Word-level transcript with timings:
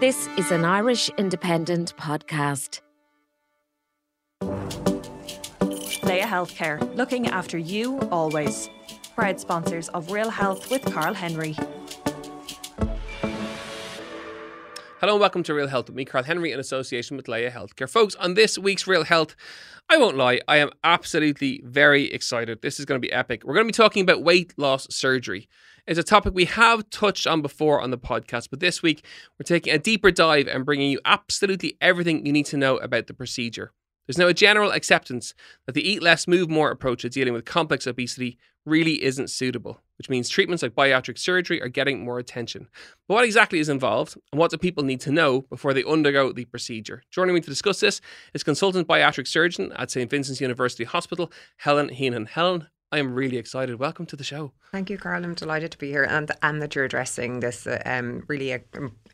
This 0.00 0.28
is 0.36 0.50
an 0.50 0.64
Irish 0.64 1.08
Independent 1.18 1.96
podcast. 1.96 2.80
Laya 6.02 6.26
Healthcare, 6.26 6.94
looking 6.96 7.28
after 7.28 7.56
you 7.56 8.00
always. 8.10 8.68
Proud 9.14 9.38
sponsors 9.38 9.88
of 9.90 10.10
Real 10.10 10.30
Health 10.30 10.68
with 10.68 10.84
Carl 10.92 11.14
Henry. 11.14 11.56
Hello 15.00 15.14
and 15.14 15.20
welcome 15.20 15.44
to 15.44 15.54
Real 15.54 15.68
Health 15.68 15.86
with 15.86 15.94
me, 15.94 16.04
Carl 16.04 16.24
Henry, 16.24 16.50
in 16.50 16.58
association 16.58 17.16
with 17.16 17.28
Laya 17.28 17.52
Healthcare. 17.52 17.88
Folks, 17.88 18.16
on 18.16 18.34
this 18.34 18.58
week's 18.58 18.88
Real 18.88 19.04
Health, 19.04 19.36
I 19.88 19.96
won't 19.96 20.16
lie, 20.16 20.40
I 20.48 20.56
am 20.56 20.70
absolutely 20.82 21.62
very 21.64 22.10
excited. 22.10 22.62
This 22.62 22.80
is 22.80 22.84
going 22.84 23.00
to 23.00 23.06
be 23.06 23.12
epic. 23.12 23.44
We're 23.44 23.54
going 23.54 23.66
to 23.66 23.72
be 23.72 23.76
talking 23.76 24.02
about 24.02 24.24
weight 24.24 24.54
loss 24.56 24.88
surgery. 24.90 25.48
It's 25.86 25.98
a 25.98 26.02
topic 26.02 26.32
we 26.34 26.46
have 26.46 26.88
touched 26.88 27.26
on 27.26 27.42
before 27.42 27.82
on 27.82 27.90
the 27.90 27.98
podcast, 27.98 28.48
but 28.48 28.60
this 28.60 28.82
week 28.82 29.04
we're 29.38 29.44
taking 29.44 29.74
a 29.74 29.78
deeper 29.78 30.10
dive 30.10 30.48
and 30.48 30.64
bringing 30.64 30.90
you 30.90 30.98
absolutely 31.04 31.76
everything 31.78 32.24
you 32.24 32.32
need 32.32 32.46
to 32.46 32.56
know 32.56 32.78
about 32.78 33.06
the 33.06 33.12
procedure. 33.12 33.70
There's 34.06 34.16
now 34.16 34.28
a 34.28 34.32
general 34.32 34.70
acceptance 34.70 35.34
that 35.66 35.72
the 35.72 35.86
eat 35.86 36.02
less, 36.02 36.26
move 36.26 36.48
more 36.48 36.70
approach 36.70 37.02
to 37.02 37.10
dealing 37.10 37.34
with 37.34 37.44
complex 37.44 37.86
obesity 37.86 38.38
really 38.64 39.02
isn't 39.04 39.28
suitable, 39.28 39.82
which 39.98 40.08
means 40.08 40.30
treatments 40.30 40.62
like 40.62 40.74
bariatric 40.74 41.18
surgery 41.18 41.60
are 41.60 41.68
getting 41.68 42.02
more 42.02 42.18
attention. 42.18 42.68
But 43.06 43.14
what 43.16 43.24
exactly 43.26 43.58
is 43.58 43.68
involved 43.68 44.16
and 44.32 44.38
what 44.38 44.50
do 44.50 44.56
people 44.56 44.84
need 44.84 45.00
to 45.00 45.12
know 45.12 45.42
before 45.42 45.74
they 45.74 45.84
undergo 45.84 46.32
the 46.32 46.46
procedure? 46.46 47.02
Joining 47.10 47.34
me 47.34 47.42
to 47.42 47.50
discuss 47.50 47.80
this 47.80 48.00
is 48.32 48.42
consultant 48.42 48.88
bariatric 48.88 49.28
surgeon 49.28 49.70
at 49.76 49.90
St. 49.90 50.10
Vincent's 50.10 50.40
University 50.40 50.84
Hospital, 50.84 51.30
Helen 51.58 51.90
Heneghan. 51.90 52.28
Helen, 52.28 52.68
I 52.94 52.98
am 52.98 53.12
really 53.12 53.38
excited. 53.38 53.80
Welcome 53.80 54.06
to 54.06 54.14
the 54.14 54.22
show. 54.22 54.52
Thank 54.70 54.88
you, 54.88 54.98
Carl. 54.98 55.24
I'm 55.24 55.34
delighted 55.34 55.72
to 55.72 55.78
be 55.78 55.90
here 55.90 56.04
and 56.04 56.30
and 56.44 56.62
that 56.62 56.76
you're 56.76 56.84
addressing 56.84 57.40
this 57.40 57.66
uh, 57.66 57.82
um, 57.84 58.22
really 58.28 58.52
uh, 58.52 58.58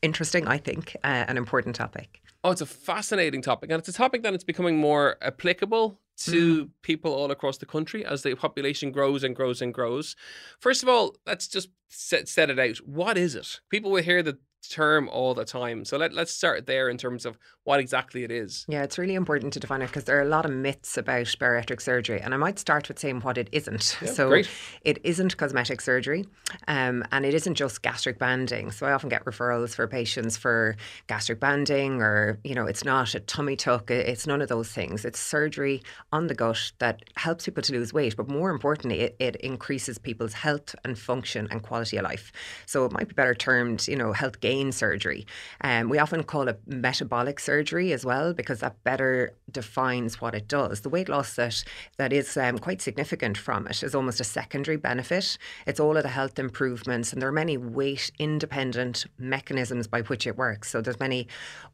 interesting, 0.03 0.47
I 0.47 0.59
think, 0.59 0.95
uh, 1.03 1.25
an 1.29 1.39
important 1.39 1.77
topic. 1.77 2.21
Oh, 2.45 2.51
it's 2.51 2.61
a 2.61 2.67
fascinating 2.67 3.41
topic, 3.41 3.71
and 3.71 3.79
it's 3.79 3.89
a 3.89 3.95
topic 3.95 4.23
that 4.23 4.35
it's 4.35 4.45
becoming 4.45 4.77
more 4.77 5.17
applicable 5.23 5.99
to 6.25 6.67
mm. 6.67 6.71
people 6.83 7.15
all 7.15 7.31
across 7.31 7.57
the 7.57 7.65
country 7.65 8.05
as 8.05 8.23
the 8.23 8.35
population 8.35 8.93
grows 8.93 9.25
and 9.25 9.35
grows 9.35 9.63
and 9.63 9.73
grows. 9.73 10.15
First 10.59 10.83
of 10.83 10.91
all, 10.91 11.17
let's 11.27 11.49
just 11.49 11.71
set, 11.89 12.29
set 12.29 12.51
it 12.51 12.59
out. 12.59 12.77
What 12.87 13.17
is 13.17 13.35
it? 13.35 13.61
People 13.71 13.91
will 13.91 14.03
hear 14.03 14.23
the 14.23 14.37
term 14.69 15.09
all 15.09 15.35
the 15.35 15.45
time. 15.45 15.85
So 15.85 15.97
let, 15.97 16.13
let's 16.13 16.33
start 16.33 16.67
there 16.67 16.89
in 16.89 16.99
terms 16.99 17.25
of 17.25 17.39
what 17.65 17.81
exactly 17.81 18.25
it 18.25 18.31
is. 18.31 18.65
Yeah, 18.69 18.83
it's 18.83 18.99
really 18.99 19.15
important 19.15 19.53
to 19.55 19.61
define 19.61 19.83
it 19.83 19.87
because 19.87 20.05
there 20.05 20.19
are 20.19 20.23
a 20.23 20.29
lot 20.29 20.45
of 20.45 20.51
myths 20.51 20.97
about 20.97 21.27
bariatric 21.27 21.81
surgery. 21.81 22.21
And 22.21 22.35
I 22.35 22.37
might 22.37 22.59
start 22.59 22.89
with 22.89 22.99
saying 22.99 23.21
what 23.21 23.39
it 23.39 23.49
isn't. 23.53 23.99
Yeah, 24.01 24.11
so 24.11 24.29
great. 24.29 24.49
it 24.83 24.99
isn't 25.05 25.37
cosmetic 25.37 25.81
surgery 25.81 26.27
um, 26.69 27.05
and 27.13 27.25
it 27.25 27.35
isn't 27.35 27.55
just 27.55 27.83
gastric 27.83 28.19
banding. 28.19 28.71
So 28.71 28.87
I 28.87 28.93
often 28.93 29.09
get 29.09 29.25
referrals 29.25 29.75
for 29.75 29.87
patients 29.87 30.37
for 30.37 30.77
gastric 31.07 31.41
banding 31.41 32.03
or, 32.03 32.39
you 32.45 32.55
know, 32.55 32.67
it's 32.67 32.85
not 32.85 33.15
a 33.15 33.21
tummy 33.21 33.57
tuck. 33.57 33.91
It's 33.91 34.27
none 34.27 34.43
of 34.43 34.49
those 34.49 34.71
things. 34.71 35.05
It's 35.05 35.21
surgery 35.21 35.83
on 36.13 36.27
the 36.27 36.35
gut 36.35 36.73
that 36.79 37.03
helps 37.17 37.45
people 37.45 37.63
to 37.63 37.73
lose 37.73 37.93
weight. 37.93 38.17
But 38.17 38.29
more 38.29 38.51
importantly, 38.51 39.01
it, 39.01 39.17
it 39.19 39.37
increases 39.37 39.99
people's 39.99 40.33
health 40.33 40.75
and 40.85 40.99
function 40.99 41.47
and 41.51 41.63
quality 41.63 41.97
of 41.99 42.05
life. 42.05 42.33
So 42.67 42.85
it 42.85 42.93
might 42.93 43.09
be 43.09 43.15
better 43.15 43.35
termed, 43.35 43.87
you 43.87 43.97
know, 43.97 44.13
health 44.13 44.41
gain 44.41 44.50
surgery. 44.73 45.27
Um, 45.61 45.89
we 45.89 45.99
often 45.99 46.23
call 46.25 46.49
it 46.49 46.61
metabolic 46.67 47.41
surgery 47.41 47.93
as 47.93 48.05
well 48.05 48.33
because 48.33 48.61
that 48.61 48.83
better 48.85 49.33
defines 49.51 50.21
what 50.21 50.35
it 50.35 50.49
does. 50.49 50.81
The 50.81 50.89
weight 50.89 51.09
loss 51.09 51.35
that 51.35 51.65
that 51.97 52.13
is 52.13 52.37
um, 52.37 52.59
quite 52.59 52.83
significant 52.83 53.37
from 53.39 53.67
it 53.67 53.83
is 53.83 53.95
almost 53.95 54.21
a 54.21 54.25
secondary 54.25 54.77
benefit. 54.77 55.39
It's 55.67 55.81
all 55.81 55.97
of 55.97 56.03
the 56.03 56.09
health 56.09 56.39
improvements, 56.39 57.13
and 57.13 57.21
there 57.21 57.29
are 57.29 57.33
many 57.33 57.57
weight 57.57 58.11
independent 58.19 59.07
mechanisms 59.19 59.87
by 59.87 60.03
which 60.03 60.27
it 60.27 60.37
works. 60.37 60.71
So 60.71 60.81
there's 60.81 61.01
many 61.01 61.29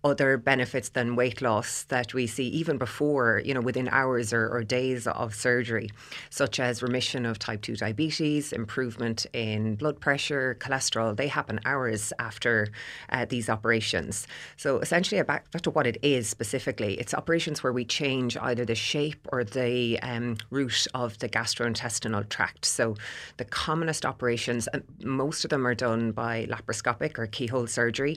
other 0.05 0.37
benefits 0.37 0.89
than 0.91 1.17
weight 1.17 1.41
loss 1.43 1.85
that 1.85 2.15
we 2.15 2.27
see 2.27 2.49
even 2.49 2.79
before, 2.79 3.43
you 3.45 3.55
know, 3.55 3.61
within 3.61 3.89
hours 3.89 4.33
or, 4.33 4.49
or 4.49 4.63
days 4.65 5.07
of 5.07 5.35
surgery, 5.35 5.91
such 6.31 6.61
as 6.61 6.83
remission 6.83 7.27
of 7.27 7.39
type 7.39 7.63
two 7.63 7.77
diabetes, 7.77 8.53
improvement 8.53 9.27
in 9.33 9.77
blood 9.77 10.01
pressure, 10.01 10.57
cholesterol. 10.61 11.17
They 11.17 11.29
happen 11.29 11.61
hours 11.65 12.13
after 12.19 12.66
uh, 13.11 13.25
these 13.25 13.49
operations. 13.49 14.27
So 14.57 14.79
essentially, 14.81 15.23
back, 15.23 15.51
back 15.51 15.63
to 15.63 15.71
what 15.71 15.87
it 15.87 15.99
is 16.03 16.29
specifically, 16.29 16.95
it's 16.95 17.15
operations 17.15 17.63
where 17.63 17.73
we 17.73 17.85
change 17.85 18.37
either 18.37 18.65
the 18.65 18.75
shape 18.75 19.27
or 19.33 19.45
the 19.45 19.99
um, 20.01 20.37
route 20.51 20.87
of 20.95 21.19
the 21.19 21.29
gastrointestinal 21.29 22.29
tract. 22.29 22.65
So 22.65 22.97
the 23.37 23.45
commonest 23.45 24.05
operations, 24.05 24.69
most 25.03 25.45
of 25.45 25.51
them 25.51 25.67
are 25.67 25.75
done 25.75 26.13
by 26.13 26.47
laparoscopic 26.47 27.19
or 27.19 27.27
keyhole 27.27 27.67
surgery, 27.67 28.17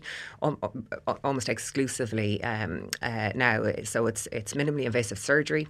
almost 1.24 1.50
exclusively 1.50 2.44
um, 2.44 2.90
uh, 3.02 3.32
now. 3.36 3.72
So 3.84 4.08
it's 4.08 4.28
it's 4.32 4.54
minimally 4.54 4.86
invasive 4.86 5.20
surgery, 5.20 5.68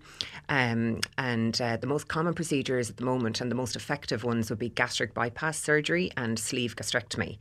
um, 0.50 1.00
and 1.18 1.59
uh, 1.62 1.78
the 1.78 1.88
most 1.88 2.07
common 2.07 2.34
procedures 2.34 2.89
at 2.89 2.97
the 2.97 3.06
moment 3.06 3.41
and 3.41 3.51
the 3.51 3.56
most 3.56 3.75
effective 3.75 4.23
ones 4.23 4.50
would 4.50 4.59
be 4.59 4.69
gastric 4.69 5.13
bypass 5.13 5.59
surgery 5.59 6.12
and 6.18 6.39
sleeve 6.39 6.75
gastrectomy. 6.75 7.38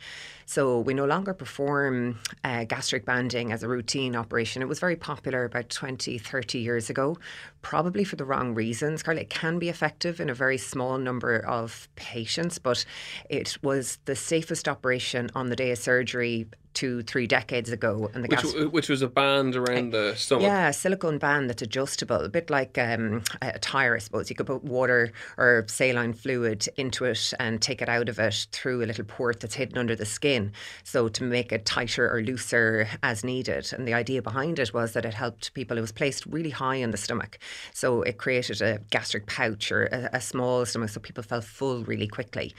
So 0.47 0.81
we 0.81 0.95
no 0.95 1.05
longer 1.05 1.28
perform 1.35 2.19
uh, 2.45 2.65
gastric 2.65 3.05
banding 3.05 3.53
as 3.53 3.63
a 3.63 3.69
routine 3.69 4.17
operation. 4.17 4.63
It 4.63 4.69
was 4.69 4.81
very 4.81 4.97
popular 4.97 5.45
about 5.45 5.69
20, 5.69 6.19
30 6.19 6.59
years 6.59 6.91
ago, 6.91 7.17
probably 7.63 8.05
for 8.05 8.17
the 8.17 8.25
wrong 8.25 8.55
reasons. 8.55 9.03
Carly, 9.03 9.23
it 9.23 9.31
can 9.31 9.59
be 9.59 9.69
effective 9.69 10.21
in 10.21 10.31
a 10.31 10.35
very 10.35 10.59
small 10.59 10.99
number 10.99 11.39
of 11.39 11.89
patients, 11.97 12.59
but 12.59 12.85
it 13.29 13.59
was 13.63 13.99
the 14.05 14.17
safest 14.17 14.69
operation 14.69 15.31
on 15.35 15.49
the 15.49 15.57
day 15.57 15.71
of 15.71 15.79
surgery 15.79 16.47
two, 16.75 17.03
three 17.03 17.27
decades 17.27 17.71
ago. 17.71 18.11
And 18.15 18.25
the 18.25 18.29
which, 18.29 18.43
gas- 18.43 18.73
which 18.73 18.89
was 18.89 19.03
a 19.03 19.09
band 19.09 19.57
around 19.57 19.93
the 19.93 20.15
stomach. 20.17 20.45
Yeah, 20.45 20.69
a 20.69 20.73
silicone 20.73 21.19
band 21.19 21.51
that's 21.51 21.63
adjustable, 21.63 22.17
a 22.25 22.29
bit 22.29 22.51
like 22.51 22.79
um, 22.79 23.23
a 23.43 23.59
tire, 23.59 23.97
I 23.97 23.99
suppose. 23.99 24.31
You 24.31 24.37
could 24.37 24.47
put 24.47 24.65
water 24.65 25.13
or 25.37 25.65
saline 25.69 26.13
fluid 26.13 26.67
into 26.77 27.05
it 27.05 27.33
and 27.39 27.61
take 27.61 27.83
it 27.83 27.89
out 27.89 28.09
of 28.09 28.19
it 28.19 28.47
through 28.53 28.83
a 28.83 28.87
little 28.87 29.05
port 29.05 29.41
that's 29.41 29.55
hidden 29.55 29.79
under 29.79 29.97
the 29.97 30.07
skin. 30.07 30.53
So 30.85 31.09
to 31.09 31.25
make 31.25 31.53
it 31.53 31.67
tighter 31.67 32.11
or 32.11 32.23
looser 32.23 32.89
as 33.03 33.25
needed. 33.25 33.73
And 33.73 33.87
the 33.87 33.95
idea 33.95 34.23
behind 34.23 34.59
it 34.59 34.73
was 34.73 34.93
that 34.93 35.05
it 35.05 35.15
helped 35.15 35.55
people. 35.55 35.79
It 35.79 35.83
was 35.83 35.93
placed 35.93 36.27
really 36.27 36.51
high 36.51 36.77
in 36.77 36.91
the 36.91 36.97
stomach. 36.97 37.39
So 37.73 38.03
it 38.03 38.19
created 38.19 38.61
a 38.63 38.81
gastric 38.91 39.27
pouch 39.27 39.73
or 39.73 39.87
a, 39.87 40.11
a 40.15 40.21
small 40.21 40.65
stomach 40.67 40.91
so 40.91 41.01
people 41.01 41.23
felt 41.23 41.45
full 41.45 41.85
really 41.85 42.09
quickly. 42.09 42.55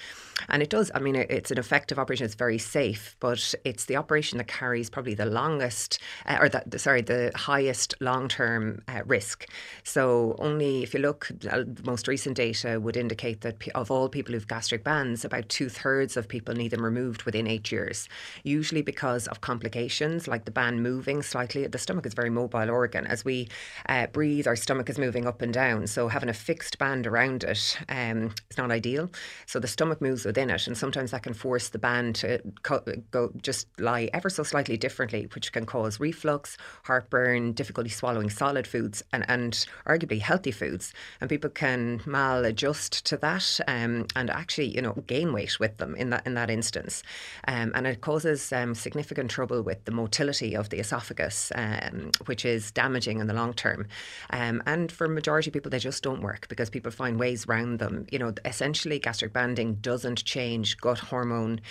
And 0.47 0.63
it 0.63 0.69
does, 0.69 0.91
I 0.95 0.99
mean, 0.99 1.15
it's 1.15 1.51
an 1.51 1.57
effective 1.57 1.99
operation. 1.99 2.25
It's 2.25 2.35
very 2.35 2.57
safe, 2.57 3.15
but 3.19 3.53
it's 3.65 3.85
the 3.85 3.97
operation 4.09 4.39
that 4.39 4.47
carries 4.47 4.89
probably 4.89 5.13
the 5.13 5.25
longest, 5.27 5.99
uh, 6.25 6.39
or 6.41 6.49
the, 6.49 6.79
sorry, 6.79 7.01
the 7.01 7.31
highest 7.35 7.93
long 7.99 8.27
term 8.27 8.81
uh, 8.87 9.01
risk. 9.05 9.45
So, 9.83 10.35
only 10.39 10.81
if 10.81 10.95
you 10.95 10.99
look, 10.99 11.29
uh, 11.47 11.63
most 11.85 12.07
recent 12.07 12.35
data 12.35 12.79
would 12.79 12.97
indicate 12.97 13.41
that 13.41 13.57
of 13.75 13.91
all 13.91 14.09
people 14.09 14.33
who've 14.33 14.47
gastric 14.47 14.83
bands, 14.83 15.23
about 15.23 15.47
two 15.47 15.69
thirds 15.69 16.17
of 16.17 16.27
people 16.27 16.55
need 16.55 16.71
them 16.71 16.83
removed 16.83 17.21
within 17.21 17.45
eight 17.45 17.71
years, 17.71 18.09
usually 18.43 18.81
because 18.81 19.27
of 19.27 19.41
complications 19.41 20.27
like 20.27 20.45
the 20.45 20.51
band 20.51 20.81
moving 20.81 21.21
slightly. 21.21 21.67
The 21.67 21.77
stomach 21.77 22.07
is 22.07 22.13
a 22.13 22.15
very 22.15 22.31
mobile 22.31 22.71
organ. 22.71 23.05
As 23.05 23.23
we 23.23 23.47
uh, 23.87 24.07
breathe, 24.07 24.47
our 24.47 24.55
stomach 24.55 24.89
is 24.89 24.97
moving 24.97 25.27
up 25.27 25.43
and 25.43 25.53
down. 25.53 25.85
So, 25.85 26.07
having 26.07 26.29
a 26.29 26.33
fixed 26.33 26.79
band 26.79 27.05
around 27.05 27.43
it 27.43 27.77
um, 27.89 28.33
is 28.49 28.57
not 28.57 28.71
ideal. 28.71 29.11
So, 29.45 29.59
the 29.59 29.67
stomach 29.67 30.01
moves 30.01 30.25
within 30.25 30.49
it, 30.49 30.65
and 30.65 30.75
sometimes 30.75 31.11
that 31.11 31.21
can 31.21 31.35
force 31.35 31.69
the 31.69 31.77
band 31.77 32.15
to 32.15 32.41
co- 32.63 32.83
go 33.11 33.31
just 33.39 33.67
lie 33.89 34.09
ever 34.13 34.29
so 34.29 34.43
slightly 34.43 34.77
differently, 34.77 35.27
which 35.33 35.51
can 35.51 35.65
cause 35.65 35.99
reflux, 35.99 36.57
heartburn, 36.83 37.53
difficulty 37.53 37.89
swallowing 37.89 38.29
solid 38.29 38.67
foods, 38.67 39.03
and, 39.11 39.25
and 39.27 39.65
arguably 39.85 40.19
healthy 40.19 40.51
foods. 40.51 40.93
And 41.19 41.29
people 41.29 41.49
can 41.49 41.99
maladjust 41.99 43.03
to 43.03 43.17
that 43.17 43.59
um, 43.67 44.05
and 44.15 44.29
actually, 44.29 44.67
you 44.67 44.81
know, 44.81 44.93
gain 45.07 45.33
weight 45.33 45.59
with 45.59 45.77
them 45.77 45.95
in 45.95 46.09
that 46.11 46.25
in 46.25 46.33
that 46.35 46.49
instance. 46.49 47.03
Um, 47.47 47.71
and 47.75 47.87
it 47.87 48.01
causes 48.01 48.53
um, 48.53 48.75
significant 48.75 49.31
trouble 49.31 49.61
with 49.61 49.83
the 49.85 49.91
motility 49.91 50.55
of 50.55 50.69
the 50.69 50.79
esophagus, 50.79 51.51
um, 51.55 52.11
which 52.25 52.45
is 52.45 52.71
damaging 52.71 53.19
in 53.19 53.27
the 53.27 53.33
long 53.33 53.53
term. 53.53 53.87
Um, 54.29 54.61
and 54.65 54.91
for 54.91 55.07
majority 55.07 55.49
of 55.49 55.53
people, 55.53 55.71
they 55.71 55.79
just 55.79 56.03
don't 56.03 56.21
work 56.21 56.47
because 56.49 56.69
people 56.69 56.91
find 56.91 57.19
ways 57.19 57.47
around 57.47 57.79
them. 57.79 58.05
You 58.11 58.19
know, 58.19 58.33
essentially, 58.45 58.99
gastric 58.99 59.33
banding 59.33 59.75
doesn't 59.75 60.23
change 60.25 60.77
gut 60.77 60.99
hormone 60.99 61.61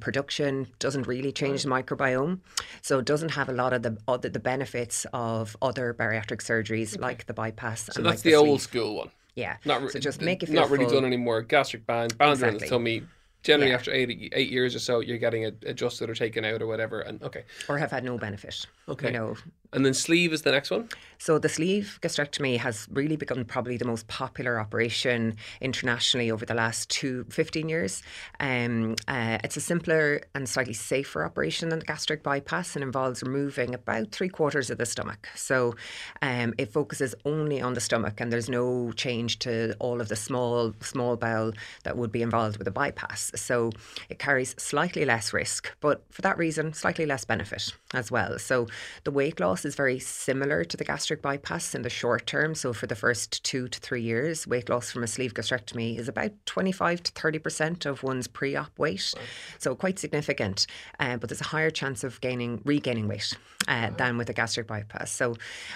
production, 0.00 0.66
doesn't 0.78 1.06
really 1.06 1.32
change 1.32 1.47
the 1.52 1.68
microbiome, 1.68 2.40
so 2.82 2.98
it 2.98 3.04
doesn't 3.04 3.30
have 3.30 3.48
a 3.48 3.52
lot 3.52 3.72
of 3.72 3.82
the 3.82 3.96
other 4.06 4.28
the 4.28 4.38
benefits 4.38 5.06
of 5.12 5.56
other 5.62 5.94
bariatric 5.94 6.40
surgeries 6.42 6.98
like 7.00 7.26
the 7.26 7.34
bypass. 7.34 7.86
So 7.86 7.92
and 7.96 8.06
that's 8.06 8.18
like 8.18 8.22
the, 8.22 8.34
old 8.34 8.60
school 8.60 8.96
one. 8.96 9.10
Yeah. 9.34 9.56
Not 9.64 9.82
re- 9.82 9.90
so 9.90 9.98
just 9.98 10.20
make 10.20 10.42
it 10.42 10.46
feel 10.46 10.56
not 10.56 10.70
really 10.70 10.84
full. 10.84 10.94
done 10.94 11.04
anymore. 11.04 11.42
Gastric 11.42 11.86
band, 11.86 12.18
band 12.18 12.42
around 12.42 12.60
the 12.60 12.66
tummy. 12.66 13.02
Generally, 13.44 13.70
Yeah. 13.70 13.76
after 13.76 13.92
eight 13.92 14.32
eight 14.34 14.50
years 14.50 14.74
or 14.74 14.80
so, 14.80 14.98
you're 14.98 15.16
getting 15.16 15.44
it 15.44 15.62
adjusted 15.64 16.10
or 16.10 16.14
taken 16.14 16.44
out 16.44 16.60
or 16.60 16.66
whatever. 16.66 17.00
And 17.02 17.22
okay, 17.22 17.44
or 17.68 17.78
have 17.78 17.92
had 17.92 18.02
no 18.02 18.18
benefit. 18.18 18.66
Okay. 18.88 19.06
You 19.06 19.12
know, 19.12 19.36
and 19.72 19.84
then 19.84 19.94
sleeve 19.94 20.32
is 20.32 20.42
the 20.42 20.52
next 20.52 20.70
one. 20.70 20.88
So 21.18 21.38
the 21.38 21.48
sleeve 21.48 21.98
gastrectomy 22.00 22.58
has 22.58 22.86
really 22.90 23.16
become 23.16 23.44
probably 23.44 23.76
the 23.76 23.84
most 23.84 24.06
popular 24.06 24.60
operation 24.60 25.36
internationally 25.60 26.30
over 26.30 26.46
the 26.46 26.54
last 26.54 26.88
two, 26.88 27.24
15 27.30 27.68
years. 27.68 28.02
Um, 28.38 28.94
uh, 29.08 29.38
it's 29.42 29.56
a 29.56 29.60
simpler 29.60 30.22
and 30.34 30.48
slightly 30.48 30.74
safer 30.74 31.24
operation 31.24 31.70
than 31.70 31.80
the 31.80 31.84
gastric 31.84 32.22
bypass 32.22 32.76
and 32.76 32.84
involves 32.84 33.22
removing 33.22 33.74
about 33.74 34.12
three 34.12 34.28
quarters 34.28 34.70
of 34.70 34.78
the 34.78 34.86
stomach. 34.86 35.28
So 35.34 35.74
um, 36.22 36.54
it 36.56 36.72
focuses 36.72 37.16
only 37.24 37.60
on 37.60 37.74
the 37.74 37.80
stomach 37.80 38.20
and 38.20 38.32
there's 38.32 38.48
no 38.48 38.92
change 38.92 39.40
to 39.40 39.74
all 39.80 40.00
of 40.00 40.08
the 40.08 40.16
small, 40.16 40.72
small 40.80 41.16
bowel 41.16 41.52
that 41.82 41.96
would 41.96 42.12
be 42.12 42.22
involved 42.22 42.58
with 42.58 42.68
a 42.68 42.72
bypass. 42.72 43.32
So 43.34 43.72
it 44.08 44.20
carries 44.20 44.54
slightly 44.56 45.04
less 45.04 45.32
risk, 45.32 45.76
but 45.80 46.04
for 46.10 46.22
that 46.22 46.38
reason, 46.38 46.72
slightly 46.74 47.06
less 47.06 47.24
benefit 47.24 47.74
as 47.92 48.10
well. 48.10 48.38
So 48.38 48.68
the 49.02 49.10
weight 49.10 49.40
loss 49.40 49.57
is 49.64 49.74
very 49.74 49.98
similar 49.98 50.64
to 50.64 50.76
the 50.76 50.84
gastric 50.84 51.22
bypass 51.22 51.74
in 51.74 51.82
the 51.82 51.90
short 51.90 52.26
term. 52.26 52.54
So 52.54 52.72
for 52.72 52.86
the 52.86 52.94
first 52.94 53.42
two 53.44 53.68
to 53.68 53.80
three 53.80 54.02
years, 54.02 54.46
weight 54.46 54.68
loss 54.68 54.90
from 54.90 55.02
a 55.02 55.06
sleeve 55.06 55.34
gastrectomy 55.34 55.98
is 55.98 56.08
about 56.08 56.32
25 56.46 57.02
to 57.02 57.12
30% 57.12 57.86
of 57.86 58.02
one's 58.02 58.26
pre-op 58.26 58.78
weight. 58.78 59.14
So 59.58 59.74
quite 59.74 59.98
significant, 59.98 60.66
uh, 61.00 61.16
but 61.16 61.28
there's 61.28 61.40
a 61.40 61.44
higher 61.44 61.70
chance 61.70 62.04
of 62.04 62.20
gaining 62.20 62.60
regaining 62.64 63.08
weight 63.08 63.36
uh, 63.66 63.90
than 63.96 64.16
with 64.16 64.30
a 64.30 64.32
gastric 64.32 64.66
bypass. 64.66 65.10
So 65.10 65.32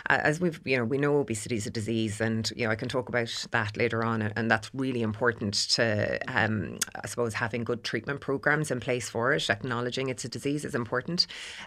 uh, 0.08 0.19
as 0.23 0.40
we've, 0.40 0.61
you 0.64 0.76
know, 0.76 0.84
we 0.84 0.99
know 0.99 1.19
obesity 1.19 1.56
is 1.56 1.67
a 1.67 1.70
disease 1.70 2.20
and, 2.20 2.50
you 2.56 2.64
know, 2.64 2.70
I 2.70 2.76
can 2.76 2.88
talk 2.88 3.08
about 3.08 3.46
that 3.50 3.76
later 3.76 4.05
on 4.05 4.23
and, 4.23 4.32
and 4.37 4.50
that's 4.50 4.70
really 4.75 5.02
important 5.02 5.55
to, 5.70 6.19
um, 6.29 6.79
I 7.02 7.06
suppose, 7.06 7.34
having 7.34 7.64
good 7.64 7.84
treatment 7.84 8.20
programs 8.20 8.70
in 8.70 8.81
place 8.81 9.08
for 9.08 9.32
it. 9.32 9.50
Acknowledging 9.50 10.08
it's 10.08 10.25
a 10.25 10.29
disease 10.29 10.64
is 10.64 10.75
important. 10.75 11.26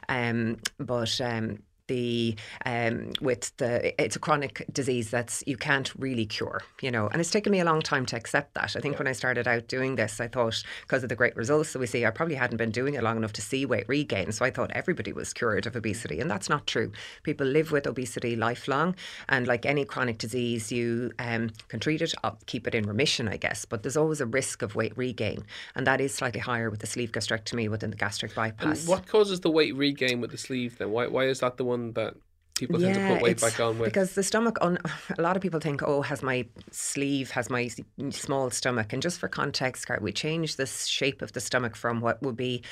Um, 0.10 0.58
but 0.80 1.20
um, 1.22 1.60
the 1.88 2.36
um, 2.66 3.12
with 3.22 3.56
the 3.58 4.02
it's 4.02 4.16
a 4.16 4.20
chronic 4.20 4.66
disease 4.72 5.10
that's 5.10 5.44
you 5.46 5.58
can't 5.58 5.94
really 5.98 6.26
cure, 6.26 6.62
you 6.82 6.92
know, 6.92 7.08
and 7.08 7.22
it's 7.22 7.32
taken 7.32 7.52
me 7.52 7.60
a 7.60 7.66
long 7.66 7.82
time 7.82 8.06
to 8.08 8.16
accept 8.16 8.54
that. 8.56 8.76
I 8.76 8.80
think 8.80 8.98
when 9.00 9.08
I 9.08 9.12
started 9.12 9.48
out 9.48 9.68
doing 9.68 9.96
this, 9.96 10.20
I 10.20 10.28
thought 10.28 10.64
because 10.82 11.04
of 11.04 11.10
the 11.10 11.16
great 11.16 11.36
results 11.36 11.74
that 11.74 11.80
we 11.80 11.88
see, 11.88 12.06
I 12.06 12.12
probably 12.12 12.36
hadn't 12.36 12.58
been 12.58 12.72
doing 12.72 12.96
it 12.96 13.04
long 13.04 13.18
enough 13.18 13.34
to 13.34 13.42
see 13.42 13.66
weight 13.66 13.88
regain. 13.88 14.32
So 14.32 14.46
I 14.46 14.52
thought 14.52 14.72
everybody 14.72 15.14
was 15.14 15.34
cured 15.34 15.66
of 15.66 15.76
obesity, 15.76 16.20
and 16.20 16.30
that's 16.30 16.50
not 16.50 16.68
true. 16.68 16.92
People 17.24 17.48
live 17.48 17.72
with 17.72 17.88
obesity 17.88 18.36
lifelong, 18.36 18.96
and 19.30 19.48
like 19.48 19.66
any 19.66 19.86
chronic 19.86 20.18
disease, 20.18 20.72
you 20.72 21.12
um, 21.20 21.52
can 21.68 21.80
treat 21.80 22.02
it, 22.02 22.14
keep 22.46 22.68
it 22.68 22.76
in 22.76 22.86
remission, 22.86 23.28
I 23.28 23.38
guess, 23.38 23.66
but 23.66 23.84
there's 23.84 23.98
always 23.98 24.22
a 24.22 24.26
risk 24.26 24.62
of 24.62 24.76
weight 24.76 24.98
regain, 24.98 25.44
and 25.76 25.86
that 25.88 26.02
is 26.02 26.14
slightly 26.14 26.40
higher 26.40 26.70
with 26.70 26.80
the 26.80 26.88
sleeve 26.88 27.12
gastrectomy 27.12 27.70
within 27.70 27.90
the 27.90 27.96
gastric 27.96 28.32
And 28.38 28.56
bypass. 28.58 28.88
what 28.88 29.08
causes 29.08 29.40
the 29.42 29.50
weight 29.52 29.76
regain 29.76 30.22
with 30.22 30.32
the 30.32 30.38
sleeve? 30.38 30.78
Then 30.78 30.92
why 30.92 31.08
why 31.08 31.26
is 31.26 31.40
that 31.40 31.58
the 31.58 31.66
one 31.66 31.75
that 31.94 32.16
people 32.56 32.80
tend 32.80 32.96
to 32.96 33.08
put 33.08 33.22
weight 33.22 33.42
back 33.42 33.60
on 33.60 33.78
with? 33.78 33.90
because 33.90 34.16
the 34.16 34.24
stomach. 34.24 34.58
On 34.62 34.78
a 35.18 35.22
lot 35.22 35.36
of 35.36 35.42
people 35.42 35.60
think, 35.60 35.82
oh, 35.84 36.02
has 36.02 36.24
my 36.24 36.46
sleeve, 36.72 37.32
has 37.32 37.50
my 37.50 37.70
small 38.10 38.50
stomach, 38.50 38.94
and 38.94 39.02
just 39.02 39.20
for 39.20 39.28
context, 39.28 39.88
we 40.02 40.12
change 40.12 40.56
the 40.56 40.66
shape 40.66 41.22
of 41.22 41.34
the 41.34 41.42
stomach 41.42 41.76
from 41.76 42.02
what 42.02 42.22
would 42.22 42.38
be. 42.38 42.64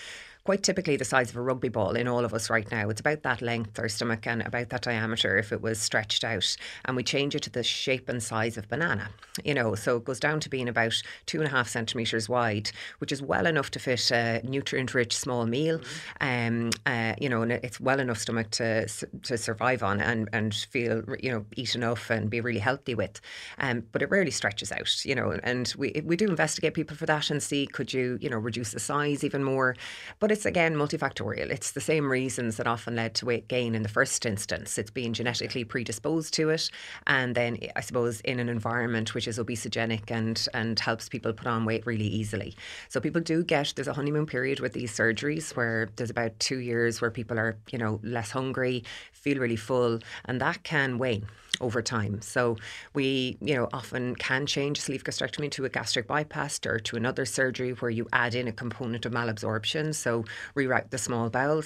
Quite 0.45 0.61
typically, 0.61 0.97
the 0.97 1.05
size 1.05 1.29
of 1.29 1.37
a 1.37 1.41
rugby 1.41 1.69
ball 1.69 1.95
in 1.95 2.05
all 2.05 2.25
of 2.25 2.33
us 2.33 2.49
right 2.49 2.69
now. 2.69 2.89
It's 2.89 2.99
about 2.99 3.23
that 3.23 3.41
length, 3.41 3.79
our 3.79 3.87
stomach, 3.87 4.27
and 4.27 4.41
about 4.41 4.67
that 4.71 4.81
diameter 4.81 5.37
if 5.37 5.53
it 5.53 5.61
was 5.61 5.79
stretched 5.79 6.25
out. 6.25 6.57
And 6.83 6.97
we 6.97 7.03
change 7.03 7.33
it 7.33 7.43
to 7.43 7.49
the 7.49 7.63
shape 7.63 8.09
and 8.09 8.21
size 8.21 8.57
of 8.57 8.67
banana. 8.67 9.09
You 9.45 9.53
know, 9.53 9.73
so 9.75 9.95
it 9.95 10.03
goes 10.03 10.19
down 10.19 10.41
to 10.41 10.49
being 10.49 10.67
about 10.67 11.01
two 11.27 11.37
and 11.37 11.47
a 11.47 11.49
half 11.49 11.69
centimeters 11.69 12.27
wide, 12.27 12.71
which 12.97 13.13
is 13.13 13.21
well 13.21 13.45
enough 13.45 13.71
to 13.71 13.79
fit 13.79 14.11
a 14.11 14.41
nutrient-rich 14.43 15.15
small 15.15 15.45
meal. 15.45 15.79
Um, 16.19 16.71
uh, 16.85 17.13
you 17.21 17.29
know, 17.29 17.41
and 17.41 17.53
it's 17.53 17.79
well 17.79 18.01
enough 18.01 18.17
stomach 18.17 18.49
to 18.51 18.87
to 18.87 19.37
survive 19.37 19.81
on 19.81 20.01
and 20.01 20.27
and 20.33 20.53
feel 20.53 21.03
you 21.21 21.31
know 21.31 21.45
eat 21.55 21.73
enough 21.73 22.09
and 22.09 22.29
be 22.29 22.41
really 22.41 22.59
healthy 22.59 22.95
with. 22.95 23.21
Um, 23.59 23.85
but 23.93 24.01
it 24.01 24.09
rarely 24.11 24.31
stretches 24.31 24.73
out. 24.73 25.05
You 25.05 25.15
know, 25.15 25.39
and 25.41 25.73
we 25.77 26.01
we 26.03 26.17
do 26.17 26.27
investigate 26.27 26.73
people 26.73 26.97
for 26.97 27.05
that 27.05 27.29
and 27.29 27.41
see 27.41 27.65
could 27.65 27.93
you 27.93 28.17
you 28.19 28.29
know 28.29 28.37
reduce 28.37 28.71
the 28.71 28.81
size 28.81 29.23
even 29.23 29.41
more. 29.41 29.77
But 30.19 30.32
it's 30.33 30.47
again 30.47 30.73
multifactorial. 30.73 31.51
It's 31.51 31.71
the 31.71 31.79
same 31.79 32.11
reasons 32.11 32.57
that 32.57 32.65
often 32.65 32.95
led 32.95 33.13
to 33.15 33.25
weight 33.27 33.47
gain 33.47 33.75
in 33.75 33.83
the 33.83 33.89
first 33.89 34.25
instance. 34.25 34.79
It's 34.79 34.89
being 34.89 35.13
genetically 35.13 35.63
predisposed 35.63 36.33
to 36.33 36.49
it, 36.49 36.71
and 37.05 37.35
then 37.35 37.59
I 37.75 37.81
suppose 37.81 38.19
in 38.21 38.39
an 38.39 38.49
environment 38.49 39.13
which 39.13 39.27
is 39.27 39.37
obesogenic 39.37 40.09
and 40.09 40.45
and 40.55 40.79
helps 40.79 41.07
people 41.07 41.33
put 41.33 41.45
on 41.45 41.65
weight 41.65 41.85
really 41.85 42.07
easily. 42.07 42.55
So 42.89 42.99
people 42.99 43.21
do 43.21 43.43
get 43.43 43.73
there's 43.75 43.87
a 43.87 43.93
honeymoon 43.93 44.25
period 44.25 44.59
with 44.59 44.73
these 44.73 44.91
surgeries 44.91 45.55
where 45.55 45.89
there's 45.97 46.09
about 46.09 46.39
two 46.39 46.57
years 46.57 46.99
where 46.99 47.11
people 47.11 47.37
are 47.37 47.55
you 47.71 47.77
know 47.77 47.99
less 48.03 48.31
hungry, 48.31 48.83
feel 49.11 49.37
really 49.37 49.55
full, 49.55 49.99
and 50.25 50.41
that 50.41 50.63
can 50.63 50.97
wane 50.97 51.27
over 51.61 51.81
time. 51.81 52.21
So 52.21 52.57
we, 52.93 53.37
you 53.39 53.55
know, 53.55 53.69
often 53.73 54.15
can 54.15 54.45
change 54.45 54.81
sleeve 54.81 55.03
gastrectomy 55.03 55.51
to 55.51 55.65
a 55.65 55.69
gastric 55.69 56.07
bypass 56.07 56.59
or 56.65 56.79
to 56.79 56.95
another 56.95 57.25
surgery 57.25 57.71
where 57.71 57.91
you 57.91 58.07
add 58.11 58.35
in 58.35 58.47
a 58.47 58.51
component 58.51 59.05
of 59.05 59.13
malabsorption. 59.13 59.93
So 59.93 60.25
reroute 60.55 60.89
the 60.89 60.97
small 60.97 61.29
bowel, 61.29 61.63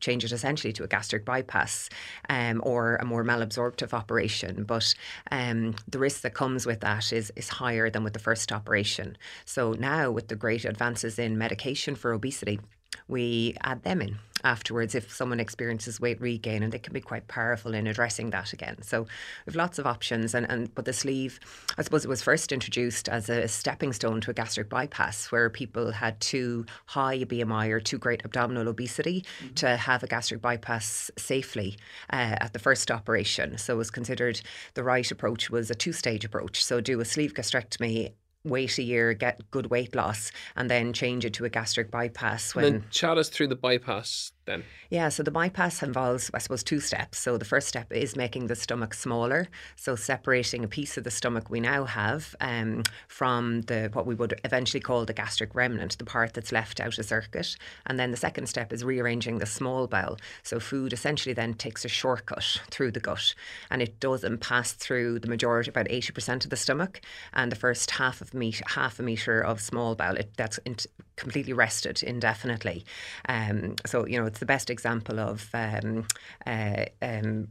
change 0.00 0.24
it 0.24 0.32
essentially 0.32 0.72
to 0.74 0.84
a 0.84 0.88
gastric 0.88 1.24
bypass 1.24 1.88
um, 2.28 2.60
or 2.64 2.96
a 2.96 3.04
more 3.04 3.24
malabsorptive 3.24 3.92
operation. 3.92 4.64
But 4.64 4.94
um, 5.30 5.74
the 5.88 5.98
risk 5.98 6.22
that 6.22 6.34
comes 6.34 6.66
with 6.66 6.80
that 6.80 7.12
is 7.12 7.30
is 7.36 7.48
higher 7.48 7.90
than 7.90 8.04
with 8.04 8.14
the 8.14 8.18
first 8.18 8.52
operation. 8.52 9.16
So 9.44 9.72
now 9.72 10.10
with 10.10 10.28
the 10.28 10.36
great 10.36 10.64
advances 10.64 11.18
in 11.18 11.38
medication 11.38 11.94
for 11.94 12.12
obesity, 12.12 12.58
we 13.08 13.54
add 13.62 13.82
them 13.82 14.02
in 14.02 14.18
afterwards. 14.44 14.94
If 14.94 15.12
someone 15.12 15.40
experiences 15.40 16.00
weight 16.00 16.20
regain 16.20 16.62
and 16.62 16.72
they 16.72 16.78
can 16.78 16.92
be 16.92 17.00
quite 17.00 17.26
powerful 17.28 17.74
in 17.74 17.86
addressing 17.86 18.30
that 18.30 18.52
again. 18.52 18.82
So 18.82 19.06
we've 19.44 19.56
lots 19.56 19.78
of 19.78 19.86
options 19.86 20.34
and, 20.34 20.48
and 20.50 20.74
but 20.74 20.84
the 20.84 20.92
sleeve 20.92 21.40
i 21.78 21.82
suppose 21.82 22.04
it 22.04 22.08
was 22.08 22.22
first 22.22 22.52
introduced 22.52 23.08
as 23.08 23.28
a 23.28 23.48
stepping 23.48 23.92
stone 23.92 24.20
to 24.20 24.30
a 24.30 24.34
gastric 24.34 24.68
bypass 24.68 25.30
where 25.32 25.48
people 25.50 25.90
had 25.90 26.20
too 26.20 26.64
high 26.86 27.14
a 27.14 27.26
bmi 27.26 27.68
or 27.70 27.80
too 27.80 27.98
great 27.98 28.24
abdominal 28.24 28.68
obesity 28.68 29.24
to 29.54 29.76
have 29.76 30.02
a 30.02 30.06
gastric 30.06 30.40
bypass 30.40 31.10
safely 31.16 31.76
uh, 32.10 32.36
at 32.40 32.52
the 32.52 32.58
first 32.58 32.90
operation. 32.90 33.58
So 33.58 33.74
it 33.74 33.78
was 33.78 33.90
considered 33.90 34.40
the 34.74 34.82
right 34.82 35.10
approach 35.10 35.50
was 35.50 35.70
a 35.70 35.74
two-stage 35.74 36.24
approach. 36.24 36.64
So 36.64 36.80
do 36.80 37.00
a 37.00 37.04
sleeve 37.04 37.34
gastrectomy 37.34 38.12
wait 38.46 38.78
a 38.78 38.82
year, 38.82 39.14
get 39.14 39.50
good 39.50 39.70
weight 39.70 39.94
loss, 39.94 40.30
and 40.56 40.70
then 40.70 40.92
change 40.92 41.24
it 41.24 41.34
to 41.34 41.44
a 41.44 41.50
gastric 41.50 41.90
bypass 41.90 42.54
when 42.54 42.64
and 42.64 42.74
then 42.74 42.84
chat 42.90 43.18
us 43.18 43.28
through 43.28 43.48
the 43.48 43.56
bypass 43.56 44.32
then. 44.46 44.64
yeah, 44.90 45.08
so 45.08 45.22
the 45.22 45.30
bypass 45.30 45.82
involves, 45.82 46.30
I 46.32 46.38
suppose, 46.38 46.62
two 46.62 46.80
steps. 46.80 47.18
So 47.18 47.36
the 47.36 47.44
first 47.44 47.68
step 47.68 47.92
is 47.92 48.16
making 48.16 48.46
the 48.46 48.56
stomach 48.56 48.94
smaller, 48.94 49.48
so 49.76 49.96
separating 49.96 50.64
a 50.64 50.68
piece 50.68 50.96
of 50.96 51.04
the 51.04 51.10
stomach 51.10 51.50
we 51.50 51.60
now 51.60 51.84
have 51.84 52.34
um, 52.40 52.82
from 53.08 53.62
the 53.62 53.90
what 53.92 54.06
we 54.06 54.14
would 54.14 54.40
eventually 54.44 54.80
call 54.80 55.04
the 55.04 55.12
gastric 55.12 55.54
remnant, 55.54 55.98
the 55.98 56.04
part 56.04 56.34
that's 56.34 56.52
left 56.52 56.80
out 56.80 56.98
of 56.98 57.04
circuit. 57.04 57.56
And 57.86 57.98
then 57.98 58.10
the 58.10 58.16
second 58.16 58.46
step 58.46 58.72
is 58.72 58.84
rearranging 58.84 59.38
the 59.38 59.46
small 59.46 59.86
bowel. 59.86 60.18
So 60.42 60.60
food 60.60 60.92
essentially 60.92 61.34
then 61.34 61.54
takes 61.54 61.84
a 61.84 61.88
shortcut 61.88 62.60
through 62.70 62.92
the 62.92 63.00
gut, 63.00 63.34
and 63.70 63.82
it 63.82 64.00
doesn't 64.00 64.38
pass 64.38 64.72
through 64.72 65.18
the 65.18 65.28
majority, 65.28 65.70
about 65.70 65.90
eighty 65.90 66.12
percent 66.12 66.44
of 66.44 66.50
the 66.50 66.56
stomach, 66.56 67.00
and 67.32 67.50
the 67.50 67.56
first 67.56 67.90
half 67.92 68.20
of 68.20 68.32
meat, 68.32 68.62
half 68.68 68.98
a 68.98 69.02
meter 69.02 69.40
of 69.40 69.60
small 69.60 69.94
bowel. 69.94 70.16
It, 70.16 70.30
that's 70.36 70.58
int- 70.58 70.86
completely 71.16 71.52
rested 71.52 72.02
indefinitely. 72.02 72.84
Um, 73.28 73.76
so, 73.86 74.06
you 74.06 74.18
know, 74.18 74.26
it's 74.26 74.38
the 74.38 74.46
best 74.46 74.70
example 74.70 75.18
of 75.18 75.48
um, 75.54 76.06
uh, 76.46 76.84
um, 77.02 77.48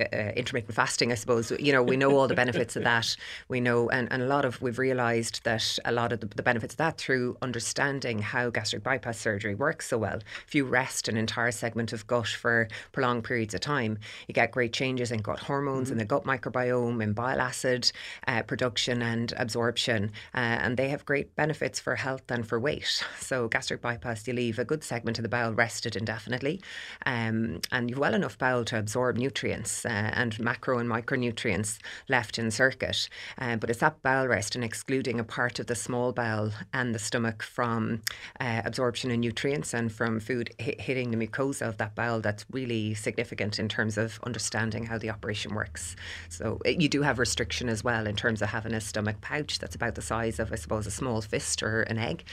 uh, 0.00 0.32
intermittent 0.36 0.74
fasting, 0.74 1.12
I 1.12 1.14
suppose. 1.14 1.50
You 1.50 1.72
know, 1.72 1.82
we 1.82 1.96
know 1.96 2.16
all 2.16 2.28
the 2.28 2.34
benefits 2.34 2.76
of 2.76 2.84
that. 2.84 3.16
We 3.48 3.60
know, 3.60 3.88
and, 3.90 4.12
and 4.12 4.22
a 4.22 4.26
lot 4.26 4.44
of, 4.44 4.60
we've 4.60 4.78
realised 4.78 5.44
that 5.44 5.78
a 5.84 5.92
lot 5.92 6.12
of 6.12 6.20
the, 6.20 6.26
the 6.26 6.42
benefits 6.42 6.74
of 6.74 6.78
that 6.78 6.98
through 6.98 7.36
understanding 7.42 8.18
how 8.18 8.50
gastric 8.50 8.82
bypass 8.82 9.18
surgery 9.18 9.54
works 9.54 9.88
so 9.88 9.98
well. 9.98 10.20
If 10.46 10.54
you 10.54 10.64
rest 10.64 11.08
an 11.08 11.16
entire 11.16 11.52
segment 11.52 11.92
of 11.92 12.06
gut 12.06 12.28
for 12.28 12.68
prolonged 12.92 13.24
periods 13.24 13.54
of 13.54 13.60
time, 13.60 13.98
you 14.28 14.34
get 14.34 14.50
great 14.50 14.72
changes 14.72 15.10
in 15.10 15.20
gut 15.20 15.40
hormones, 15.40 15.86
mm-hmm. 15.86 15.92
in 15.92 15.98
the 15.98 16.04
gut 16.04 16.24
microbiome, 16.24 17.02
in 17.02 17.12
bile 17.12 17.40
acid 17.40 17.90
uh, 18.28 18.42
production 18.42 19.02
and 19.02 19.32
absorption. 19.36 20.12
Uh, 20.34 20.38
and 20.38 20.76
they 20.76 20.88
have 20.88 21.04
great 21.04 21.34
benefits 21.36 21.80
for 21.80 21.96
health 21.96 22.30
and 22.30 22.46
for 22.46 22.60
weight. 22.60 23.04
So, 23.26 23.48
gastric 23.48 23.80
bypass, 23.80 24.24
you 24.28 24.34
leave 24.34 24.56
a 24.56 24.64
good 24.64 24.84
segment 24.84 25.18
of 25.18 25.24
the 25.24 25.28
bowel 25.28 25.52
rested 25.52 25.96
indefinitely, 25.96 26.60
um, 27.06 27.60
and 27.72 27.90
you've 27.90 27.98
well 27.98 28.14
enough 28.14 28.38
bowel 28.38 28.64
to 28.66 28.78
absorb 28.78 29.16
nutrients 29.16 29.84
uh, 29.84 29.88
and 29.88 30.38
macro 30.38 30.78
and 30.78 30.88
micronutrients 30.88 31.78
left 32.08 32.38
in 32.38 32.52
circuit. 32.52 33.08
Uh, 33.36 33.56
but 33.56 33.68
it's 33.68 33.80
that 33.80 34.00
bowel 34.02 34.28
rest 34.28 34.54
and 34.54 34.62
excluding 34.62 35.18
a 35.18 35.24
part 35.24 35.58
of 35.58 35.66
the 35.66 35.74
small 35.74 36.12
bowel 36.12 36.52
and 36.72 36.94
the 36.94 37.00
stomach 37.00 37.42
from 37.42 38.00
uh, 38.38 38.62
absorption 38.64 39.10
of 39.10 39.18
nutrients 39.18 39.74
and 39.74 39.90
from 39.90 40.20
food 40.20 40.54
hitting 40.58 41.10
the 41.10 41.26
mucosa 41.26 41.62
of 41.62 41.78
that 41.78 41.96
bowel 41.96 42.20
that's 42.20 42.46
really 42.52 42.94
significant 42.94 43.58
in 43.58 43.68
terms 43.68 43.98
of 43.98 44.20
understanding 44.22 44.86
how 44.86 44.98
the 44.98 45.10
operation 45.10 45.52
works. 45.52 45.96
So, 46.28 46.60
uh, 46.64 46.70
you 46.70 46.88
do 46.88 47.02
have 47.02 47.18
restriction 47.18 47.68
as 47.68 47.82
well 47.82 48.06
in 48.06 48.14
terms 48.14 48.40
of 48.40 48.50
having 48.50 48.72
a 48.72 48.80
stomach 48.80 49.20
pouch 49.20 49.58
that's 49.58 49.74
about 49.74 49.96
the 49.96 50.02
size 50.02 50.38
of, 50.38 50.52
I 50.52 50.56
suppose, 50.56 50.86
a 50.86 50.92
small 50.92 51.20
fist 51.20 51.62
or 51.62 51.82
an 51.82 51.98
egg. 51.98 52.24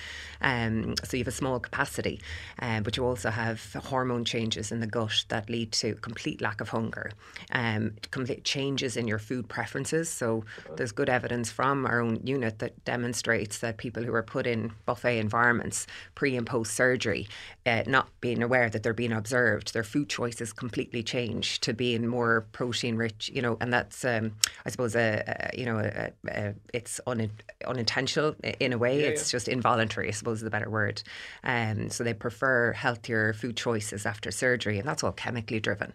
Um, 0.42 0.63
so 1.04 1.18
you 1.18 1.24
have 1.24 1.28
a 1.28 1.32
small 1.32 1.60
capacity, 1.60 2.20
um, 2.60 2.84
but 2.84 2.98
you 2.98 3.06
also 3.06 3.30
have 3.30 3.74
hormone 3.74 4.26
changes 4.26 4.72
in 4.72 4.80
the 4.80 4.88
gut 4.88 5.26
that 5.30 5.50
lead 5.50 5.72
to 5.74 5.96
complete 5.96 6.42
lack 6.42 6.62
of 6.62 6.70
hunger, 6.70 7.12
um, 7.52 7.94
complete 8.12 8.44
changes 8.44 8.98
in 8.98 9.08
your 9.08 9.20
food 9.20 9.48
preferences. 9.50 10.10
So 10.10 10.44
there's 10.76 10.92
good 10.92 11.10
evidence 11.10 11.52
from 11.52 11.86
our 11.86 12.00
own 12.00 12.20
unit 12.24 12.60
that 12.60 12.84
demonstrates 12.86 13.60
that 13.60 13.78
people 13.78 14.04
who 14.04 14.14
are 14.14 14.24
put 14.24 14.48
in 14.48 14.72
buffet 14.86 15.20
environments 15.20 15.88
pre 16.16 16.36
and 16.36 16.46
post 16.46 16.74
surgery, 16.74 17.28
uh, 17.66 17.84
not 17.88 18.08
being 18.22 18.44
aware 18.44 18.70
that 18.70 18.84
they're 18.84 18.94
being 18.94 19.12
observed, 19.12 19.74
their 19.74 19.84
food 19.84 20.10
choices 20.10 20.54
completely 20.54 21.04
change 21.04 21.60
to 21.62 21.74
being 21.74 22.08
more 22.08 22.46
protein 22.52 22.96
rich. 22.96 23.32
You 23.34 23.42
know, 23.42 23.58
and 23.62 23.72
that's 23.74 24.04
um, 24.06 24.34
I 24.66 24.70
suppose 24.70 24.96
a, 24.96 25.24
a 25.54 25.58
you 25.58 25.66
know 25.66 25.80
a, 25.80 26.12
a, 26.30 26.54
it's 26.74 27.00
un, 27.08 27.30
unintentional 27.66 28.36
in 28.60 28.74
a 28.74 28.78
way. 28.78 29.02
Yeah, 29.02 29.08
it's 29.08 29.30
yeah. 29.30 29.38
just 29.38 29.48
involuntary, 29.48 30.08
I 30.08 30.12
suppose 30.12 30.42
the 30.42 30.50
better 30.54 30.70
word. 30.70 31.04
Um, 31.44 31.90
so 31.90 32.04
they 32.04 32.14
prefer 32.14 32.72
healthier 32.72 33.34
food 33.34 33.58
choices 33.58 34.06
after 34.06 34.32
surgery, 34.32 34.80
and 34.80 34.88
that's 34.88 35.04
all 35.04 35.12
chemically 35.12 35.60
driven. 35.60 35.94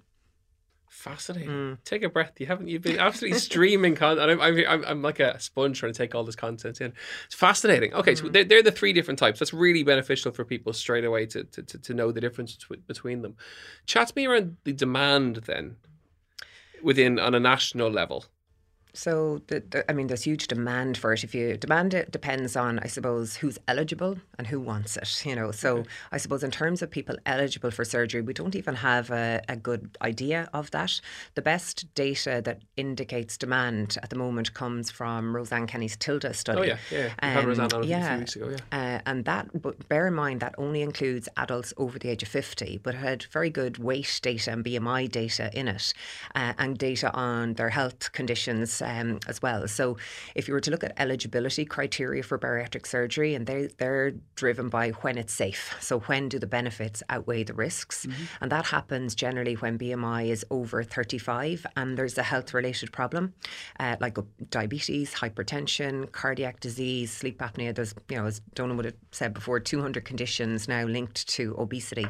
Fascinating. 0.90 1.48
Mm. 1.48 1.78
Take 1.84 2.02
a 2.02 2.08
breath. 2.08 2.32
You 2.38 2.46
haven't. 2.46 2.66
You've 2.66 2.82
been 2.82 2.98
absolutely 2.98 3.38
streaming 3.50 3.94
content. 3.94 4.40
I'm, 4.40 4.40
I'm, 4.40 4.84
I'm, 4.84 5.02
like 5.02 5.20
a 5.20 5.38
sponge 5.38 5.78
trying 5.78 5.92
to 5.92 5.96
take 5.96 6.14
all 6.14 6.24
this 6.24 6.34
content 6.34 6.80
in. 6.80 6.92
It's 7.26 7.36
fascinating. 7.36 7.94
Okay, 7.94 8.12
mm. 8.12 8.18
so 8.18 8.28
they're, 8.28 8.44
they're, 8.44 8.62
the 8.64 8.72
three 8.72 8.92
different 8.92 9.18
types. 9.18 9.38
That's 9.38 9.52
really 9.52 9.84
beneficial 9.84 10.32
for 10.32 10.44
people 10.44 10.72
straight 10.72 11.04
away 11.04 11.26
to 11.26 11.44
to, 11.44 11.62
to, 11.62 11.78
to 11.78 11.94
know 11.94 12.10
the 12.10 12.20
difference 12.20 12.58
between 12.86 13.22
them. 13.22 13.36
Chat 13.86 14.08
to 14.08 14.12
me 14.16 14.26
around 14.26 14.56
the 14.64 14.72
demand 14.72 15.36
then, 15.46 15.76
within 16.82 17.20
on 17.20 17.34
a 17.34 17.40
national 17.40 17.90
level. 17.90 18.24
So, 18.98 19.40
the, 19.46 19.60
the, 19.60 19.88
I 19.88 19.94
mean, 19.94 20.08
there's 20.08 20.24
huge 20.24 20.48
demand 20.48 20.98
for 20.98 21.12
it. 21.12 21.22
If 21.22 21.32
you 21.32 21.56
demand 21.56 21.94
it, 21.94 22.10
depends 22.10 22.56
on, 22.56 22.80
I 22.80 22.88
suppose, 22.88 23.36
who's 23.36 23.56
eligible 23.68 24.16
and 24.38 24.46
who 24.48 24.58
wants 24.58 24.96
it. 24.96 25.24
You 25.24 25.36
know, 25.36 25.52
so 25.52 25.78
okay. 25.78 25.88
I 26.10 26.16
suppose 26.16 26.42
in 26.42 26.50
terms 26.50 26.82
of 26.82 26.90
people 26.90 27.14
eligible 27.24 27.70
for 27.70 27.84
surgery, 27.84 28.22
we 28.22 28.32
don't 28.32 28.56
even 28.56 28.74
have 28.74 29.12
a, 29.12 29.40
a, 29.48 29.54
good 29.54 29.96
idea 30.02 30.48
of 30.52 30.72
that. 30.72 31.00
The 31.36 31.42
best 31.42 31.94
data 31.94 32.42
that 32.44 32.62
indicates 32.76 33.36
demand 33.36 33.98
at 34.02 34.10
the 34.10 34.16
moment 34.16 34.52
comes 34.52 34.90
from 34.90 35.36
Rose 35.36 35.52
Anne 35.52 35.68
Kenny's 35.68 35.96
Tilda 35.96 36.34
study. 36.34 36.58
Oh 36.58 36.64
yeah, 36.64 36.78
yeah, 36.90 37.38
um, 37.38 37.46
Rose 37.46 37.60
Anne 37.60 37.72
on 37.72 37.84
yeah. 37.84 38.04
a 38.04 38.08
few 38.08 38.18
weeks 38.18 38.36
ago. 38.36 38.56
Yeah, 38.72 38.96
uh, 38.96 39.00
and 39.06 39.24
that, 39.26 39.62
but 39.62 39.88
bear 39.88 40.08
in 40.08 40.14
mind 40.14 40.40
that 40.40 40.56
only 40.58 40.82
includes 40.82 41.28
adults 41.36 41.72
over 41.76 42.00
the 42.00 42.08
age 42.08 42.24
of 42.24 42.28
fifty, 42.28 42.80
but 42.82 42.96
had 42.96 43.22
very 43.30 43.50
good 43.50 43.78
weight 43.78 44.18
data 44.24 44.50
and 44.50 44.64
BMI 44.64 45.08
data 45.08 45.50
in 45.54 45.68
it, 45.68 45.94
uh, 46.34 46.54
and 46.58 46.76
data 46.76 47.12
on 47.12 47.54
their 47.54 47.70
health 47.70 48.10
conditions 48.10 48.82
um, 48.88 49.20
as 49.28 49.40
well. 49.42 49.68
So 49.68 49.98
if 50.34 50.48
you 50.48 50.54
were 50.54 50.60
to 50.60 50.70
look 50.70 50.82
at 50.82 50.94
eligibility 50.96 51.64
criteria 51.64 52.22
for 52.22 52.38
bariatric 52.38 52.86
surgery, 52.86 53.34
and 53.34 53.46
they, 53.46 53.68
they're 53.78 54.12
driven 54.34 54.68
by 54.68 54.90
when 54.90 55.18
it's 55.18 55.32
safe. 55.32 55.76
So 55.80 56.00
when 56.00 56.28
do 56.28 56.38
the 56.38 56.46
benefits 56.46 57.02
outweigh 57.10 57.44
the 57.44 57.54
risks? 57.54 58.06
Mm-hmm. 58.06 58.24
And 58.40 58.52
that 58.52 58.66
happens 58.66 59.14
generally 59.14 59.54
when 59.54 59.78
BMI 59.78 60.28
is 60.28 60.44
over 60.50 60.82
35 60.82 61.66
and 61.76 61.96
there's 61.98 62.16
a 62.16 62.22
health 62.22 62.54
related 62.54 62.90
problem 62.90 63.34
uh, 63.78 63.96
like 64.00 64.16
diabetes, 64.50 65.14
hypertension, 65.14 66.10
cardiac 66.10 66.60
disease, 66.60 67.12
sleep 67.12 67.38
apnea. 67.40 67.74
There's, 67.74 67.94
you 68.08 68.16
know, 68.16 68.26
as 68.26 68.40
Donal 68.54 68.76
would 68.76 68.86
have 68.86 68.94
said 69.12 69.34
before, 69.34 69.60
200 69.60 70.04
conditions 70.04 70.66
now 70.66 70.84
linked 70.84 71.28
to 71.28 71.54
obesity. 71.58 72.06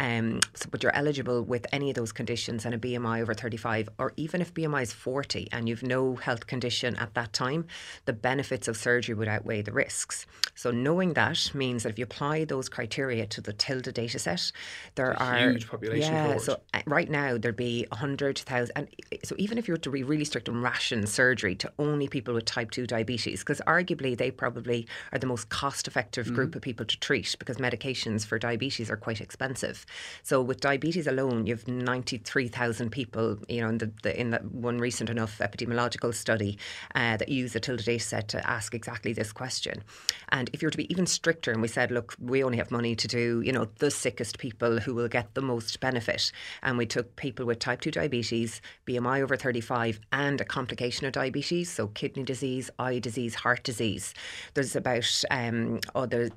Um, 0.00 0.40
so, 0.54 0.68
but 0.70 0.82
you're 0.82 0.94
eligible 0.96 1.42
with 1.42 1.66
any 1.72 1.90
of 1.90 1.96
those 1.96 2.12
conditions 2.12 2.64
and 2.64 2.74
a 2.74 2.78
BMI 2.78 3.20
over 3.20 3.34
35, 3.34 3.90
or 3.98 4.12
even 4.16 4.40
if 4.40 4.54
BMI 4.54 4.82
is 4.82 4.92
40 4.92 5.48
and 5.52 5.68
you've 5.68 5.82
no 5.82 6.13
health 6.16 6.46
condition 6.46 6.96
at 6.96 7.14
that 7.14 7.32
time, 7.32 7.66
the 8.04 8.12
benefits 8.12 8.68
of 8.68 8.76
surgery 8.76 9.14
would 9.14 9.28
outweigh 9.28 9.62
the 9.62 9.72
risks. 9.72 10.26
So 10.54 10.70
knowing 10.70 11.14
that 11.14 11.50
means 11.54 11.82
that 11.82 11.90
if 11.90 11.98
you 11.98 12.04
apply 12.04 12.44
those 12.44 12.68
criteria 12.68 13.26
to 13.26 13.40
the 13.40 13.52
TILDA 13.52 13.92
data 13.92 14.18
set, 14.18 14.52
there 14.94 15.20
are 15.20 15.50
huge 15.50 15.68
population. 15.68 16.12
Yeah, 16.12 16.26
cohort. 16.26 16.42
so 16.42 16.60
uh, 16.72 16.80
right 16.86 17.10
now 17.10 17.38
there'd 17.38 17.56
be 17.56 17.86
hundred 17.92 18.38
thousand, 18.38 18.72
and 18.76 18.88
so 19.24 19.34
even 19.38 19.58
if 19.58 19.68
you 19.68 19.74
were 19.74 19.78
to 19.78 19.90
be 19.90 20.02
really 20.02 20.24
strict 20.24 20.48
and 20.48 20.62
ration 20.62 21.06
surgery 21.06 21.54
to 21.56 21.72
only 21.78 22.08
people 22.08 22.34
with 22.34 22.44
type 22.44 22.70
two 22.70 22.86
diabetes, 22.86 23.40
because 23.40 23.60
arguably 23.66 24.16
they 24.16 24.30
probably 24.30 24.86
are 25.12 25.18
the 25.18 25.26
most 25.26 25.48
cost-effective 25.48 26.26
mm-hmm. 26.26 26.34
group 26.34 26.54
of 26.54 26.62
people 26.62 26.84
to 26.86 26.98
treat 27.00 27.36
because 27.38 27.56
medications 27.56 28.26
for 28.26 28.38
diabetes 28.38 28.90
are 28.90 28.96
quite 28.96 29.20
expensive. 29.20 29.86
So 30.22 30.42
with 30.42 30.60
diabetes 30.60 31.06
alone, 31.06 31.46
you've 31.46 31.66
ninety-three 31.66 32.48
thousand 32.48 32.90
people, 32.90 33.38
you 33.48 33.60
know, 33.60 33.68
in 33.68 33.78
the, 33.78 33.90
the 34.02 34.20
in 34.20 34.30
that 34.30 34.44
one 34.44 34.78
recent 34.78 35.10
enough 35.10 35.38
epidemiological 35.38 35.93
study 36.12 36.58
uh, 36.94 37.16
that 37.16 37.28
used 37.28 37.54
the 37.54 37.60
Tilda 37.60 37.82
data 37.82 38.04
set 38.04 38.28
to 38.28 38.48
ask 38.48 38.74
exactly 38.74 39.12
this 39.12 39.32
question. 39.32 39.82
And 40.30 40.50
if 40.52 40.62
you 40.62 40.66
were 40.66 40.70
to 40.70 40.78
be 40.78 40.90
even 40.90 41.06
stricter 41.06 41.52
and 41.52 41.62
we 41.62 41.68
said, 41.68 41.90
look, 41.90 42.14
we 42.18 42.42
only 42.42 42.58
have 42.58 42.70
money 42.70 42.94
to 42.96 43.08
do, 43.08 43.42
you 43.44 43.52
know, 43.52 43.68
the 43.78 43.90
sickest 43.90 44.38
people 44.38 44.78
who 44.78 44.94
will 44.94 45.08
get 45.08 45.34
the 45.34 45.42
most 45.42 45.80
benefit. 45.80 46.32
And 46.62 46.78
we 46.78 46.86
took 46.86 47.16
people 47.16 47.46
with 47.46 47.58
type 47.58 47.80
2 47.80 47.90
diabetes, 47.90 48.60
BMI 48.86 49.22
over 49.22 49.36
35, 49.36 50.00
and 50.12 50.40
a 50.40 50.44
complication 50.44 51.06
of 51.06 51.12
diabetes, 51.12 51.70
so 51.70 51.88
kidney 51.88 52.24
disease, 52.24 52.70
eye 52.78 52.98
disease, 52.98 53.34
heart 53.34 53.62
disease. 53.62 54.14
There's 54.54 54.76
about, 54.76 55.22
um, 55.30 55.80
oh, 55.94 56.06
there, 56.06 56.30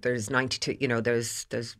there's 0.00 0.30
92, 0.30 0.76
you 0.80 0.88
know, 0.88 1.00
there's, 1.00 1.46
there's 1.50 1.76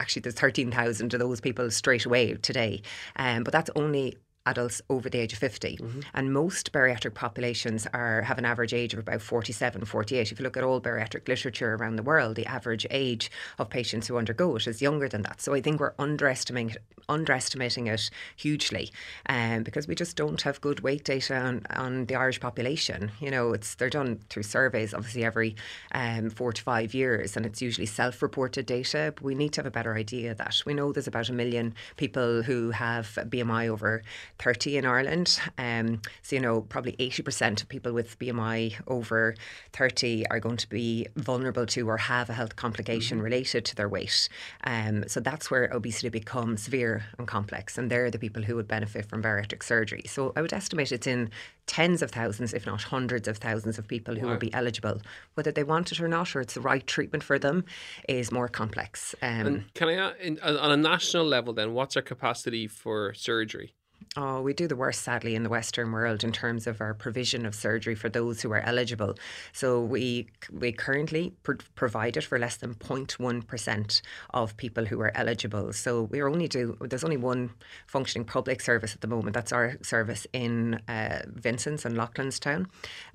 actually 0.00 0.20
there's 0.20 0.34
13,000 0.34 1.14
of 1.14 1.20
those 1.20 1.40
people 1.40 1.70
straight 1.70 2.04
away 2.04 2.34
today. 2.34 2.82
Um, 3.16 3.44
but 3.44 3.52
that's 3.52 3.70
only 3.76 4.16
adults 4.46 4.80
over 4.88 5.08
the 5.08 5.18
age 5.18 5.32
of 5.32 5.38
50. 5.38 5.76
Mm-hmm. 5.76 6.00
And 6.14 6.32
most 6.32 6.72
bariatric 6.72 7.14
populations 7.14 7.86
are 7.92 8.22
have 8.22 8.38
an 8.38 8.44
average 8.44 8.72
age 8.72 8.92
of 8.92 9.00
about 9.00 9.22
47, 9.22 9.84
48. 9.84 10.32
If 10.32 10.38
you 10.38 10.44
look 10.44 10.56
at 10.56 10.64
all 10.64 10.80
bariatric 10.80 11.28
literature 11.28 11.74
around 11.74 11.96
the 11.96 12.02
world, 12.02 12.36
the 12.36 12.46
average 12.46 12.86
age 12.90 13.30
of 13.58 13.68
patients 13.68 14.06
who 14.06 14.16
undergo 14.16 14.56
it 14.56 14.66
is 14.66 14.80
younger 14.80 15.08
than 15.08 15.22
that. 15.22 15.40
So 15.40 15.54
I 15.54 15.60
think 15.60 15.80
we're 15.80 15.94
underestimating 15.98 16.76
underestimating 17.08 17.86
it 17.86 18.10
hugely 18.36 18.90
um, 19.28 19.62
because 19.62 19.86
we 19.86 19.94
just 19.94 20.16
don't 20.16 20.42
have 20.42 20.60
good 20.60 20.80
weight 20.80 21.04
data 21.04 21.36
on, 21.36 21.64
on 21.70 22.06
the 22.06 22.16
Irish 22.16 22.40
population. 22.40 23.12
You 23.20 23.30
know, 23.30 23.52
it's 23.52 23.74
they're 23.74 23.90
done 23.90 24.20
through 24.28 24.42
surveys, 24.42 24.94
obviously 24.94 25.24
every 25.24 25.56
um, 25.92 26.30
four 26.30 26.52
to 26.52 26.62
five 26.62 26.94
years, 26.94 27.36
and 27.36 27.46
it's 27.46 27.62
usually 27.62 27.86
self-reported 27.86 28.66
data. 28.66 29.12
But 29.14 29.24
we 29.24 29.34
need 29.34 29.52
to 29.54 29.60
have 29.60 29.66
a 29.66 29.70
better 29.70 29.94
idea 29.94 30.32
of 30.32 30.38
that. 30.38 30.62
We 30.66 30.74
know 30.74 30.92
there's 30.92 31.06
about 31.06 31.28
a 31.28 31.32
million 31.32 31.74
people 31.96 32.42
who 32.42 32.70
have 32.70 33.06
BMI 33.28 33.68
over 33.68 34.02
30 34.38 34.78
in 34.78 34.86
Ireland. 34.86 35.40
Um, 35.58 36.00
so, 36.22 36.36
you 36.36 36.42
know, 36.42 36.62
probably 36.62 36.92
80% 36.92 37.62
of 37.62 37.68
people 37.68 37.92
with 37.92 38.18
BMI 38.18 38.74
over 38.86 39.34
30 39.72 40.26
are 40.30 40.40
going 40.40 40.56
to 40.58 40.68
be 40.68 41.06
vulnerable 41.16 41.66
to 41.66 41.88
or 41.88 41.96
have 41.96 42.28
a 42.30 42.34
health 42.34 42.56
complication 42.56 43.18
mm-hmm. 43.18 43.24
related 43.24 43.64
to 43.66 43.76
their 43.76 43.88
weight. 43.88 44.28
Um, 44.64 45.04
so 45.08 45.20
that's 45.20 45.50
where 45.50 45.70
obesity 45.72 46.08
becomes 46.08 46.62
severe 46.62 47.04
and 47.18 47.26
complex. 47.26 47.78
And 47.78 47.90
they're 47.90 48.10
the 48.10 48.18
people 48.18 48.42
who 48.42 48.56
would 48.56 48.68
benefit 48.68 49.06
from 49.06 49.22
bariatric 49.22 49.62
surgery. 49.62 50.04
So 50.06 50.32
I 50.36 50.42
would 50.42 50.52
estimate 50.52 50.92
it's 50.92 51.06
in 51.06 51.30
tens 51.66 52.02
of 52.02 52.10
thousands, 52.10 52.54
if 52.54 52.66
not 52.66 52.82
hundreds 52.82 53.28
of 53.28 53.38
thousands 53.38 53.78
of 53.78 53.88
people 53.88 54.14
who 54.14 54.26
wow. 54.26 54.32
will 54.32 54.38
be 54.38 54.52
eligible. 54.54 55.00
Whether 55.34 55.52
they 55.52 55.64
want 55.64 55.92
it 55.92 56.00
or 56.00 56.08
not, 56.08 56.34
or 56.34 56.40
it's 56.40 56.54
the 56.54 56.60
right 56.60 56.86
treatment 56.86 57.24
for 57.24 57.38
them, 57.38 57.64
is 58.08 58.30
more 58.30 58.48
complex. 58.48 59.14
Um, 59.22 59.46
and 59.46 59.74
can 59.74 59.88
I, 59.88 60.16
in, 60.18 60.38
on 60.40 60.70
a 60.70 60.76
national 60.76 61.24
level, 61.24 61.52
then, 61.52 61.74
what's 61.74 61.96
our 61.96 62.02
capacity 62.02 62.66
for 62.66 63.12
surgery? 63.14 63.74
Oh, 64.18 64.40
we 64.40 64.54
do 64.54 64.66
the 64.66 64.76
worst, 64.76 65.02
sadly, 65.02 65.34
in 65.34 65.42
the 65.42 65.50
Western 65.50 65.92
world 65.92 66.24
in 66.24 66.32
terms 66.32 66.66
of 66.66 66.80
our 66.80 66.94
provision 66.94 67.44
of 67.44 67.54
surgery 67.54 67.94
for 67.94 68.08
those 68.08 68.40
who 68.40 68.50
are 68.52 68.60
eligible. 68.60 69.14
So 69.52 69.80
we 69.80 70.28
we 70.50 70.72
currently 70.72 71.34
pr- 71.42 71.54
provide 71.74 72.16
it 72.16 72.24
for 72.24 72.38
less 72.38 72.56
than 72.56 72.74
0.1% 72.76 74.00
of 74.30 74.56
people 74.56 74.86
who 74.86 75.00
are 75.00 75.12
eligible. 75.14 75.72
So 75.72 76.04
we're 76.04 76.28
only 76.28 76.48
do 76.48 76.76
there's 76.80 77.04
only 77.04 77.18
one 77.18 77.50
functioning 77.86 78.24
public 78.24 78.60
service 78.62 78.94
at 78.94 79.02
the 79.02 79.08
moment. 79.08 79.34
That's 79.34 79.52
our 79.52 79.76
service 79.82 80.26
in 80.32 80.80
uh, 80.88 81.22
Vincent's 81.26 81.84
and 81.84 81.96
Loughlinstown, 81.96 82.66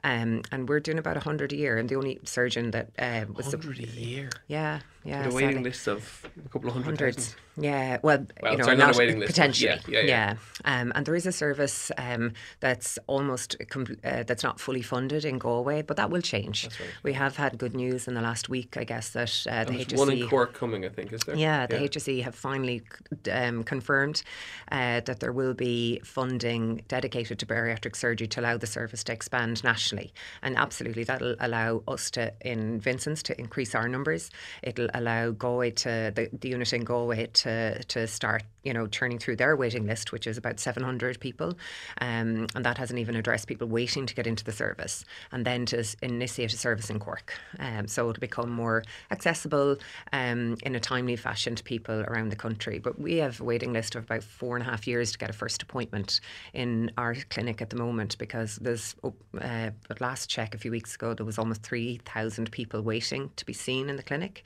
um, 0.03 0.41
and 0.51 0.69
we're 0.69 0.79
doing 0.79 0.99
about 0.99 1.15
100 1.15 1.51
a 1.51 1.55
year. 1.55 1.77
And 1.77 1.89
the 1.89 1.95
only 1.95 2.19
surgeon 2.25 2.71
that 2.71 2.89
uh, 2.99 3.25
was 3.33 3.49
the- 3.51 3.57
100 3.57 3.79
a 3.79 3.99
year. 3.99 4.29
yeah, 4.47 4.81
yeah, 5.03 5.25
With 5.25 5.33
a 5.33 5.35
waiting 5.35 5.51
sadly. 5.57 5.63
list 5.69 5.87
of 5.87 6.29
a 6.45 6.49
couple 6.49 6.67
of 6.69 6.73
hundred 6.75 6.85
Hundreds. 6.85 7.17
thousand. 7.33 7.37
Yeah, 7.57 7.97
well, 8.01 8.25
Well, 8.41 8.51
you 8.53 8.57
know, 8.59 8.63
sorry, 8.63 8.77
not 8.77 8.95
a 8.95 8.97
waiting 8.97 9.19
list, 9.19 9.33
potentially. 9.33 9.69
yeah, 9.87 9.99
yeah, 10.01 10.01
yeah. 10.01 10.35
Um, 10.63 10.91
and 10.95 11.05
there 11.05 11.15
is 11.15 11.25
a 11.25 11.31
service 11.33 11.91
um, 11.97 12.31
that's 12.61 12.97
almost 13.07 13.57
com- 13.69 13.97
uh, 14.05 14.23
that's 14.23 14.41
not 14.43 14.59
fully 14.59 14.81
funded 14.81 15.25
in 15.25 15.37
Galway, 15.37 15.81
but 15.81 15.97
that 15.97 16.09
will 16.09 16.21
change. 16.21 16.69
We 17.03 17.11
have 17.13 17.35
had 17.35 17.57
good 17.57 17.75
news 17.75 18.07
in 18.07 18.13
the 18.13 18.21
last 18.21 18.47
week, 18.47 18.77
I 18.77 18.85
guess, 18.85 19.09
that 19.09 19.45
uh, 19.49 19.65
the 19.65 19.73
HSE. 19.85 19.97
one 19.97 20.11
in 20.11 20.27
Cork 20.29 20.53
coming, 20.53 20.85
I 20.85 20.89
think, 20.89 21.11
is 21.11 21.21
there? 21.21 21.35
Yeah, 21.35 21.67
the 21.67 21.75
HSE 21.77 22.23
have 22.23 22.35
finally 22.35 22.83
um, 23.31 23.63
confirmed 23.63 24.23
uh, 24.71 25.01
that 25.01 25.19
there 25.19 25.33
will 25.33 25.53
be 25.53 25.99
funding 26.05 26.83
dedicated 26.87 27.37
to 27.39 27.45
bariatric 27.45 27.95
surgery 27.97 28.27
to 28.27 28.39
allow 28.39 28.55
the 28.57 28.67
service 28.67 29.03
to 29.05 29.11
expand 29.13 29.61
nationally. 29.63 30.13
And 30.41 30.55
absolutely, 30.57 31.03
that'll 31.03 31.35
allow 31.39 31.83
us 31.87 32.09
to, 32.11 32.31
in 32.41 32.79
Vincent's, 32.79 33.21
to 33.23 33.37
increase 33.39 33.75
our 33.75 33.89
numbers. 33.89 34.29
It'll 34.63 34.89
allow 34.93 35.31
Galway 35.31 35.71
to, 35.71 36.11
the, 36.13 36.29
the 36.31 36.49
unit 36.49 36.73
in 36.73 36.83
Galway 36.83 37.27
to, 37.27 37.83
to 37.83 38.07
start, 38.07 38.43
you 38.63 38.73
know, 38.73 38.87
churning 38.87 39.19
through 39.19 39.37
their 39.37 39.55
waiting 39.55 39.85
list, 39.85 40.11
which 40.11 40.27
is 40.27 40.37
about 40.37 40.59
700 40.59 41.19
people. 41.19 41.57
Um, 41.99 42.47
and 42.55 42.65
that 42.65 42.77
hasn't 42.77 42.99
even 42.99 43.15
addressed 43.15 43.47
people 43.47 43.67
waiting 43.67 44.05
to 44.05 44.13
get 44.13 44.27
into 44.27 44.43
the 44.43 44.51
service. 44.51 45.05
And 45.31 45.45
then 45.45 45.65
to 45.67 45.83
initiate 46.01 46.53
a 46.53 46.57
service 46.57 46.89
in 46.89 46.99
Cork. 46.99 47.33
Um, 47.59 47.87
so 47.87 48.09
it'll 48.09 48.19
become 48.19 48.49
more 48.49 48.83
accessible 49.09 49.77
um, 50.13 50.57
in 50.63 50.75
a 50.75 50.79
timely 50.79 51.15
fashion 51.15 51.55
to 51.55 51.63
people 51.63 52.01
around 52.01 52.29
the 52.29 52.35
country. 52.35 52.79
But 52.79 52.99
we 52.99 53.17
have 53.17 53.41
a 53.41 53.43
waiting 53.43 53.73
list 53.73 53.95
of 53.95 54.03
about 54.03 54.23
four 54.23 54.55
and 54.55 54.65
a 54.65 54.69
half 54.69 54.87
years 54.87 55.11
to 55.11 55.17
get 55.17 55.29
a 55.29 55.33
first 55.33 55.61
appointment 55.61 56.19
in 56.53 56.91
our 56.97 57.15
clinic 57.29 57.61
at 57.61 57.69
the 57.69 57.75
moment 57.75 58.17
because 58.17 58.57
there's, 58.57 58.95
oh, 59.03 59.13
uh, 59.39 59.71
last 59.99 60.29
check 60.29 60.55
a 60.55 60.57
few 60.57 60.71
weeks 60.71 60.95
ago, 60.95 61.13
there 61.13 61.25
was 61.25 61.37
almost 61.37 61.63
3,000 61.63 62.51
people 62.51 62.81
waiting 62.81 63.31
to 63.35 63.45
be 63.45 63.53
seen 63.53 63.89
in 63.89 63.95
the 63.95 64.03
clinic. 64.03 64.43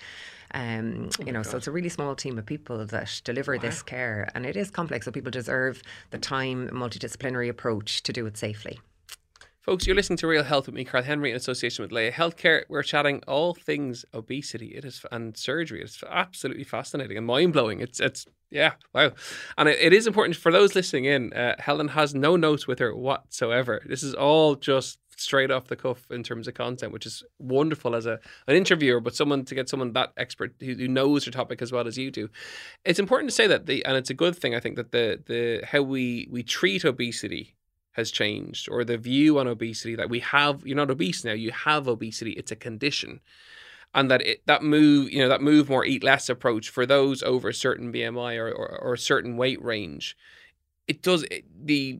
Um, 0.53 1.09
you 1.25 1.31
know, 1.31 1.43
so 1.43 1.57
it's 1.57 1.67
a 1.67 1.71
really 1.71 1.89
small 1.89 2.15
team 2.15 2.37
of 2.37 2.45
people 2.45 2.85
that 2.85 3.21
deliver 3.23 3.57
this 3.57 3.81
care, 3.81 4.29
and 4.35 4.45
it 4.45 4.55
is 4.55 4.69
complex. 4.69 5.05
So 5.05 5.11
people 5.11 5.31
deserve 5.31 5.81
the 6.11 6.17
time, 6.17 6.69
multidisciplinary 6.69 7.49
approach 7.49 8.03
to 8.03 8.13
do 8.13 8.25
it 8.25 8.37
safely. 8.37 8.79
Folks, 9.65 9.87
you're 9.87 9.95
listening 9.95 10.17
to 10.17 10.27
Real 10.27 10.43
Health 10.43 10.67
with 10.67 10.75
me, 10.75 10.85
Carl 10.85 11.03
Henry, 11.03 11.31
in 11.31 11.35
association 11.35 11.81
with 11.81 11.91
Laya 11.91 12.11
Healthcare. 12.11 12.65
We're 12.69 12.83
chatting 12.83 13.23
all 13.27 13.55
things 13.55 14.05
obesity. 14.13 14.67
It 14.75 14.85
is 14.85 15.03
and 15.11 15.35
surgery. 15.35 15.81
It's 15.81 16.03
absolutely 16.07 16.65
fascinating 16.65 17.17
and 17.17 17.25
mind 17.25 17.53
blowing. 17.53 17.79
It's 17.79 17.99
it's 17.99 18.27
yeah, 18.51 18.73
wow. 18.93 19.13
And 19.57 19.67
it, 19.67 19.79
it 19.79 19.91
is 19.91 20.05
important 20.05 20.37
for 20.37 20.51
those 20.51 20.75
listening 20.75 21.05
in. 21.05 21.33
Uh, 21.33 21.55
Helen 21.57 21.87
has 21.89 22.13
no 22.13 22.35
notes 22.35 22.67
with 22.67 22.77
her 22.77 22.95
whatsoever. 22.95 23.81
This 23.87 24.03
is 24.03 24.13
all 24.13 24.53
just 24.53 24.99
straight 25.15 25.51
off 25.51 25.67
the 25.67 25.75
cuff 25.75 26.09
in 26.11 26.23
terms 26.23 26.47
of 26.47 26.53
content, 26.53 26.91
which 26.91 27.05
is 27.05 27.23
wonderful 27.39 27.95
as 27.95 28.05
a 28.05 28.19
an 28.47 28.55
interviewer, 28.55 28.99
but 28.99 29.15
someone 29.15 29.45
to 29.45 29.55
get 29.55 29.69
someone 29.69 29.93
that 29.93 30.13
expert 30.17 30.55
who, 30.59 30.75
who 30.75 30.87
knows 30.87 31.25
your 31.25 31.31
topic 31.31 31.61
as 31.61 31.71
well 31.71 31.87
as 31.87 31.97
you 31.97 32.11
do. 32.11 32.29
It's 32.83 32.99
important 32.99 33.29
to 33.29 33.35
say 33.35 33.47
that 33.47 33.65
the 33.65 33.83
and 33.85 33.97
it's 33.97 34.09
a 34.09 34.15
good 34.15 34.35
thing 34.35 34.55
I 34.55 34.59
think 34.59 34.75
that 34.75 34.91
the 34.91 35.21
the 35.25 35.65
how 35.65 35.81
we 35.81 36.27
we 36.31 36.43
treat 36.43 36.85
obesity 36.85 37.55
has 37.93 38.11
changed 38.11 38.67
or 38.69 38.83
the 38.83 38.97
view 38.97 39.39
on 39.39 39.47
obesity 39.47 39.95
that 39.95 40.09
we 40.09 40.19
have 40.19 40.65
you're 40.67 40.75
not 40.75 40.91
obese 40.91 41.23
now 41.23 41.31
you 41.31 41.49
have 41.51 41.87
obesity 41.87 42.31
it's 42.31 42.51
a 42.51 42.55
condition 42.55 43.21
and 43.93 44.11
that 44.11 44.21
it, 44.21 44.41
that 44.45 44.61
move 44.61 45.09
you 45.11 45.19
know 45.19 45.29
that 45.29 45.41
move 45.41 45.69
more 45.69 45.85
eat 45.85 46.03
less 46.03 46.27
approach 46.27 46.69
for 46.69 46.85
those 46.85 47.23
over 47.23 47.49
a 47.49 47.53
certain 47.53 47.93
BMI 47.93 48.37
or, 48.37 48.51
or, 48.51 48.79
or 48.81 48.93
a 48.93 48.97
certain 48.97 49.37
weight 49.37 49.63
range 49.63 50.17
it 50.87 51.01
does 51.01 51.23
it, 51.31 51.45
the 51.63 51.99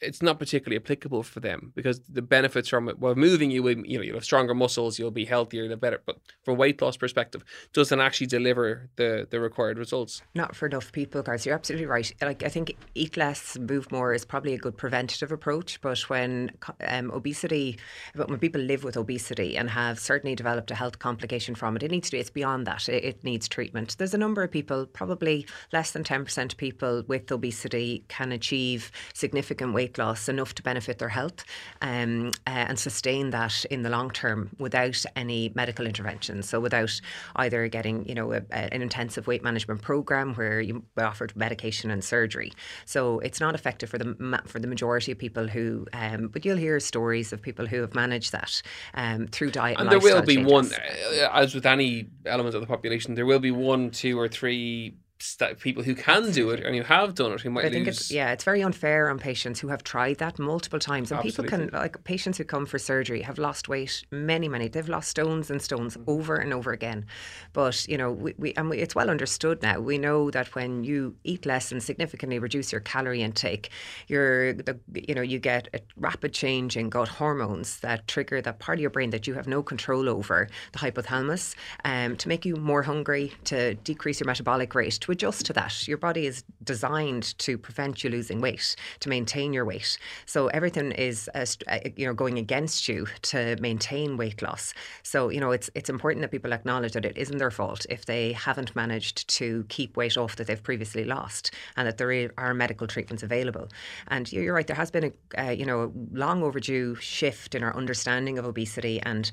it's 0.00 0.22
not 0.22 0.38
particularly 0.38 0.76
applicable 0.76 1.22
for 1.22 1.40
them 1.40 1.72
because 1.74 2.00
the 2.08 2.22
benefits 2.22 2.68
from 2.68 2.88
it 2.88 2.98
well 2.98 3.14
moving 3.14 3.50
you 3.50 3.62
will 3.62 3.78
you 3.86 3.98
know 3.98 4.04
you'll 4.04 4.14
have 4.14 4.24
stronger 4.24 4.54
muscles 4.54 4.98
you'll 4.98 5.10
be 5.10 5.24
healthier 5.24 5.66
the 5.68 5.76
better 5.76 6.00
but 6.06 6.18
from 6.44 6.56
weight 6.56 6.80
loss 6.80 6.96
perspective 6.96 7.44
doesn't 7.72 8.00
actually 8.00 8.26
deliver 8.26 8.88
the 8.96 9.26
the 9.30 9.40
required 9.40 9.78
results 9.78 10.22
Not 10.34 10.54
for 10.54 10.66
enough 10.66 10.92
people, 10.92 11.22
guys. 11.22 11.44
You're 11.44 11.54
absolutely 11.54 11.86
right. 11.86 12.12
Like 12.20 12.42
I 12.42 12.48
think 12.48 12.76
eat 12.94 13.16
less, 13.16 13.58
move 13.58 13.90
more 13.90 14.14
is 14.14 14.24
probably 14.24 14.54
a 14.54 14.58
good 14.58 14.76
preventative 14.76 15.32
approach. 15.32 15.80
But 15.80 16.08
when 16.08 16.52
um, 16.86 17.10
obesity, 17.10 17.78
but 18.14 18.28
when 18.28 18.38
people 18.38 18.60
live 18.60 18.84
with 18.84 18.96
obesity 18.96 19.56
and 19.56 19.70
have 19.70 19.98
certainly 19.98 20.34
developed 20.34 20.70
a 20.70 20.74
health 20.74 20.98
complication 20.98 21.54
from 21.54 21.76
it, 21.76 21.82
it 21.82 21.90
needs 21.90 22.08
to. 22.10 22.16
Be 22.16 22.20
it's 22.20 22.30
beyond 22.30 22.66
that. 22.66 22.88
It, 22.88 23.04
it 23.04 23.24
needs 23.24 23.48
treatment. 23.48 23.96
There's 23.98 24.14
a 24.14 24.18
number 24.18 24.42
of 24.42 24.50
people, 24.50 24.86
probably 24.86 25.46
less 25.72 25.90
than 25.90 26.04
ten 26.04 26.24
percent 26.24 26.52
of 26.52 26.58
people 26.58 27.02
with 27.06 27.30
obesity 27.32 28.04
can 28.20 28.32
achieve 28.32 28.90
significant 29.14 29.72
weight 29.72 29.96
loss 29.96 30.28
enough 30.28 30.54
to 30.54 30.62
benefit 30.62 30.98
their 30.98 31.08
health 31.08 31.44
um, 31.80 32.28
uh, 32.46 32.66
and 32.68 32.78
sustain 32.78 33.30
that 33.30 33.64
in 33.70 33.80
the 33.82 33.88
long 33.88 34.10
term 34.10 34.50
without 34.58 35.02
any 35.16 35.50
medical 35.54 35.86
intervention. 35.86 36.42
So 36.42 36.60
without 36.60 37.00
either 37.36 37.66
getting, 37.68 38.06
you 38.06 38.14
know, 38.14 38.32
a, 38.32 38.42
a- 38.50 38.74
an 38.74 38.82
intensive 38.82 39.26
weight 39.26 39.42
management 39.42 39.80
program 39.80 40.34
where 40.34 40.60
you 40.60 40.82
offered 40.98 41.34
medication 41.34 41.90
and 41.90 42.04
surgery. 42.04 42.52
So 42.84 43.20
it's 43.20 43.40
not 43.40 43.54
effective 43.54 43.88
for 43.88 43.98
the 43.98 44.10
for 44.46 44.58
the 44.58 44.68
majority 44.68 45.12
of 45.12 45.18
people 45.18 45.48
who. 45.48 45.86
Um, 45.92 46.28
but 46.28 46.44
you'll 46.44 46.58
hear 46.66 46.78
stories 46.80 47.32
of 47.32 47.40
people 47.40 47.66
who 47.66 47.80
have 47.80 47.94
managed 47.94 48.32
that 48.32 48.60
um, 48.94 49.28
through 49.28 49.52
diet 49.52 49.78
and, 49.78 49.90
and 49.90 49.92
there 49.92 50.14
will 50.14 50.22
be 50.22 50.44
one 50.44 50.68
changes. 50.68 51.22
uh, 51.22 51.30
as 51.32 51.54
with 51.54 51.66
any 51.66 52.06
element 52.26 52.54
of 52.54 52.60
the 52.60 52.66
population 52.66 53.14
there 53.14 53.26
will 53.26 53.38
be 53.38 53.50
one 53.50 53.90
two 53.90 54.18
or 54.18 54.28
three 54.28 54.94
st- 55.22 55.58
people 55.58 55.82
who 55.82 55.94
can 55.94 56.30
do 56.32 56.50
it 56.50 56.60
and 56.64 56.74
who 56.74 56.82
have 56.82 57.14
done 57.14 57.32
it 57.32 57.40
who 57.40 57.50
might 57.50 57.66
I 57.66 57.70
think 57.70 57.86
lose 57.86 58.00
it's 58.00 58.10
yeah, 58.10 58.32
it's 58.32 58.44
very 58.44 58.62
unfair 58.62 59.08
on 59.10 59.18
patients 59.18 59.60
who 59.60 59.68
have 59.68 59.82
tried 59.84 60.18
that 60.18 60.38
multiple 60.38 60.78
times, 60.78 61.12
and 61.12 61.20
people 61.20 61.44
can 61.44 61.70
like 61.72 62.02
patients 62.04 62.38
who 62.38 62.44
come 62.44 62.66
for 62.66 62.78
surgery 62.78 63.22
have 63.22 63.38
lost 63.38 63.68
weight 63.68 64.04
many, 64.10 64.48
many. 64.48 64.68
They've 64.68 64.88
lost 64.88 65.08
stones 65.08 65.50
and 65.50 65.60
stones 65.60 65.96
over 66.06 66.36
and 66.36 66.52
over 66.52 66.72
again, 66.72 67.06
but 67.52 67.86
you 67.88 67.98
know 67.98 68.10
we, 68.10 68.34
we 68.38 68.52
and 68.54 68.70
we, 68.70 68.78
it's 68.78 68.94
well 68.94 69.10
understood 69.10 69.62
now. 69.62 69.80
We 69.80 69.98
know 69.98 70.30
that 70.30 70.54
when 70.54 70.84
you 70.84 71.14
eat 71.24 71.46
less 71.46 71.72
and 71.72 71.82
significantly 71.82 72.38
reduce 72.38 72.72
your 72.72 72.80
calorie 72.80 73.22
intake, 73.22 73.70
you're 74.08 74.52
the 74.52 74.78
you 74.94 75.14
know 75.14 75.22
you 75.22 75.38
get 75.38 75.68
a 75.74 75.80
rapid 75.96 76.32
change 76.32 76.76
in 76.76 76.90
gut 76.90 77.08
hormones 77.08 77.80
that 77.80 78.08
trigger 78.08 78.40
that 78.40 78.58
part 78.58 78.78
of 78.78 78.80
your 78.80 78.90
brain 78.90 79.10
that 79.10 79.26
you 79.26 79.34
have 79.34 79.46
no 79.46 79.62
control 79.62 80.08
over, 80.08 80.48
the 80.72 80.78
hypothalamus, 80.78 81.54
um, 81.84 82.16
to 82.16 82.28
make 82.28 82.44
you 82.44 82.56
more 82.56 82.82
hungry, 82.82 83.32
to 83.44 83.74
decrease 83.76 84.20
your 84.20 84.26
metabolic 84.26 84.74
rate, 84.74 84.92
to 84.92 85.09
adjust 85.10 85.46
to 85.46 85.52
that. 85.54 85.86
Your 85.88 85.98
body 85.98 86.26
is 86.26 86.44
designed 86.64 87.36
to 87.38 87.58
prevent 87.58 88.02
you 88.04 88.10
losing 88.10 88.40
weight, 88.40 88.76
to 89.00 89.08
maintain 89.08 89.52
your 89.52 89.64
weight. 89.64 89.98
So 90.26 90.48
everything 90.48 90.92
is, 90.92 91.28
uh, 91.34 91.46
uh, 91.68 91.78
you 91.96 92.06
know, 92.06 92.14
going 92.14 92.38
against 92.38 92.88
you 92.88 93.06
to 93.22 93.56
maintain 93.60 94.16
weight 94.16 94.42
loss. 94.42 94.74
So 95.02 95.28
you 95.30 95.40
know, 95.40 95.50
it's 95.50 95.70
it's 95.74 95.90
important 95.90 96.22
that 96.22 96.30
people 96.30 96.52
acknowledge 96.52 96.92
that 96.92 97.04
it 97.04 97.16
isn't 97.16 97.38
their 97.38 97.50
fault 97.50 97.86
if 97.88 98.06
they 98.06 98.32
haven't 98.32 98.74
managed 98.76 99.28
to 99.38 99.64
keep 99.68 99.96
weight 99.96 100.16
off 100.16 100.36
that 100.36 100.46
they've 100.46 100.62
previously 100.62 101.04
lost, 101.04 101.52
and 101.76 101.86
that 101.86 101.98
there 101.98 102.30
are 102.38 102.54
medical 102.54 102.86
treatments 102.86 103.22
available. 103.22 103.68
And 104.08 104.30
you- 104.32 104.42
you're 104.42 104.54
right, 104.54 104.66
there 104.66 104.76
has 104.76 104.90
been 104.90 105.12
a 105.34 105.42
uh, 105.46 105.50
you 105.50 105.66
know 105.66 105.92
long 106.12 106.42
overdue 106.42 106.94
shift 106.96 107.54
in 107.54 107.62
our 107.62 107.74
understanding 107.76 108.38
of 108.38 108.44
obesity 108.44 109.00
and. 109.02 109.30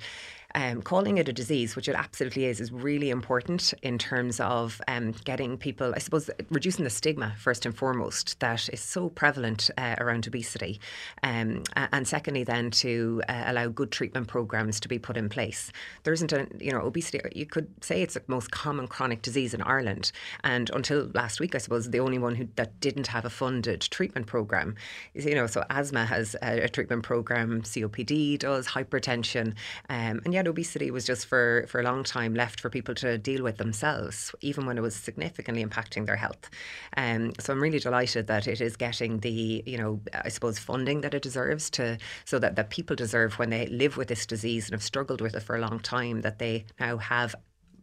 Um, 0.55 0.81
calling 0.81 1.17
it 1.17 1.27
a 1.27 1.33
disease, 1.33 1.75
which 1.75 1.87
it 1.87 1.95
absolutely 1.95 2.45
is, 2.45 2.59
is 2.59 2.71
really 2.71 3.09
important 3.09 3.73
in 3.83 3.97
terms 3.97 4.39
of 4.39 4.81
um, 4.87 5.11
getting 5.23 5.57
people, 5.57 5.93
I 5.93 5.99
suppose, 5.99 6.29
reducing 6.49 6.83
the 6.83 6.89
stigma 6.89 7.33
first 7.37 7.65
and 7.65 7.75
foremost 7.75 8.39
that 8.39 8.69
is 8.69 8.81
so 8.81 9.09
prevalent 9.09 9.69
uh, 9.77 9.95
around 9.99 10.25
obesity. 10.25 10.79
Um, 11.21 11.63
and 11.75 12.07
secondly, 12.07 12.43
then 12.43 12.71
to 12.71 13.21
uh, 13.27 13.43
allow 13.47 13.67
good 13.67 13.91
treatment 13.91 14.27
programs 14.27 14.79
to 14.79 14.87
be 14.87 14.97
put 14.97 15.17
in 15.17 15.29
place. 15.29 15.71
There 16.03 16.13
isn't 16.13 16.31
a, 16.31 16.47
you 16.59 16.71
know, 16.71 16.81
obesity, 16.81 17.19
you 17.35 17.45
could 17.45 17.67
say 17.83 18.01
it's 18.01 18.15
the 18.15 18.23
most 18.27 18.51
common 18.51 18.87
chronic 18.87 19.21
disease 19.21 19.53
in 19.53 19.61
Ireland. 19.61 20.11
And 20.43 20.69
until 20.71 21.11
last 21.13 21.39
week, 21.39 21.55
I 21.55 21.59
suppose, 21.59 21.89
the 21.89 21.99
only 21.99 22.19
one 22.19 22.35
who 22.35 22.47
that 22.55 22.79
didn't 22.79 23.07
have 23.07 23.25
a 23.25 23.29
funded 23.29 23.81
treatment 23.81 24.27
program. 24.27 24.75
is, 25.13 25.25
You 25.25 25.35
know, 25.35 25.47
so 25.47 25.63
asthma 25.69 26.05
has 26.05 26.35
a, 26.41 26.61
a 26.61 26.69
treatment 26.69 27.03
program, 27.03 27.61
COPD 27.61 28.39
does, 28.39 28.67
hypertension. 28.67 29.53
Um, 29.89 30.21
and 30.23 30.33
obesity 30.45 30.91
was 30.91 31.05
just 31.05 31.25
for, 31.25 31.65
for 31.69 31.79
a 31.79 31.83
long 31.83 32.03
time 32.03 32.33
left 32.33 32.59
for 32.59 32.69
people 32.69 32.93
to 32.95 33.17
deal 33.17 33.41
with 33.41 33.57
themselves, 33.57 34.35
even 34.41 34.65
when 34.65 34.77
it 34.77 34.81
was 34.81 34.93
significantly 34.93 35.65
impacting 35.65 36.05
their 36.05 36.17
health. 36.17 36.49
Um, 36.97 37.31
so 37.39 37.53
I'm 37.53 37.61
really 37.61 37.79
delighted 37.79 38.27
that 38.27 38.45
it 38.45 38.59
is 38.59 38.75
getting 38.75 39.19
the, 39.19 39.63
you 39.65 39.77
know, 39.77 40.01
I 40.13 40.27
suppose 40.27 40.59
funding 40.59 41.01
that 41.01 41.13
it 41.13 41.21
deserves 41.21 41.69
to, 41.71 41.97
so 42.25 42.37
that, 42.39 42.57
that 42.57 42.69
people 42.69 42.97
deserve 42.97 43.39
when 43.39 43.49
they 43.49 43.67
live 43.67 43.95
with 43.95 44.09
this 44.09 44.25
disease 44.25 44.65
and 44.65 44.73
have 44.73 44.83
struggled 44.83 45.21
with 45.21 45.33
it 45.33 45.43
for 45.43 45.55
a 45.55 45.61
long 45.61 45.79
time, 45.79 46.21
that 46.21 46.39
they 46.39 46.65
now 46.79 46.97
have 46.97 47.33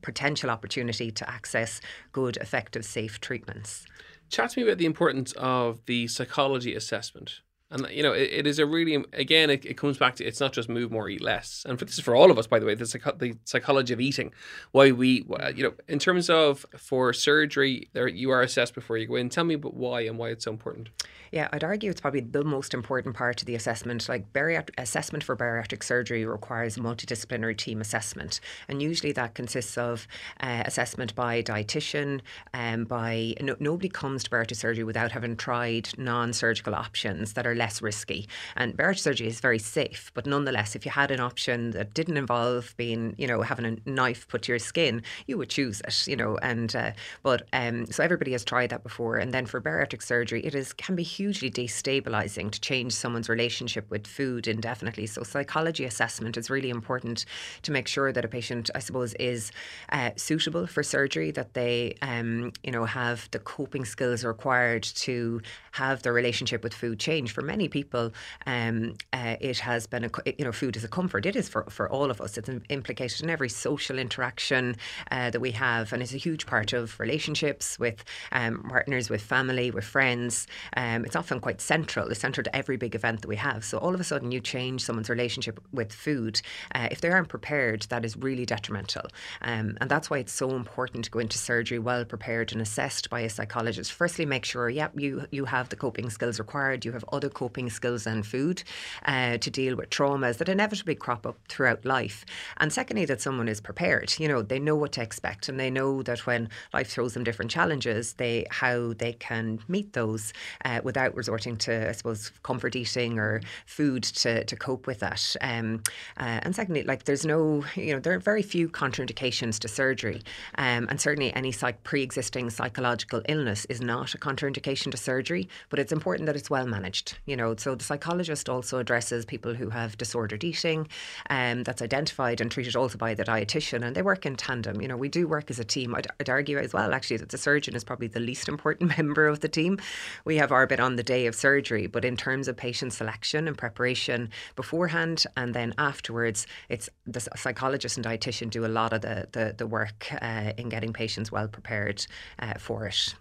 potential 0.03 0.51
opportunity 0.51 1.11
to 1.11 1.29
access 1.29 1.81
good, 2.13 2.37
effective, 2.37 2.85
safe 2.85 3.21
treatments. 3.21 3.87
Chat 4.29 4.51
to 4.51 4.61
me 4.61 4.67
about 4.67 4.79
the 4.79 4.87
importance 4.87 5.33
of 5.33 5.85
the 5.87 6.07
psychology 6.09 6.75
assessment. 6.75 7.41
And 7.71 7.89
you 7.91 8.03
know, 8.03 8.13
it, 8.13 8.31
it 8.31 8.47
is 8.47 8.59
a 8.59 8.67
really 8.67 9.05
again, 9.13 9.51
it, 9.51 9.65
it, 9.65 9.77
comes 9.77 9.99
back 9.99 10.17
to 10.17 10.25
it's 10.25 10.41
not 10.41 10.53
just 10.53 10.69
move 10.69 10.93
more, 10.93 11.09
eat 11.09 11.23
less, 11.23 11.65
and 11.67 11.79
for, 11.79 11.85
this 11.85 11.95
is 11.95 12.05
for 12.05 12.15
all 12.15 12.31
of 12.31 12.39
us, 12.39 12.47
by 12.47 12.59
the 12.59 12.67
way. 12.67 12.75
The, 12.75 12.87
psych- 12.87 13.19
the 13.19 13.37
psychology 13.45 13.93
of 13.93 14.01
eating, 14.01 14.33
why 14.73 14.93
we, 14.93 15.27
you 15.55 15.65
know, 15.65 15.73
in 15.89 15.99
terms 15.99 16.29
of 16.29 16.67
for 16.77 17.13
surgery, 17.13 17.89
there 17.93 18.07
you 18.07 18.31
are 18.31 18.43
assessed 18.43 18.75
before 18.75 18.97
you 18.99 19.07
go 19.07 19.17
in. 19.17 19.29
Tell 19.29 19.45
me 19.45 19.55
about 19.55 19.75
why 19.75 20.03
and 20.03 20.19
why 20.19 20.29
it's 20.29 20.45
so 20.45 20.51
important. 20.51 20.91
Yeah, 21.33 21.49
I'd 21.53 21.65
argue 21.65 21.91
it's 21.91 22.01
probably 22.01 22.21
the 22.21 22.45
most 22.45 22.75
important 22.75 23.17
part 23.17 23.43
of 23.43 23.47
the 23.47 23.57
assessment. 23.57 24.09
Like 24.09 24.33
bariatric 24.33 24.71
assessment 24.79 25.25
for 25.25 25.37
bariatric 25.37 25.83
surgery 25.83 26.25
requires 26.25 26.77
multidisciplinary 26.77 27.57
team 27.57 27.81
assessment, 27.81 28.41
and 28.69 28.81
usually 28.81 29.11
that 29.13 29.35
consists 29.35 29.77
of 29.77 30.07
uh, 30.41 30.63
assessment 30.65 31.15
by 31.17 31.43
dietitian, 31.43 32.21
um, 32.53 32.85
by 32.85 33.35
no, 33.41 33.57
nobody 33.59 33.89
comes 33.89 34.23
to 34.23 34.31
bariatric 34.31 34.57
surgery 34.57 34.85
without 34.85 35.11
having 35.11 35.37
tried 35.37 35.89
non-surgical 35.99 36.75
options 36.75 37.33
that 37.33 37.49
are 37.49 37.55
less 37.65 37.81
risky. 37.81 38.29
And 38.57 38.77
bariatric 38.77 38.99
surgery 38.99 39.29
is 39.29 39.41
very 39.41 39.59
safe, 39.59 40.11
but 40.13 40.27
nonetheless, 40.27 40.77
if 40.77 40.85
you 40.85 40.93
had 40.93 41.11
an 41.11 41.21
option 41.21 41.71
that 41.71 41.95
didn't 41.95 42.19
involve 42.19 42.75
being, 42.77 43.15
you 43.17 43.27
know, 43.27 43.41
having 43.41 43.65
a 43.65 43.75
knife 43.89 44.29
put 44.29 44.43
to 44.43 44.53
your 44.53 44.59
skin, 44.59 45.03
you 45.27 45.39
would 45.39 45.49
choose 45.49 45.81
it, 45.81 46.07
you 46.07 46.17
know. 46.17 46.37
And 46.51 46.71
uh, 46.77 46.93
but 47.23 47.41
um, 47.55 47.87
so 47.87 48.03
everybody 48.05 48.33
has 48.33 48.45
tried 48.45 48.71
that 48.71 48.83
before, 48.83 49.17
and 49.17 49.33
then 49.33 49.47
for 49.47 49.61
bariatric 49.61 50.03
surgery, 50.03 50.45
it 50.45 50.55
is 50.55 50.75
can 50.75 50.95
be 50.95 51.03
hugely 51.03 51.51
destabilizing 51.51 52.51
to 52.51 52.61
change 52.61 52.93
someone's 52.93 53.31
relationship 53.31 53.91
with 53.91 54.07
food 54.07 54.47
indefinitely. 54.47 55.07
So, 55.07 55.23
psychology 55.23 55.85
assessment 55.87 56.37
is 56.37 56.51
really 56.51 56.71
important 56.71 57.25
to 57.63 57.73
make 57.73 57.89
sure 57.89 58.13
that 58.13 58.25
a 58.25 58.29
patient, 58.29 58.71
I 58.75 58.81
suppose, 58.81 59.15
is 59.15 59.53
uh, 59.91 60.11
suitable 60.17 60.67
for 60.67 60.83
surgery, 60.83 61.31
that 61.31 61.55
they, 61.55 61.97
um, 62.03 62.53
you 62.63 62.73
know, 62.73 62.85
have 62.85 63.31
the 63.31 63.39
coping 63.39 63.87
skills 63.87 64.23
required 64.25 64.83
to 65.07 65.41
have 65.73 66.03
their 66.03 66.13
relationship 66.13 66.63
with 66.63 66.75
food 66.75 66.99
change. 66.99 67.33
For 67.33 67.43
many 67.45 67.69
people, 67.69 68.13
um, 68.47 68.95
uh, 69.13 69.37
it 69.41 69.59
has 69.59 69.87
been, 69.87 70.05
a, 70.05 70.11
you 70.39 70.45
know, 70.45 70.53
food 70.53 70.77
is 70.77 70.85
a 70.85 70.89
comfort. 70.89 71.27
It 71.27 71.37
is 71.37 71.49
for, 71.49 71.65
for 71.71 71.89
all 71.89 72.11
of 72.11 72.21
us. 72.21 72.37
It's 72.37 72.51
implicated 72.69 73.23
in 73.23 73.31
every 73.31 73.49
social 73.49 73.99
interaction 73.99 74.77
uh, 75.11 75.31
that 75.31 75.41
we 75.41 75.53
have, 75.53 75.93
and 75.93 76.03
it's 76.03 76.15
a 76.15 76.19
huge 76.19 76.47
part 76.47 76.73
of 76.73 76.99
relationships 76.99 77.79
with 77.79 78.05
um, 78.33 78.63
partners, 78.69 79.11
with 79.11 79.23
family, 79.23 79.71
with 79.71 79.85
friends. 79.85 80.47
Um, 80.77 81.05
it's 81.05 81.17
often 81.17 81.41
quite 81.41 81.61
central. 81.61 82.09
It's 82.09 82.21
central 82.21 82.45
to 82.45 82.57
every 82.57 82.77
big 82.77 82.95
event 82.95 83.21
that 83.23 83.29
we 83.29 83.37
have. 83.37 83.65
So 83.65 83.79
all 83.79 83.95
of 83.95 84.01
a 84.01 84.05
sudden, 84.05 84.33
you 84.33 84.41
change 84.41 84.83
someone's 84.85 85.11
relationship 85.11 85.61
with 85.73 85.93
food. 85.93 86.41
Uh, 86.75 86.89
if 86.91 87.01
they 87.01 87.11
aren't 87.11 87.29
prepared, 87.29 87.83
that 87.91 88.05
is 88.05 88.17
really 88.17 88.47
detrimental. 88.47 89.07
Um, 89.43 89.77
and 89.81 89.91
that's 89.91 90.11
why 90.11 90.19
it's 90.19 90.33
so 90.33 90.51
important 90.51 91.05
to 91.05 91.11
go 91.11 91.19
into 91.19 91.39
surgery 91.39 91.79
well 91.79 92.05
prepared 92.05 92.53
and 92.53 92.61
assessed 92.61 93.11
by 93.11 93.21
a 93.21 93.29
psychologist. 93.29 93.93
Firstly, 93.93 94.27
make 94.27 94.45
sure, 94.45 94.69
yep, 94.71 94.93
you, 94.97 95.27
you 95.31 95.45
have 95.45 95.69
the 95.69 95.77
coping 95.77 96.11
skills 96.11 96.39
required. 96.39 96.85
You 96.85 96.93
have 96.93 97.05
other 97.13 97.29
coping 97.35 97.69
skills 97.71 98.07
and 98.07 98.27
food 98.27 98.63
uh, 99.05 99.37
to 99.39 99.51
deal 99.51 99.77
with 99.77 99.91
traumas 99.91 100.39
that 100.39 100.49
inevitably 100.49 100.95
crop 100.95 101.27
up 101.27 101.39
throughout 101.49 101.85
life. 101.85 102.25
And 102.59 102.73
secondly, 102.73 103.05
that 103.07 103.21
someone 103.21 103.49
is 103.49 103.61
prepared. 103.61 104.15
You 104.19 104.29
know, 104.29 104.43
they 104.43 104.59
know 104.59 104.77
what 104.77 104.93
to 104.93 105.03
expect 105.03 105.49
and 105.49 105.59
they 105.59 105.71
know 105.71 106.03
that 106.03 106.27
when 106.27 106.49
life 106.73 106.89
throws 106.89 107.15
them 107.15 107.25
different 107.25 107.51
challenges, 107.51 108.15
they 108.15 108.47
how 108.51 108.93
they 108.95 109.13
can 109.13 109.61
meet 109.69 109.93
those 109.93 110.33
uh, 110.65 110.81
without 110.85 111.15
resorting 111.15 111.57
to, 111.59 111.89
I 111.89 111.93
suppose, 111.93 112.31
comfort 112.43 112.77
eating 112.77 113.19
or 113.19 113.41
food 113.67 114.03
to, 114.05 114.45
to 114.45 114.57
cope 114.57 114.87
with 114.87 115.01
that. 115.01 115.37
Um, 115.41 115.83
uh, 116.17 116.41
and 116.43 116.55
secondly, 116.55 116.83
like 116.85 117.05
there's 117.05 117.27
no, 117.27 117.65
you 117.75 117.93
know, 117.93 118.01
there 118.01 118.15
are 118.15 118.19
very 118.19 118.43
few 118.43 118.69
contraindications 118.69 119.59
to 119.61 119.69
surgery. 119.69 120.23
Um, 120.57 120.87
and 120.89 121.01
certainly 121.01 121.35
any 121.35 121.53
psych- 121.53 121.83
pre 121.85 122.03
existing 122.03 122.51
psychological 122.51 123.23
illness 123.29 123.65
is 123.67 123.81
not 123.81 124.15
a 124.15 124.19
contraindication 124.19 124.91
to 124.91 124.97
surgery, 124.97 125.49
but 125.69 125.79
it's 125.79 125.93
important 125.93 126.27
that 126.27 126.37
it's 126.37 126.51
well 126.51 126.67
managed. 126.67 127.19
You 127.27 127.37
know, 127.37 127.57
so 127.57 127.75
the 127.75 127.85
psychologist 127.85 128.49
also 128.49 128.79
addresses 128.79 129.25
people 129.25 129.55
who 129.55 129.71
have 129.71 129.97
disordered 129.97 130.45
eating 130.45 130.89
um, 131.31 131.63
that's 131.63 131.81
identified 131.81 132.41
and 132.41 132.51
treated 132.51 132.77
also 132.77 132.99
by 132.99 133.15
the 133.15 133.25
dietitian, 133.25 133.85
and 133.85 133.97
they 133.97 134.03
work 134.03 134.27
in 134.27 134.37
tandem. 134.37 134.81
You 134.81 134.89
know, 134.89 134.97
we 134.97 135.09
do 135.09 135.27
work 135.27 135.51
as 135.51 135.59
a 135.59 135.65
team. 135.65 135.95
I'd, 135.95 136.07
I'd 136.21 136.29
argue 136.29 136.59
as 136.59 136.73
well, 136.75 136.93
actually, 136.93 137.17
that 137.19 137.31
the 137.31 137.39
surgeon 137.39 137.75
is 137.75 137.85
probably 137.85 138.09
the 138.09 138.21
least 138.21 138.49
important 138.49 138.97
member 138.99 139.27
of 139.27 139.41
the 139.41 139.49
team. 139.49 139.79
We 140.25 140.37
have 140.37 140.53
our 140.53 140.67
bit 140.67 140.81
on 140.81 140.97
the 140.97 141.03
day 141.03 141.27
of 141.27 141.35
surgery, 141.35 141.87
but 141.87 142.05
in 142.05 142.17
terms 142.17 142.47
of 142.47 142.57
patient 142.57 142.93
selection 142.93 143.49
and 143.49 143.57
preparation 143.57 144.31
beforehand 144.55 145.25
and 145.37 145.55
then 145.55 145.75
afterwards, 145.79 146.47
it's 146.69 146.91
the 147.07 147.21
psychologist 147.21 147.97
and 147.97 148.05
dietitian 148.05 148.51
do 148.51 148.65
a 148.65 148.69
lot 148.69 148.93
of 148.93 149.01
the 149.01 149.29
the, 149.33 149.55
the 149.57 149.67
work 149.67 150.09
uh, 150.21 150.53
in 150.59 150.69
getting 150.69 150.93
patients 150.93 151.33
well 151.33 151.49
prepared 151.49 152.07
uh, 152.39 152.55
for 152.59 152.87
it. 152.87 153.15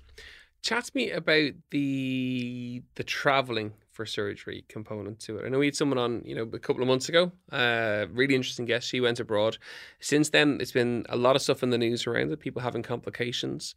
Chat 0.62 0.86
to 0.86 0.92
me 0.96 1.12
about 1.12 1.52
the 1.72 2.82
the 2.96 3.04
traveling 3.04 3.74
for 3.94 4.06
surgery 4.06 4.66
component 4.68 5.20
to 5.22 5.38
it. 5.38 5.46
I 5.46 5.50
know 5.50 5.60
we 5.60 5.68
had 5.68 5.76
someone 5.76 5.98
on, 5.98 6.22
you 6.26 6.36
know, 6.36 6.44
a 6.44 6.60
couple 6.60 6.82
of 6.82 6.88
months 6.88 7.10
ago. 7.10 7.32
Uh, 7.52 8.06
really 8.12 8.36
interesting 8.36 8.66
guest. 8.66 8.88
She 8.88 9.00
went 9.00 9.20
abroad. 9.20 9.58
Since 10.00 10.30
then, 10.30 10.58
it's 10.60 10.72
been 10.72 11.06
a 11.10 11.16
lot 11.16 11.36
of 11.36 11.42
stuff 11.42 11.64
in 11.64 11.70
the 11.70 11.78
news 11.78 12.06
around 12.08 12.32
it. 12.32 12.40
People 12.40 12.62
having 12.62 12.84
complications 12.84 13.76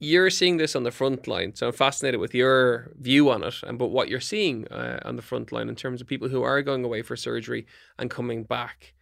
you're 0.00 0.30
seeing 0.30 0.56
this 0.56 0.76
on 0.76 0.82
the 0.82 0.90
front 0.90 1.26
line, 1.26 1.54
so 1.54 1.68
I'm 1.68 1.72
fascinated 1.72 2.20
with 2.20 2.34
your 2.34 2.92
view 2.98 3.30
on 3.30 3.42
it 3.44 3.54
and 3.62 3.78
but 3.78 3.88
what 3.88 4.08
you're 4.08 4.20
seeing 4.20 4.66
uh, 4.68 5.00
on 5.04 5.16
the 5.16 5.22
front 5.22 5.52
line 5.52 5.68
in 5.68 5.76
terms 5.76 6.00
of 6.00 6.06
people 6.06 6.28
who 6.28 6.42
are 6.42 6.62
going 6.62 6.84
away 6.84 7.02
for 7.02 7.16
surgery 7.16 7.66
and 7.98 8.10
coming 8.10 8.44
back. 8.44 8.93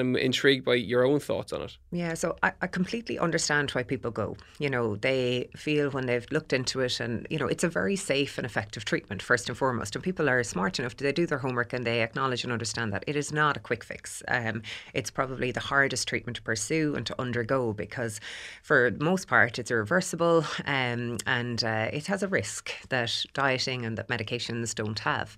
I'm 0.00 0.16
intrigued 0.16 0.64
by 0.64 0.74
your 0.74 1.04
own 1.04 1.20
thoughts 1.20 1.52
on 1.52 1.62
it. 1.62 1.76
Yeah, 1.92 2.14
so 2.14 2.36
I, 2.42 2.52
I, 2.62 2.66
completely 2.66 3.18
understand 3.18 3.70
why 3.70 3.82
people 3.82 4.10
go. 4.10 4.36
You 4.58 4.70
know, 4.70 4.96
they 4.96 5.48
feel 5.56 5.90
when 5.90 6.06
they've 6.06 6.26
looked 6.30 6.52
into 6.52 6.80
it, 6.80 7.00
and 7.00 7.26
you 7.30 7.38
know, 7.38 7.46
it's 7.46 7.64
a 7.64 7.68
very 7.68 7.96
safe 7.96 8.38
and 8.38 8.44
effective 8.44 8.84
treatment 8.84 9.22
first 9.22 9.48
and 9.48 9.56
foremost. 9.56 9.94
And 9.94 10.02
people 10.02 10.28
are 10.28 10.42
smart 10.42 10.78
enough 10.78 10.96
to 10.96 11.04
they 11.04 11.12
do 11.12 11.26
their 11.26 11.38
homework 11.38 11.72
and 11.72 11.86
they 11.86 12.02
acknowledge 12.02 12.44
and 12.44 12.52
understand 12.52 12.92
that 12.92 13.04
it 13.06 13.16
is 13.16 13.32
not 13.32 13.56
a 13.56 13.60
quick 13.60 13.84
fix. 13.84 14.22
Um, 14.28 14.62
it's 14.94 15.10
probably 15.10 15.52
the 15.52 15.60
hardest 15.60 16.08
treatment 16.08 16.36
to 16.36 16.42
pursue 16.42 16.94
and 16.96 17.06
to 17.06 17.20
undergo 17.20 17.72
because, 17.72 18.20
for 18.62 18.90
most 19.00 19.28
part, 19.28 19.58
it's 19.58 19.70
irreversible 19.70 20.44
um, 20.66 21.18
and 21.26 21.62
uh, 21.64 21.88
it 21.92 22.06
has 22.06 22.22
a 22.22 22.28
risk 22.28 22.72
that 22.88 23.24
dieting 23.34 23.84
and 23.84 23.98
that 23.98 24.08
medications 24.08 24.74
don't 24.74 25.00
have. 25.00 25.36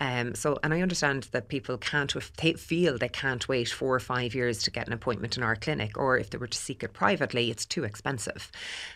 Um, 0.00 0.34
so, 0.34 0.58
and 0.62 0.72
I 0.74 0.80
understand 0.80 1.28
that 1.32 1.48
people 1.48 1.78
can't 1.78 2.12
feel 2.12 2.98
they 2.98 3.08
can't 3.08 3.48
wait 3.48 3.68
for 3.68 3.98
five 4.04 4.34
years 4.34 4.62
to 4.62 4.70
get 4.70 4.86
an 4.86 4.92
appointment 4.92 5.36
in 5.36 5.42
our 5.42 5.56
clinic, 5.56 5.98
or 5.98 6.18
if 6.18 6.30
they 6.30 6.38
were 6.38 6.46
to 6.46 6.58
seek 6.58 6.82
it 6.82 6.92
privately, 6.92 7.50
it's 7.50 7.64
too 7.64 7.84
expensive. 7.84 8.52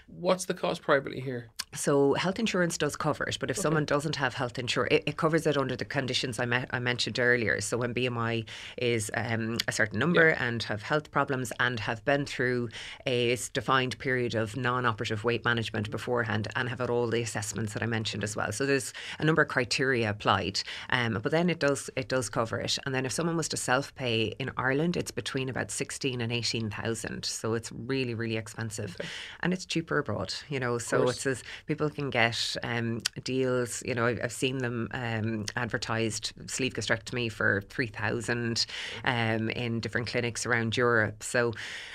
What's 0.06 0.44
the 0.44 0.54
cost 0.54 0.82
privately 0.82 1.20
here? 1.20 1.50
So 1.74 2.14
health 2.14 2.38
insurance 2.38 2.78
does 2.78 2.96
cover 2.96 3.24
it, 3.24 3.36
but 3.40 3.50
if 3.50 3.58
okay. 3.58 3.62
someone 3.62 3.84
doesn't 3.84 4.16
have 4.16 4.34
health 4.34 4.58
insurance, 4.58 4.94
it, 4.94 5.02
it, 5.06 5.16
covers 5.16 5.46
it 5.46 5.56
under 5.56 5.76
the 5.76 5.84
conditions 5.84 6.38
I, 6.38 6.46
met, 6.46 6.68
I 6.70 6.78
mentioned 6.78 7.18
earlier. 7.18 7.60
So 7.60 7.76
when 7.76 7.92
BMI 7.92 8.46
is 8.78 9.10
um, 9.14 9.58
a 9.68 9.72
certain 9.72 9.98
number 9.98 10.30
yeah. 10.30 10.44
and 10.44 10.62
have 10.64 10.82
health 10.82 11.10
problems 11.10 11.52
and 11.60 11.78
have 11.80 12.04
been 12.04 12.24
through 12.24 12.70
a 13.06 13.36
defined 13.52 13.98
period 13.98 14.34
of 14.34 14.56
non-operative 14.56 15.24
weight 15.24 15.44
management 15.44 15.90
beforehand 15.90 16.48
and 16.56 16.68
have 16.68 16.78
had 16.78 16.90
all 16.90 17.08
the 17.08 17.22
assessments 17.22 17.74
that 17.74 17.82
I 17.82 17.86
mentioned 17.86 18.24
as 18.24 18.34
well. 18.34 18.52
So 18.52 18.64
there's 18.64 18.92
a 19.18 19.24
number 19.24 19.42
of 19.42 19.48
criteria 19.48 20.10
applied, 20.10 20.60
um, 20.90 21.18
but 21.22 21.32
then 21.32 21.50
it 21.50 21.58
does 21.58 21.90
it 21.96 22.08
does 22.08 22.28
cover 22.30 22.58
it. 22.58 22.78
And 22.86 22.94
then 22.94 23.04
if 23.04 23.12
someone 23.12 23.36
was 23.36 23.48
to 23.48 23.56
self-pay 23.56 24.34
in 24.38 24.50
Ireland, 24.56 24.96
it's 24.96 25.10
between 25.10 25.48
about 25.48 25.70
sixteen 25.70 26.20
and 26.20 26.32
eighteen 26.32 26.70
thousand. 26.70 27.24
So 27.24 27.54
it's 27.54 27.70
really 27.72 28.14
really 28.14 28.36
expensive, 28.36 28.96
okay. 28.98 29.08
and 29.40 29.52
it's 29.52 29.66
cheaper 29.66 29.98
abroad. 29.98 30.32
You 30.48 30.60
know, 30.60 30.78
so 30.78 31.08
it's 31.08 31.26
as 31.26 31.42
people 31.66 31.90
can 31.90 32.10
get 32.10 32.56
um, 32.62 33.00
deals. 33.24 33.82
You 33.84 33.94
know, 33.94 34.06
I've, 34.06 34.20
I've 34.24 34.32
seen 34.32 34.58
them 34.58 34.88
um, 34.92 35.44
advertised 35.56 36.32
sleeve 36.46 36.74
gastrectomy 36.74 37.30
for 37.30 37.62
three 37.68 37.86
thousand 37.86 38.66
um, 39.04 39.50
in 39.50 39.80
different 39.80 40.06
clinics 40.06 40.46
around 40.46 40.76
Europe. 40.76 41.22
So 41.22 41.52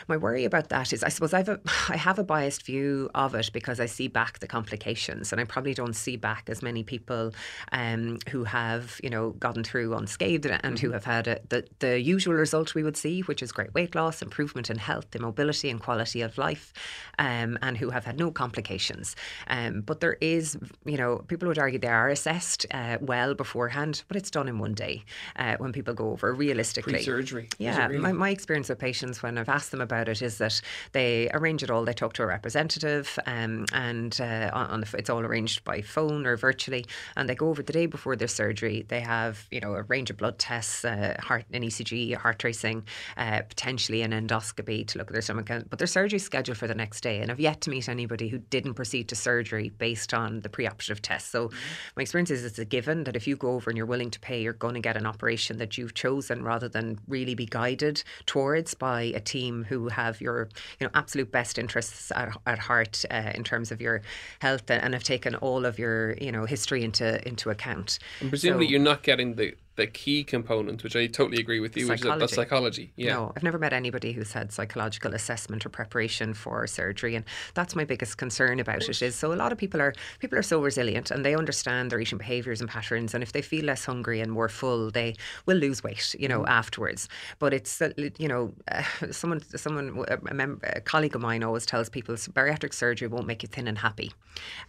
my 0.07 0.17
worry 0.17 0.45
about 0.45 0.69
that 0.69 0.93
is, 0.93 1.03
I 1.03 1.09
suppose 1.09 1.33
I've 1.33 1.49
a, 1.49 1.59
I 1.89 1.97
have 1.97 2.19
a 2.19 2.23
biased 2.23 2.65
view 2.65 3.09
of 3.15 3.35
it 3.35 3.51
because 3.53 3.79
I 3.79 3.85
see 3.85 4.07
back 4.07 4.39
the 4.39 4.47
complications, 4.47 5.31
and 5.31 5.41
I 5.41 5.45
probably 5.45 5.73
don't 5.73 5.95
see 5.95 6.15
back 6.17 6.49
as 6.49 6.61
many 6.61 6.83
people 6.83 7.33
um, 7.71 8.19
who 8.29 8.43
have 8.43 8.99
you 9.03 9.09
know 9.09 9.31
gotten 9.31 9.63
through 9.63 9.95
unscathed 9.95 10.45
and 10.45 10.79
who 10.79 10.87
mm-hmm. 10.87 10.93
have 10.93 11.05
had 11.05 11.27
a, 11.27 11.39
the 11.49 11.65
the 11.79 11.99
usual 11.99 12.33
result 12.33 12.75
we 12.75 12.83
would 12.83 12.97
see, 12.97 13.21
which 13.21 13.41
is 13.41 13.51
great 13.51 13.73
weight 13.73 13.95
loss, 13.95 14.21
improvement 14.21 14.69
in 14.69 14.77
health, 14.77 15.07
mobility, 15.19 15.69
and 15.69 15.79
quality 15.79 16.21
of 16.21 16.37
life, 16.37 16.73
um, 17.19 17.57
and 17.61 17.77
who 17.77 17.89
have 17.89 18.05
had 18.05 18.19
no 18.19 18.31
complications. 18.31 19.15
Um, 19.53 19.81
but 19.81 19.99
there 19.99 20.17
is, 20.19 20.57
you 20.83 20.97
know, 20.97 21.19
people 21.27 21.47
would 21.47 21.59
argue 21.59 21.77
they 21.77 21.87
are 21.87 22.09
assessed 22.09 22.65
uh, 22.71 22.97
well 22.99 23.35
beforehand, 23.35 24.03
but 24.07 24.17
it's 24.17 24.31
done 24.31 24.47
in 24.47 24.57
one 24.57 24.73
day 24.73 25.03
uh, 25.35 25.57
when 25.57 25.71
people 25.71 25.93
go 25.93 26.09
over 26.09 26.33
realistically. 26.33 26.93
Pre-surgery. 26.93 27.49
Yeah, 27.59 27.85
really? 27.85 27.99
my, 27.99 28.13
my 28.13 28.29
experience 28.31 28.69
with 28.69 28.79
patients 28.79 29.21
when 29.21 29.37
I've 29.37 29.49
asked 29.49 29.69
them 29.69 29.81
about 29.81 30.09
it 30.09 30.23
is 30.23 30.39
that 30.39 30.59
they 30.93 31.29
arrange 31.35 31.61
it 31.61 31.69
all. 31.69 31.85
They 31.85 31.93
talk 31.93 32.13
to 32.13 32.23
a 32.23 32.25
representative, 32.25 33.19
um, 33.27 33.65
and 33.73 34.19
uh, 34.19 34.49
on 34.53 34.81
the, 34.81 34.97
it's 34.97 35.11
all 35.11 35.19
arranged 35.19 35.63
by 35.63 35.81
phone 35.81 36.25
or 36.25 36.35
virtually, 36.35 36.87
and 37.15 37.29
they 37.29 37.35
go 37.35 37.49
over 37.49 37.61
the 37.61 37.73
day 37.73 37.85
before 37.85 38.15
their 38.15 38.27
surgery. 38.27 38.85
They 38.87 39.01
have, 39.01 39.47
you 39.51 39.59
know, 39.59 39.75
a 39.75 39.83
range 39.83 40.09
of 40.09 40.17
blood 40.17 40.39
tests, 40.39 40.83
uh, 40.83 41.15
heart, 41.19 41.45
an 41.53 41.61
ECG, 41.61 42.15
heart 42.15 42.39
tracing 42.39 42.87
uh, 43.17 43.43
potentially 43.47 44.01
an 44.01 44.13
endoscopy 44.13 44.87
to 44.87 44.97
look 44.97 45.09
at 45.09 45.13
their 45.13 45.21
stomach. 45.21 45.51
But 45.69 45.77
their 45.77 45.85
surgery 45.85 46.17
is 46.17 46.23
scheduled 46.23 46.57
for 46.57 46.65
the 46.65 46.73
next 46.73 47.01
day. 47.01 47.19
And 47.19 47.29
I've 47.29 47.39
yet 47.39 47.61
to 47.61 47.69
meet 47.69 47.87
anybody 47.87 48.29
who 48.29 48.39
didn't 48.39 48.73
proceed 48.73 49.09
to 49.09 49.15
surgery 49.15 49.42
based 49.77 50.13
on 50.13 50.41
the 50.41 50.49
preoperative 50.49 50.99
test. 51.01 51.31
So 51.31 51.47
mm-hmm. 51.47 51.57
my 51.95 52.01
experience 52.01 52.31
is 52.31 52.45
it's 52.45 52.59
a 52.59 52.65
given 52.65 53.03
that 53.05 53.15
if 53.15 53.27
you 53.27 53.35
go 53.35 53.51
over 53.51 53.69
and 53.69 53.77
you're 53.77 53.85
willing 53.85 54.11
to 54.11 54.19
pay, 54.19 54.41
you're 54.41 54.53
going 54.53 54.75
to 54.75 54.79
get 54.79 54.97
an 54.97 55.05
operation 55.05 55.57
that 55.57 55.77
you've 55.77 55.93
chosen 55.93 56.43
rather 56.43 56.69
than 56.69 56.99
really 57.07 57.35
be 57.35 57.45
guided 57.45 58.03
towards 58.25 58.73
by 58.73 59.01
a 59.01 59.19
team 59.19 59.65
who 59.65 59.89
have 59.89 60.21
your 60.21 60.49
you 60.79 60.87
know 60.87 60.91
absolute 60.93 61.31
best 61.31 61.57
interests 61.57 62.11
at, 62.15 62.35
at 62.45 62.59
heart 62.59 63.03
uh, 63.11 63.31
in 63.35 63.43
terms 63.43 63.71
of 63.71 63.81
your 63.81 64.01
health 64.39 64.69
and 64.69 64.93
have 64.93 65.03
taken 65.03 65.35
all 65.35 65.65
of 65.65 65.79
your 65.79 66.13
you 66.13 66.31
know 66.31 66.45
history 66.45 66.83
into 66.83 67.25
into 67.27 67.49
account. 67.49 67.99
And 68.19 68.29
presumably, 68.29 68.67
so, 68.67 68.71
you're 68.71 68.79
not 68.79 69.03
getting 69.03 69.35
the 69.35 69.55
the 69.75 69.87
key 69.87 70.23
component, 70.23 70.83
which 70.83 70.95
I 70.95 71.07
totally 71.07 71.41
agree 71.41 71.59
with 71.59 71.75
you, 71.75 71.87
psychology. 71.87 72.09
which 72.09 72.23
is 72.23 72.29
that, 72.29 72.35
psychology. 72.35 72.93
Yeah. 72.95 73.13
No, 73.13 73.33
I've 73.35 73.43
never 73.43 73.57
met 73.57 73.73
anybody 73.73 74.11
who's 74.11 74.31
had 74.31 74.51
psychological 74.51 75.13
assessment 75.15 75.65
or 75.65 75.69
preparation 75.69 76.35
for 76.35 76.67
surgery, 76.67 77.15
and 77.15 77.25
that's 77.55 77.75
my 77.75 77.83
biggest 77.83 78.17
concern 78.17 78.59
about 78.59 78.83
it. 78.83 79.01
Is 79.01 79.15
so 79.15 79.33
a 79.33 79.35
lot 79.35 79.51
of 79.51 79.57
people 79.57 79.81
are 79.81 79.93
people 80.19 80.37
are 80.37 80.43
so 80.43 80.61
resilient 80.61 81.09
and 81.09 81.25
they 81.25 81.35
understand 81.35 81.91
their 81.91 81.99
eating 81.99 82.19
behaviours 82.19 82.61
and 82.61 82.69
patterns, 82.69 83.15
and 83.15 83.23
if 83.23 83.31
they 83.31 83.41
feel 83.41 83.65
less 83.65 83.85
hungry 83.85 84.19
and 84.21 84.31
more 84.31 84.49
full, 84.49 84.91
they 84.91 85.15
will 85.47 85.57
lose 85.57 85.83
weight, 85.83 86.15
you 86.19 86.27
know, 86.27 86.41
mm. 86.41 86.49
afterwards. 86.49 87.09
But 87.39 87.53
it's 87.53 87.81
uh, 87.81 87.89
you 88.19 88.27
know, 88.27 88.53
uh, 88.71 88.83
someone 89.11 89.41
someone 89.55 90.05
a, 90.07 90.33
member, 90.33 90.63
a, 90.67 90.81
colleague 90.81 91.15
of 91.15 91.21
mine 91.21 91.43
always 91.43 91.65
tells 91.65 91.89
people 91.89 92.13
bariatric 92.15 92.73
surgery 92.73 93.07
won't 93.07 93.25
make 93.25 93.41
you 93.41 93.47
thin 93.47 93.67
and 93.67 93.79
happy, 93.79 94.11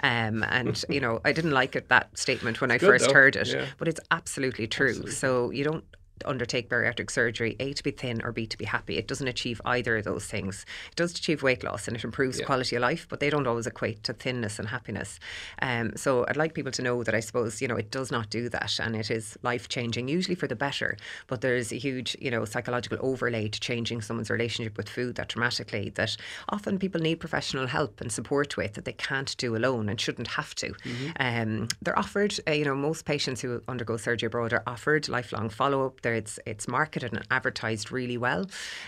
um, 0.02 0.42
and 0.48 0.82
you 0.88 1.00
know, 1.00 1.20
I 1.26 1.32
didn't 1.32 1.52
like 1.52 1.76
it 1.76 1.90
that 1.90 2.16
statement 2.16 2.62
when 2.62 2.70
I 2.70 2.78
first 2.78 3.08
though. 3.08 3.14
heard 3.14 3.36
it, 3.36 3.48
yeah. 3.48 3.66
but 3.76 3.86
it's 3.86 4.00
absolutely 4.10 4.66
true. 4.66 4.93
So 5.10 5.50
you 5.50 5.64
don't 5.64 5.84
undertake 6.24 6.68
bariatric 6.68 7.10
surgery, 7.10 7.56
A, 7.60 7.72
to 7.72 7.82
be 7.82 7.90
thin 7.90 8.22
or 8.22 8.32
B, 8.32 8.46
to 8.46 8.58
be 8.58 8.64
happy. 8.64 8.96
It 8.96 9.08
doesn't 9.08 9.28
achieve 9.28 9.60
either 9.64 9.96
of 9.96 10.04
those 10.04 10.26
things. 10.26 10.64
It 10.90 10.96
does 10.96 11.12
achieve 11.12 11.42
weight 11.42 11.64
loss 11.64 11.88
and 11.88 11.96
it 11.96 12.04
improves 12.04 12.38
yeah. 12.38 12.46
quality 12.46 12.76
of 12.76 12.82
life, 12.82 13.06
but 13.08 13.20
they 13.20 13.30
don't 13.30 13.46
always 13.46 13.66
equate 13.66 14.02
to 14.04 14.12
thinness 14.12 14.58
and 14.58 14.68
happiness. 14.68 15.18
Um, 15.60 15.96
so 15.96 16.24
I'd 16.28 16.36
like 16.36 16.54
people 16.54 16.72
to 16.72 16.82
know 16.82 17.02
that 17.02 17.14
I 17.14 17.20
suppose, 17.20 17.60
you 17.60 17.68
know, 17.68 17.76
it 17.76 17.90
does 17.90 18.10
not 18.10 18.30
do 18.30 18.48
that 18.50 18.78
and 18.80 18.96
it 18.96 19.10
is 19.10 19.36
life 19.42 19.68
changing, 19.68 20.08
usually 20.08 20.34
for 20.34 20.46
the 20.46 20.56
better. 20.56 20.96
But 21.26 21.40
there's 21.40 21.72
a 21.72 21.76
huge, 21.76 22.16
you 22.20 22.30
know, 22.30 22.44
psychological 22.44 22.98
overlay 23.00 23.48
to 23.48 23.60
changing 23.60 24.02
someone's 24.02 24.30
relationship 24.30 24.76
with 24.76 24.88
food 24.88 25.16
that 25.16 25.28
dramatically 25.28 25.90
that 25.90 26.16
often 26.48 26.78
people 26.78 27.00
need 27.00 27.16
professional 27.16 27.66
help 27.66 28.00
and 28.00 28.10
support 28.10 28.56
with 28.56 28.74
that 28.74 28.84
they 28.84 28.92
can't 28.92 29.36
do 29.36 29.56
alone 29.56 29.88
and 29.88 30.00
shouldn't 30.00 30.28
have 30.28 30.54
to. 30.56 30.70
Mm-hmm. 30.70 31.10
Um, 31.20 31.68
they're 31.82 31.98
offered, 31.98 32.38
uh, 32.46 32.52
you 32.52 32.64
know, 32.64 32.74
most 32.74 33.04
patients 33.04 33.40
who 33.40 33.62
undergo 33.68 33.96
surgery 33.96 34.26
abroad 34.26 34.52
are 34.52 34.62
offered 34.66 35.08
lifelong 35.08 35.48
follow 35.48 35.86
up. 35.86 36.00
There 36.04 36.14
it's 36.14 36.38
it's 36.46 36.68
marketed 36.68 37.12
and 37.12 37.26
advertised 37.30 37.90
really 37.90 38.16
well. 38.16 38.46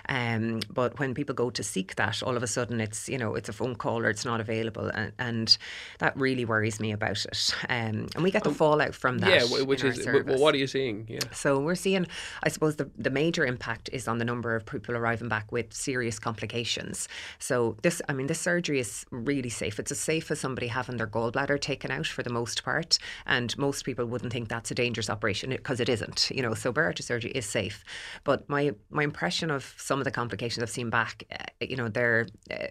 Um, 0.08 0.60
but 0.72 0.98
when 0.98 1.14
people 1.14 1.34
go 1.34 1.50
to 1.50 1.62
seek 1.62 1.96
that, 1.96 2.22
all 2.22 2.36
of 2.36 2.42
a 2.42 2.46
sudden 2.46 2.80
it's 2.80 3.08
you 3.08 3.18
know 3.18 3.34
it's 3.34 3.48
a 3.48 3.52
phone 3.52 3.74
call 3.74 4.00
or 4.04 4.10
it's 4.10 4.24
not 4.24 4.40
available, 4.40 4.86
and, 4.88 5.12
and 5.18 5.58
that 5.98 6.16
really 6.16 6.44
worries 6.44 6.78
me 6.78 6.92
about 6.92 7.24
it. 7.24 7.54
Um, 7.68 8.08
and 8.14 8.22
we 8.22 8.30
get 8.30 8.44
the 8.44 8.50
um, 8.50 8.54
fallout 8.54 8.94
from 8.94 9.18
that. 9.18 9.30
Yeah, 9.30 9.62
which 9.62 9.82
is 9.82 10.06
well, 10.06 10.38
what 10.38 10.54
are 10.54 10.58
you 10.58 10.66
seeing? 10.66 11.06
Yeah. 11.08 11.20
So 11.32 11.58
we're 11.58 11.74
seeing, 11.74 12.06
I 12.42 12.48
suppose, 12.48 12.76
the 12.76 12.90
the 12.96 13.10
major 13.10 13.46
impact 13.46 13.90
is 13.92 14.06
on 14.06 14.18
the 14.18 14.24
number 14.24 14.54
of 14.54 14.66
people 14.66 14.96
arriving 14.96 15.28
back 15.28 15.50
with 15.50 15.72
serious 15.72 16.18
complications. 16.18 17.08
So 17.38 17.76
this, 17.82 18.02
I 18.08 18.12
mean, 18.12 18.26
this 18.26 18.40
surgery 18.40 18.78
is 18.78 19.06
really 19.10 19.48
safe. 19.48 19.78
It's 19.78 19.90
as 19.90 19.98
safe 19.98 20.30
as 20.30 20.38
somebody 20.40 20.68
having 20.68 20.98
their 20.98 21.06
gallbladder 21.06 21.60
taken 21.60 21.90
out 21.90 22.06
for 22.06 22.22
the 22.22 22.30
most 22.30 22.62
part, 22.62 22.98
and 23.26 23.56
most 23.58 23.84
people 23.84 24.04
wouldn't 24.04 24.32
think 24.32 24.48
that's 24.48 24.70
a 24.70 24.74
dangerous 24.74 25.10
operation 25.10 25.50
because 25.50 25.80
it 25.80 25.88
isn't. 25.88 26.30
You 26.30 26.42
know, 26.42 26.54
so 26.54 26.72
surgery 27.06 27.30
is 27.30 27.46
safe. 27.46 27.84
But 28.24 28.48
my 28.48 28.72
my 28.90 29.02
impression 29.02 29.50
of 29.50 29.74
some 29.78 29.98
of 29.98 30.04
the 30.04 30.10
complications 30.10 30.62
I've 30.62 30.70
seen 30.70 30.90
back, 30.90 31.24
uh, 31.32 31.44
you 31.60 31.76
know, 31.76 31.88
they're 31.88 32.26
uh, 32.50 32.66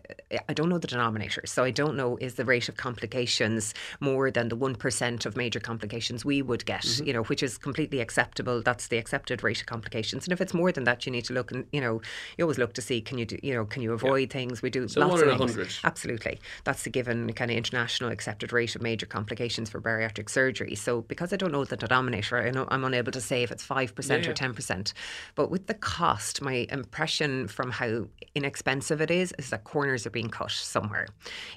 I 0.50 0.54
don't 0.54 0.70
know 0.70 0.78
the 0.78 0.88
denominator, 0.88 1.42
so 1.46 1.64
I 1.64 1.72
don't 1.72 1.96
know 1.96 2.18
is 2.18 2.36
the 2.36 2.46
rate 2.46 2.70
of 2.70 2.78
complications 2.78 3.74
more 4.00 4.32
than 4.32 4.50
the 4.50 4.56
one 4.56 4.76
percent 4.76 5.26
of 5.26 5.36
major 5.36 5.60
complications 5.60 6.26
we 6.26 6.42
would 6.42 6.66
get, 6.66 6.84
mm-hmm. 6.84 7.06
you 7.08 7.14
know, 7.14 7.24
which 7.24 7.44
is 7.44 7.58
completely 7.58 8.00
acceptable. 8.00 8.62
That's 8.62 8.88
the 8.88 8.98
accepted 8.98 9.44
rate 9.44 9.62
of 9.62 9.68
complications, 9.68 10.26
and 10.26 10.34
if 10.34 10.42
it's 10.42 10.54
more 10.54 10.72
than 10.72 10.84
that, 10.84 11.06
you 11.06 11.12
need 11.12 11.26
to 11.26 11.34
look 11.34 11.52
and 11.52 11.66
you 11.72 11.82
know, 11.82 12.02
you 12.38 12.46
always 12.46 12.58
look 12.58 12.74
to 12.74 12.82
see 12.82 13.02
can 13.02 13.18
you 13.18 13.26
do, 13.26 13.38
you 13.42 13.54
know, 13.54 13.66
can 13.66 13.82
you 13.82 13.94
avoid 13.94 14.30
yeah. 14.30 14.40
things? 14.40 14.62
We 14.62 14.70
do 14.70 14.88
so 14.88 15.02
lots 15.02 15.14
one 15.14 15.22
of 15.22 15.38
things. 15.38 15.58
100. 15.58 15.76
Absolutely, 15.84 16.40
that's 16.64 16.84
the 16.84 16.90
given 16.90 17.32
kind 17.34 17.52
of 17.52 17.58
international 17.58 18.12
accepted 18.12 18.52
rate 18.54 18.76
of 18.76 18.82
major 18.82 19.06
complications 19.06 19.70
for 19.70 19.82
bariatric 19.82 20.30
surgery. 20.30 20.76
So 20.76 21.02
because 21.02 21.34
I 21.34 21.38
don't 21.38 21.52
know 21.52 21.66
the 21.66 21.78
denominator, 21.78 22.38
I 22.38 22.52
know 22.52 22.68
I'm 22.70 22.84
unable 22.84 23.12
to 23.12 23.22
say 23.22 23.44
if 23.44 23.52
it's 23.52 23.64
five 23.64 23.96
yeah, 24.26 24.32
or 24.32 24.34
ten 24.34 24.54
percent. 24.54 24.94
But 25.36 25.50
with 25.50 25.68
the 25.68 25.74
cost, 25.74 26.42
my 26.42 26.68
impression 26.70 27.48
from 27.48 27.72
how 27.72 28.08
inexpensive 28.34 29.02
it 29.02 29.12
is 29.12 29.34
is 29.38 29.50
that 29.50 29.64
corners 29.64 30.06
are 30.06 30.12
being 30.12 30.30
cut 30.30 30.52
somewhere. 30.52 31.08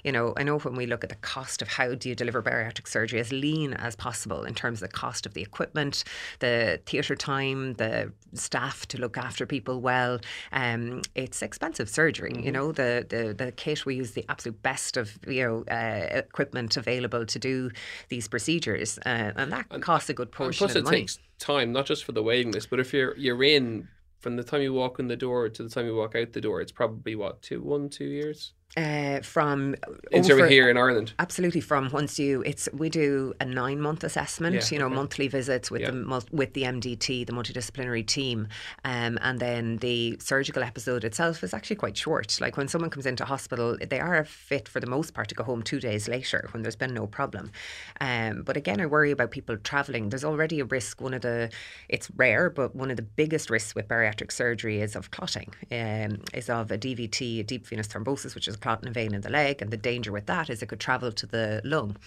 You 0.03 0.11
know, 0.11 0.33
I 0.37 0.43
know 0.43 0.59
when 0.59 0.75
we 0.75 0.85
look 0.85 1.03
at 1.03 1.09
the 1.09 1.15
cost 1.15 1.61
of 1.61 1.67
how 1.67 1.93
do 1.95 2.09
you 2.09 2.15
deliver 2.15 2.41
bariatric 2.41 2.87
surgery 2.87 3.19
as 3.19 3.31
lean 3.31 3.73
as 3.73 3.95
possible 3.95 4.43
in 4.43 4.53
terms 4.53 4.81
of 4.81 4.89
the 4.89 4.95
cost 4.95 5.25
of 5.25 5.33
the 5.33 5.41
equipment, 5.41 6.03
the 6.39 6.79
theatre 6.85 7.15
time, 7.15 7.73
the 7.73 8.11
staff 8.33 8.85
to 8.87 8.99
look 8.99 9.17
after 9.17 9.45
people 9.45 9.81
well, 9.81 10.19
um, 10.51 11.01
it's 11.15 11.41
expensive 11.41 11.89
surgery. 11.89 12.31
Mm-hmm. 12.31 12.45
You 12.45 12.51
know, 12.51 12.71
the, 12.71 13.05
the 13.07 13.33
the 13.33 13.51
kit 13.51 13.85
we 13.85 13.95
use 13.95 14.11
the 14.11 14.25
absolute 14.29 14.61
best 14.61 14.97
of 14.97 15.17
you 15.27 15.43
know 15.43 15.63
uh, 15.71 16.07
equipment 16.17 16.77
available 16.77 17.25
to 17.25 17.39
do 17.39 17.71
these 18.09 18.27
procedures, 18.27 18.97
uh, 19.05 19.31
and 19.35 19.51
that 19.51 19.65
and, 19.71 19.83
costs 19.83 20.09
a 20.09 20.13
good 20.13 20.31
portion 20.31 20.65
of 20.65 20.71
money. 20.71 20.81
Plus, 20.83 20.93
it 20.93 20.97
takes 20.97 21.19
time, 21.39 21.71
not 21.71 21.85
just 21.85 22.03
for 22.03 22.11
the 22.11 22.23
waiting 22.23 22.51
list, 22.59 22.69
but 22.69 22.79
if 22.79 22.93
you're 22.93 23.17
you're 23.17 23.43
in 23.43 23.87
from 24.19 24.35
the 24.35 24.43
time 24.43 24.61
you 24.61 24.73
walk 24.73 24.99
in 24.99 25.07
the 25.07 25.15
door 25.15 25.47
to 25.49 25.63
the 25.63 25.69
time 25.69 25.85
you 25.85 25.95
walk 25.95 26.15
out 26.15 26.33
the 26.33 26.41
door, 26.41 26.61
it's 26.61 26.71
probably 26.71 27.15
what 27.15 27.41
two, 27.41 27.61
one, 27.61 27.89
two 27.89 28.05
years. 28.05 28.53
Uh, 28.77 29.19
from 29.21 29.75
in 30.11 30.31
over, 30.31 30.47
here 30.47 30.69
in 30.69 30.77
Ireland. 30.77 31.13
Absolutely, 31.17 31.59
from 31.59 31.89
once 31.89 32.19
you 32.19 32.43
it's 32.43 32.69
we 32.71 32.87
do 32.87 33.33
a 33.41 33.45
nine 33.45 33.81
month 33.81 34.03
assessment. 34.03 34.55
Yeah, 34.55 34.61
you 34.69 34.77
know, 34.77 34.85
okay. 34.85 34.95
monthly 34.95 35.27
visits 35.27 35.71
with 35.71 35.81
yeah. 35.81 35.89
the 35.89 36.25
with 36.31 36.53
the 36.53 36.63
MDT, 36.63 37.25
the 37.25 37.33
multidisciplinary 37.33 38.05
team, 38.05 38.47
um, 38.85 39.17
and 39.23 39.39
then 39.39 39.77
the 39.77 40.17
surgical 40.19 40.61
episode 40.61 41.03
itself 41.03 41.43
is 41.43 41.51
actually 41.51 41.77
quite 41.77 41.97
short. 41.97 42.39
Like 42.39 42.57
when 42.57 42.67
someone 42.67 42.91
comes 42.91 43.07
into 43.07 43.25
hospital, 43.25 43.75
they 43.89 43.99
are 43.99 44.23
fit 44.23 44.67
for 44.67 44.79
the 44.79 44.87
most 44.87 45.15
part 45.15 45.29
to 45.29 45.35
go 45.35 45.43
home 45.43 45.63
two 45.63 45.79
days 45.79 46.07
later 46.07 46.47
when 46.51 46.61
there's 46.61 46.75
been 46.75 46.93
no 46.93 47.07
problem. 47.07 47.51
Um, 47.99 48.43
but 48.43 48.55
again, 48.55 48.79
I 48.79 48.85
worry 48.85 49.09
about 49.09 49.31
people 49.31 49.57
travelling. 49.57 50.09
There's 50.09 50.23
already 50.23 50.59
a 50.59 50.65
risk. 50.65 51.01
One 51.01 51.15
of 51.15 51.21
the 51.21 51.49
it's 51.89 52.11
rare, 52.11 52.51
but 52.51 52.75
one 52.75 52.91
of 52.91 52.97
the 52.97 53.03
biggest 53.03 53.49
risks 53.49 53.73
with 53.73 53.87
bariatric 53.87 54.31
surgery 54.31 54.79
is 54.79 54.95
of 54.95 55.09
clotting. 55.09 55.55
Um, 55.71 56.21
is 56.35 56.51
of 56.51 56.69
a 56.69 56.77
DVT, 56.77 57.39
a 57.39 57.43
deep 57.43 57.65
venous 57.65 57.87
thrombosis, 57.87 58.35
which 58.35 58.47
is 58.47 58.58
clot 58.61 58.81
in 58.81 58.87
a 58.87 58.91
vein 58.91 59.13
in 59.13 59.21
the 59.21 59.29
leg, 59.29 59.61
and 59.61 59.71
the 59.71 59.77
danger 59.77 60.11
with 60.11 60.25
that 60.27 60.49
is 60.49 60.61
it 60.61 60.67
could 60.67 60.79
travel 60.79 61.11
to 61.11 61.25
the 61.25 61.61
lung. 61.63 61.97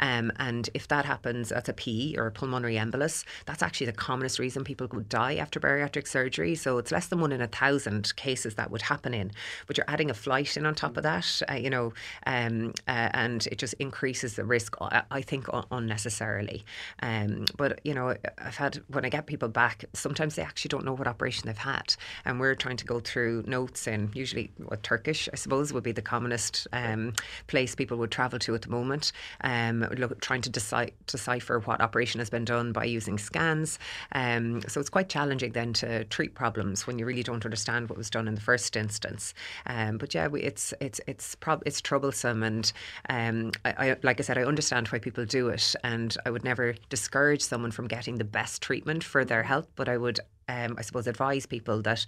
Um, 0.00 0.32
and 0.36 0.68
if 0.74 0.88
that 0.88 1.04
happens, 1.04 1.50
that's 1.50 1.68
a 1.68 1.72
PE 1.72 2.16
or 2.16 2.26
a 2.26 2.32
pulmonary 2.32 2.76
embolus. 2.76 3.24
That's 3.46 3.62
actually 3.62 3.86
the 3.86 3.92
commonest 3.92 4.38
reason 4.38 4.64
people 4.64 4.88
would 4.92 5.08
die 5.08 5.36
after 5.36 5.60
bariatric 5.60 6.06
surgery. 6.06 6.54
So 6.54 6.78
it's 6.78 6.92
less 6.92 7.06
than 7.06 7.20
one 7.20 7.32
in 7.32 7.40
a 7.40 7.46
thousand 7.46 8.14
cases 8.16 8.54
that 8.56 8.70
would 8.70 8.82
happen 8.82 9.14
in. 9.14 9.32
But 9.66 9.76
you're 9.76 9.88
adding 9.88 10.10
a 10.10 10.14
flight 10.14 10.56
in 10.56 10.66
on 10.66 10.74
top 10.74 10.96
of 10.96 11.02
that, 11.02 11.42
uh, 11.50 11.54
you 11.54 11.70
know, 11.70 11.92
um, 12.26 12.72
uh, 12.88 13.08
and 13.14 13.46
it 13.46 13.58
just 13.58 13.74
increases 13.74 14.36
the 14.36 14.44
risk, 14.44 14.76
I 14.80 15.22
think, 15.22 15.46
unnecessarily. 15.70 16.64
Um, 17.00 17.46
but, 17.56 17.80
you 17.84 17.94
know, 17.94 18.14
I've 18.38 18.56
had, 18.56 18.82
when 18.88 19.04
I 19.04 19.08
get 19.08 19.26
people 19.26 19.48
back, 19.48 19.84
sometimes 19.92 20.34
they 20.34 20.42
actually 20.42 20.70
don't 20.70 20.84
know 20.84 20.92
what 20.94 21.06
operation 21.06 21.46
they've 21.46 21.56
had. 21.56 21.94
And 22.24 22.40
we're 22.40 22.54
trying 22.54 22.76
to 22.78 22.84
go 22.84 23.00
through 23.00 23.44
notes 23.46 23.86
in 23.86 24.10
usually 24.14 24.50
what 24.56 24.82
Turkish, 24.82 25.28
I 25.32 25.36
suppose, 25.36 25.72
would 25.72 25.84
be 25.84 25.92
the 25.92 26.01
the 26.02 26.08
commonest 26.08 26.66
um, 26.72 27.12
place 27.46 27.74
people 27.74 27.96
would 27.98 28.10
travel 28.10 28.38
to 28.40 28.54
at 28.54 28.62
the 28.62 28.68
moment. 28.68 29.12
Um, 29.42 29.86
look, 29.96 30.20
trying 30.20 30.42
to 30.42 30.50
deci- 30.50 30.92
decipher 31.06 31.60
what 31.60 31.80
operation 31.80 32.18
has 32.18 32.30
been 32.30 32.44
done 32.44 32.72
by 32.72 32.84
using 32.84 33.18
scans. 33.18 33.78
Um, 34.12 34.62
so 34.68 34.80
it's 34.80 34.90
quite 34.90 35.08
challenging 35.08 35.52
then 35.52 35.72
to 35.74 36.04
treat 36.04 36.34
problems 36.34 36.86
when 36.86 36.98
you 36.98 37.06
really 37.06 37.22
don't 37.22 37.44
understand 37.44 37.88
what 37.88 37.98
was 37.98 38.10
done 38.10 38.28
in 38.28 38.34
the 38.34 38.40
first 38.40 38.76
instance. 38.76 39.34
Um, 39.66 39.98
but 39.98 40.14
yeah, 40.14 40.26
we, 40.26 40.42
it's 40.42 40.74
it's 40.80 41.00
it's 41.06 41.34
prob- 41.36 41.62
it's 41.66 41.80
troublesome, 41.80 42.42
and 42.42 42.72
um, 43.08 43.52
I, 43.64 43.90
I, 43.90 43.96
like 44.02 44.20
I 44.20 44.22
said, 44.22 44.38
I 44.38 44.44
understand 44.44 44.88
why 44.88 44.98
people 44.98 45.24
do 45.24 45.48
it, 45.48 45.74
and 45.84 46.16
I 46.26 46.30
would 46.30 46.44
never 46.44 46.74
discourage 46.88 47.42
someone 47.42 47.70
from 47.70 47.86
getting 47.86 48.18
the 48.18 48.24
best 48.24 48.62
treatment 48.62 49.04
for 49.04 49.24
their 49.24 49.42
health, 49.42 49.68
but 49.76 49.88
I 49.88 49.96
would 49.96 50.20
um, 50.48 50.76
I 50.78 50.82
suppose, 50.82 51.06
advise 51.06 51.46
people 51.46 51.82
that, 51.82 52.06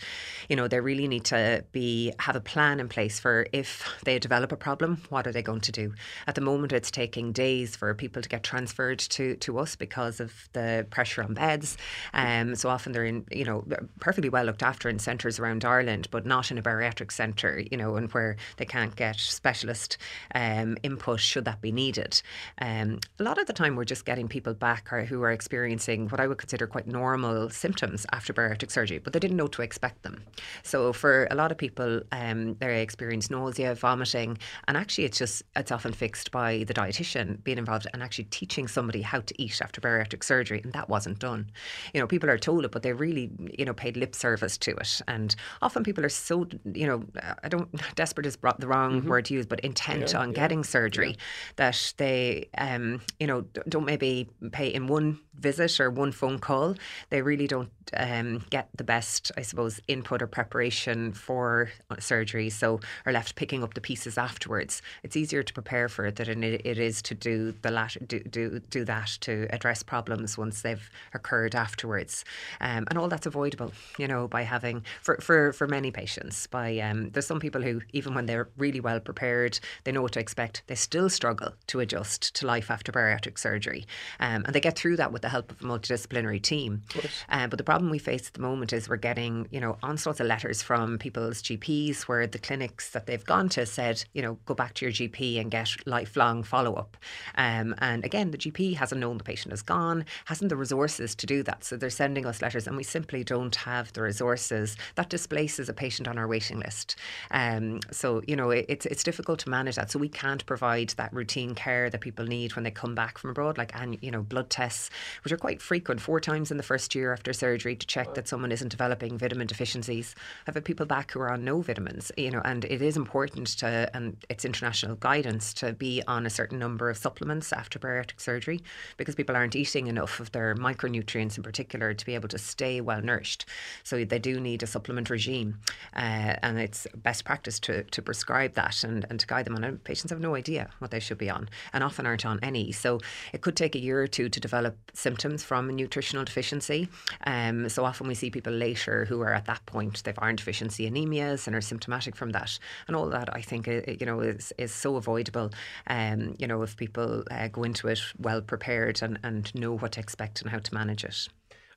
you 0.49 0.57
know, 0.57 0.69
they 0.69 0.81
really 0.81 1.09
need 1.09 1.25
to 1.27 1.65
be 1.73 2.13
have 2.19 2.37
a 2.37 2.41
plan 2.41 2.81
in 2.81 2.89
place 2.89 3.21
for 3.21 3.47
if 3.53 3.89
they 4.05 4.19
develop 4.19 4.53
a 4.53 4.57
problem, 4.57 5.03
what 5.09 5.27
are 5.27 5.33
they 5.33 5.43
going 5.43 5.61
to 5.63 5.73
do? 5.73 5.95
At 6.27 6.35
the 6.35 6.41
moment, 6.41 6.73
it's 6.73 6.91
taking 6.91 7.33
days 7.33 7.77
for 7.77 7.93
people 7.95 8.23
to 8.23 8.29
get 8.29 8.43
transferred 8.43 8.99
to 9.01 9.37
to 9.37 9.59
us 9.59 9.77
because 9.77 10.21
of 10.21 10.49
the 10.53 10.87
pressure 10.91 11.23
on 11.23 11.35
beds. 11.35 11.77
Um, 12.13 12.55
so 12.55 12.69
often 12.69 12.93
they're 12.93 13.05
in, 13.05 13.25
you 13.31 13.45
know, 13.45 13.65
perfectly 14.01 14.29
well 14.29 14.45
looked 14.45 14.63
after 14.63 14.89
in 14.89 14.99
centres 14.99 15.39
around 15.39 15.65
Ireland, 15.65 16.09
but 16.11 16.27
not 16.27 16.51
in 16.51 16.59
a 16.59 16.63
bariatric 16.63 17.13
centre, 17.13 17.63
you 17.71 17.77
know, 17.77 17.97
and 17.97 18.11
where 18.13 18.37
they 18.57 18.65
can't 18.65 18.95
get 18.97 19.19
specialist 19.19 19.99
um, 20.35 20.77
input 20.83 21.21
should 21.21 21.45
that 21.45 21.61
be 21.61 21.73
needed. 21.73 22.21
Um, 22.59 23.01
a 23.19 23.23
lot 23.23 23.39
of 23.39 23.47
the 23.47 23.53
time, 23.53 23.77
we're 23.77 23.85
just 23.85 24.05
getting 24.05 24.29
people 24.29 24.55
back 24.55 24.89
who 24.89 25.23
are 25.23 25.33
experiencing 25.33 26.09
what 26.09 26.21
I 26.21 26.27
would 26.27 26.39
consider 26.39 26.67
quite 26.67 26.87
normal 26.87 27.51
symptoms 27.51 28.07
after 28.13 28.24
after 28.25 28.33
bariatric 28.33 28.71
surgery, 28.71 28.99
but 28.99 29.13
they 29.13 29.19
didn't 29.19 29.37
know 29.37 29.47
to 29.49 29.61
expect 29.61 30.03
them. 30.03 30.23
So 30.63 30.95
for 30.95 31.29
a 31.31 31.35
lot 31.35 31.53
of 31.53 31.59
people, 31.59 32.01
um, 32.11 32.55
they 32.55 32.81
experience 32.81 33.29
nausea, 33.29 33.75
vomiting, 33.75 34.39
and 34.67 34.77
actually 34.79 35.05
it's 35.05 35.19
just 35.19 35.43
it's 35.57 35.71
often 35.71 35.93
fixed 35.93 36.31
by 36.31 36.65
the 36.65 36.73
dietitian 36.73 37.45
being 37.45 37.59
involved 37.59 37.87
and 37.93 38.03
actually 38.03 38.25
teaching 38.25 38.67
somebody 38.67 39.03
how 39.03 39.21
to 39.21 39.43
eat 39.43 39.61
after 39.61 39.81
bariatric 39.81 40.25
surgery, 40.25 40.63
and 40.65 40.73
that 40.73 40.89
wasn't 40.89 41.19
done. 41.19 41.51
You 41.93 42.01
know, 42.01 42.07
people 42.07 42.31
are 42.31 42.39
told 42.39 42.65
it, 42.65 42.73
but 42.73 42.83
they 42.83 42.95
really 42.95 43.31
you 43.59 43.67
know 43.67 43.75
paid 43.75 43.97
lip 43.99 44.15
service 44.15 44.57
to 44.59 44.71
it, 44.77 45.03
and 45.07 45.37
often 45.61 45.85
people 45.85 46.05
are 46.05 46.09
so 46.09 46.47
you 46.73 46.87
know 46.87 47.05
I 47.43 47.49
don't 47.49 47.69
desperate 47.95 48.27
is 48.27 48.39
the 48.59 48.67
wrong 48.67 49.01
mm-hmm. 49.01 49.09
word 49.09 49.27
to 49.27 49.35
use, 49.35 49.45
but 49.45 49.61
intent 49.61 50.13
yeah, 50.13 50.21
on 50.21 50.31
yeah, 50.31 50.37
getting 50.37 50.65
surgery 50.65 51.11
yeah. 51.11 51.17
that 51.57 51.93
they 51.99 52.49
um, 52.57 53.03
you 53.21 53.27
know 53.27 53.43
don't 53.69 53.85
maybe 53.85 54.31
pay 54.53 54.69
in 54.69 54.87
one 54.87 55.19
visit 55.39 55.79
or 55.81 55.91
one 55.91 56.13
phone 56.13 56.39
call. 56.39 56.75
They 57.11 57.23
really 57.23 57.47
don't 57.47 57.71
um, 57.97 58.45
get 58.51 58.69
the 58.77 58.85
best, 58.85 59.33
I 59.37 59.43
suppose, 59.43 59.81
input 59.89 60.23
or 60.23 60.27
preparation 60.27 61.13
for 61.13 61.71
surgery. 61.99 62.51
So 62.51 62.81
are 63.07 63.13
left 63.13 63.35
picking 63.37 63.63
up 63.63 63.75
the 63.75 63.81
pieces 63.81 64.19
afterwards. 64.19 64.83
It's 65.03 65.17
easier 65.17 65.43
to 65.43 65.53
prepare 65.53 65.89
for 65.89 66.07
it 66.07 66.17
than 66.17 66.43
it 66.43 66.79
is 66.79 67.03
to 67.03 67.15
do 67.15 67.55
the 67.63 67.71
latter, 67.71 68.01
do, 68.01 68.21
do 68.21 68.61
do 68.71 68.85
that 68.85 69.19
to 69.21 69.47
address 69.51 69.83
problems 69.83 70.39
once 70.39 70.63
they've 70.63 70.91
occurred 71.13 71.55
afterwards. 71.55 72.25
Um, 72.61 72.85
and 72.89 72.99
all 72.99 73.09
that's 73.09 73.27
avoidable, 73.27 73.73
you 73.99 74.09
know, 74.09 74.29
by 74.29 74.43
having 74.43 74.85
for 75.03 75.19
for, 75.21 75.53
for 75.53 75.67
many 75.67 75.91
patients. 75.91 76.47
By 76.47 76.79
um, 76.79 77.11
there's 77.11 77.27
some 77.27 77.41
people 77.41 77.63
who 77.63 77.81
even 77.93 78.15
when 78.15 78.27
they're 78.27 78.49
really 78.57 78.81
well 78.81 79.01
prepared, 79.01 79.59
they 79.85 79.93
know 79.93 80.03
what 80.03 80.13
to 80.13 80.21
expect, 80.21 80.63
they 80.67 80.75
still 80.75 81.09
struggle 81.09 81.53
to 81.69 81.81
adjust 81.81 82.35
to 82.37 82.47
life 82.47 82.71
after 82.71 82.93
bariatric 82.93 83.39
surgery, 83.39 83.87
um, 84.21 84.45
and 84.45 84.55
they 84.55 84.61
get 84.61 84.77
through 84.77 84.97
that 84.97 85.13
with 85.13 85.23
the 85.23 85.29
help 85.29 85.51
of 85.51 85.61
a 85.61 85.65
multidisciplinary 85.65 86.41
team. 86.41 86.83
Uh, 87.29 87.47
but 87.47 87.59
the 87.59 87.65
problem 87.75 87.91
we 87.91 87.99
face 87.99 88.29
at 88.29 88.35
the 88.35 88.41
moment 88.41 88.73
is 88.73 88.89
we're 88.89 88.95
getting, 88.95 89.49
you 89.51 89.59
know, 89.59 89.77
onslaughts 89.83 90.21
of 90.21 90.29
letters 90.29 90.63
from 90.63 90.97
people's 90.97 91.43
GPs 91.43 92.03
where 92.03 92.25
the 92.25 92.39
clinics 92.39 92.91
that 92.91 93.07
they've 93.07 93.25
gone 93.25 93.49
to 93.49 93.67
said, 93.67 94.05
you 94.13 94.23
know, 94.23 94.39
go 94.47 94.55
back 94.55 94.75
to 94.75 94.85
your 94.85 94.93
GP 94.93 95.41
and 95.41 95.51
get 95.51 95.69
lifelong 95.85 96.45
follow 96.45 96.75
up. 96.75 96.97
Um, 97.35 97.75
and 97.79 98.05
again, 98.05 98.31
the 98.31 98.39
GP 98.39 98.77
hasn't 98.77 99.01
known 99.01 99.19
the 99.19 99.25
patient 99.25 99.51
has 99.51 99.61
gone, 99.61 100.05
hasn't 100.27 100.51
the 100.51 100.57
resources 100.57 101.17
to 101.17 101.27
do 101.27 101.43
that. 101.43 101.65
So 101.65 101.77
they're 101.77 101.91
sending 101.91 102.27
us 102.27 102.41
letters 102.41 102.69
and 102.69 102.77
we 102.77 102.85
simply 102.85 103.25
don't 103.25 103.57
have 103.57 103.93
the 103.93 104.03
resources. 104.03 104.77
That 104.95 105.09
displaces 105.09 105.69
a 105.69 105.75
patient 105.75 106.07
on 106.07 106.17
our 106.17 106.29
waiting 106.29 106.61
list. 106.61 106.95
Um, 107.33 107.81
so, 107.91 108.23
you 108.29 108.37
know, 108.37 108.51
it, 108.51 108.67
it's, 108.69 108.87
it's 108.87 109.03
difficult 109.03 109.41
to 109.41 109.51
manage 109.51 109.75
that. 109.75 109.91
So 109.91 109.99
we 109.99 110.09
can't 110.09 110.47
provide 110.47 110.91
that 110.91 111.13
routine 111.13 111.57
care 111.57 111.91
that 111.91 112.01
people 112.01 112.25
need 112.25 112.55
when 112.55 112.63
they 112.63 112.71
come 112.71 112.95
back 112.95 113.19
from 113.19 113.31
abroad, 113.31 113.59
like, 113.59 113.75
and, 113.75 113.99
you 114.01 114.13
know, 114.13 114.23
blood 114.23 114.49
tests, 114.49 114.91
which 115.25 115.33
are 115.33 115.37
quite 115.37 115.61
frequent, 115.61 116.01
four 116.01 116.21
times 116.21 116.53
in 116.53 116.57
the 116.57 116.63
first 116.63 116.95
year 116.95 117.13
after 117.13 117.33
surgery 117.33 117.64
to 117.73 117.87
check 117.87 118.15
that 118.15 118.29
someone 118.29 118.53
isn't 118.53 118.69
developing 118.69 119.17
vitamin 119.17 119.47
deficiencies. 119.47 120.15
I've 120.47 120.55
had 120.55 120.65
people 120.65 120.85
back 120.85 121.13
who 121.13 121.21
are 121.21 121.33
on 121.33 121.45
no 121.45 121.63
vitamins, 121.63 122.13
you 122.19 122.31
know, 122.31 122.43
and 122.45 122.65
it 122.67 122.83
is 122.83 122.97
important 122.97 123.47
to, 123.59 123.91
and 123.95 124.17
it's 124.29 124.45
international 124.45 124.97
guidance 124.97 125.55
to 125.55 125.73
be 125.73 126.03
on 126.07 126.27
a 126.27 126.31
certain 126.31 126.59
number 126.59 126.91
of 126.91 126.99
supplements 126.99 127.53
after 127.53 127.79
bariatric 127.79 128.21
surgery 128.21 128.63
because 128.99 129.15
people 129.15 129.35
aren't 129.35 129.57
eating 129.57 129.87
enough 129.87 130.21
of 130.21 130.33
their 130.33 130.55
micronutrients 130.55 131.39
in 131.39 131.43
particular 131.43 131.95
to 131.95 132.05
be 132.05 132.15
able 132.15 132.29
to 132.29 132.39
stay 132.39 132.81
well 132.81 133.01
nourished. 133.01 133.47
So 133.83 134.05
they 134.05 134.19
do 134.19 134.41
need 134.41 134.63
a 134.63 134.67
supplement 134.67 135.09
regime, 135.09 135.59
uh, 135.97 136.37
and 136.43 136.59
it's 136.59 136.87
best 136.97 137.25
practice 137.25 137.59
to, 137.61 137.85
to 137.85 138.03
prescribe 138.03 138.55
that 138.55 138.85
and, 138.85 139.07
and 139.09 139.19
to 139.21 139.27
guide 139.27 139.47
them 139.47 139.57
on 139.57 139.65
it. 139.65 139.85
Patients 139.85 140.11
have 140.11 140.21
no 140.21 140.35
idea 140.35 140.69
what 140.81 140.91
they 140.91 141.01
should 141.01 141.19
be 141.19 141.31
on 141.31 141.49
and 141.73 141.83
often 141.83 142.07
aren't 142.07 142.27
on 142.27 142.39
any. 142.43 142.73
So 142.73 143.01
it 143.33 143.41
could 143.41 143.57
take 143.57 143.75
a 143.75 143.81
year 143.81 144.03
or 144.03 144.07
two 144.07 144.29
to 144.29 144.41
develop 144.41 144.77
symptoms 144.93 145.43
from 145.45 145.69
a 145.69 145.73
nutritional 145.73 146.25
deficiency. 146.25 146.89
Um, 147.27 147.54
so 147.69 147.85
often 147.85 148.07
we 148.07 148.15
see 148.15 148.31
people 148.31 148.53
later 148.53 149.05
who 149.05 149.21
are 149.23 149.35
at 149.35 149.47
that 149.47 149.65
point, 149.67 150.03
they've 150.05 150.19
iron 150.19 150.37
deficiency 150.37 150.89
anemias 150.91 151.47
and 151.47 151.55
are 151.55 151.61
symptomatic 151.61 152.17
from 152.17 152.31
that. 152.31 152.59
And 152.87 152.97
all 152.97 153.09
that 153.11 153.35
I 153.35 153.41
think, 153.41 153.69
uh, 153.69 153.81
you 153.87 154.07
know, 154.07 154.21
is, 154.21 154.53
is 154.59 154.73
so 154.73 154.97
avoidable, 154.97 155.51
um, 155.87 156.35
you 156.39 156.47
know, 156.47 156.63
if 156.63 156.77
people 156.77 157.25
uh, 157.31 157.49
go 157.49 157.63
into 157.63 157.89
it 157.89 158.01
well 158.19 158.41
prepared 158.41 159.03
and, 159.03 159.19
and 159.23 159.55
know 159.55 159.77
what 159.77 159.93
to 159.93 160.01
expect 160.01 160.43
and 160.43 160.51
how 160.51 160.59
to 160.59 160.75
manage 160.75 161.05
it 161.05 161.29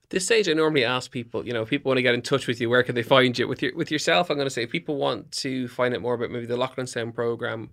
this 0.10 0.26
stage, 0.26 0.48
I 0.48 0.54
normally 0.54 0.86
ask 0.86 1.12
people, 1.12 1.46
you 1.46 1.52
know, 1.52 1.66
people 1.66 1.90
want 1.90 1.98
to 1.98 2.02
get 2.02 2.14
in 2.14 2.22
touch 2.22 2.48
with 2.48 2.62
you, 2.62 2.70
where 2.70 2.84
can 2.84 2.96
they 2.96 3.04
find 3.04 3.38
you? 3.38 3.48
With 3.48 3.62
your 3.62 3.76
with 3.76 3.92
yourself, 3.92 4.30
I'm 4.30 4.38
going 4.38 4.46
to 4.46 4.54
say, 4.54 4.66
people 4.66 4.96
want 4.96 5.32
to 5.34 5.68
find 5.68 5.94
out 5.94 6.02
more 6.02 6.14
about 6.14 6.32
maybe 6.32 6.46
the 6.46 6.56
Lachlan 6.56 6.88
Sound 6.88 7.14
program, 7.14 7.70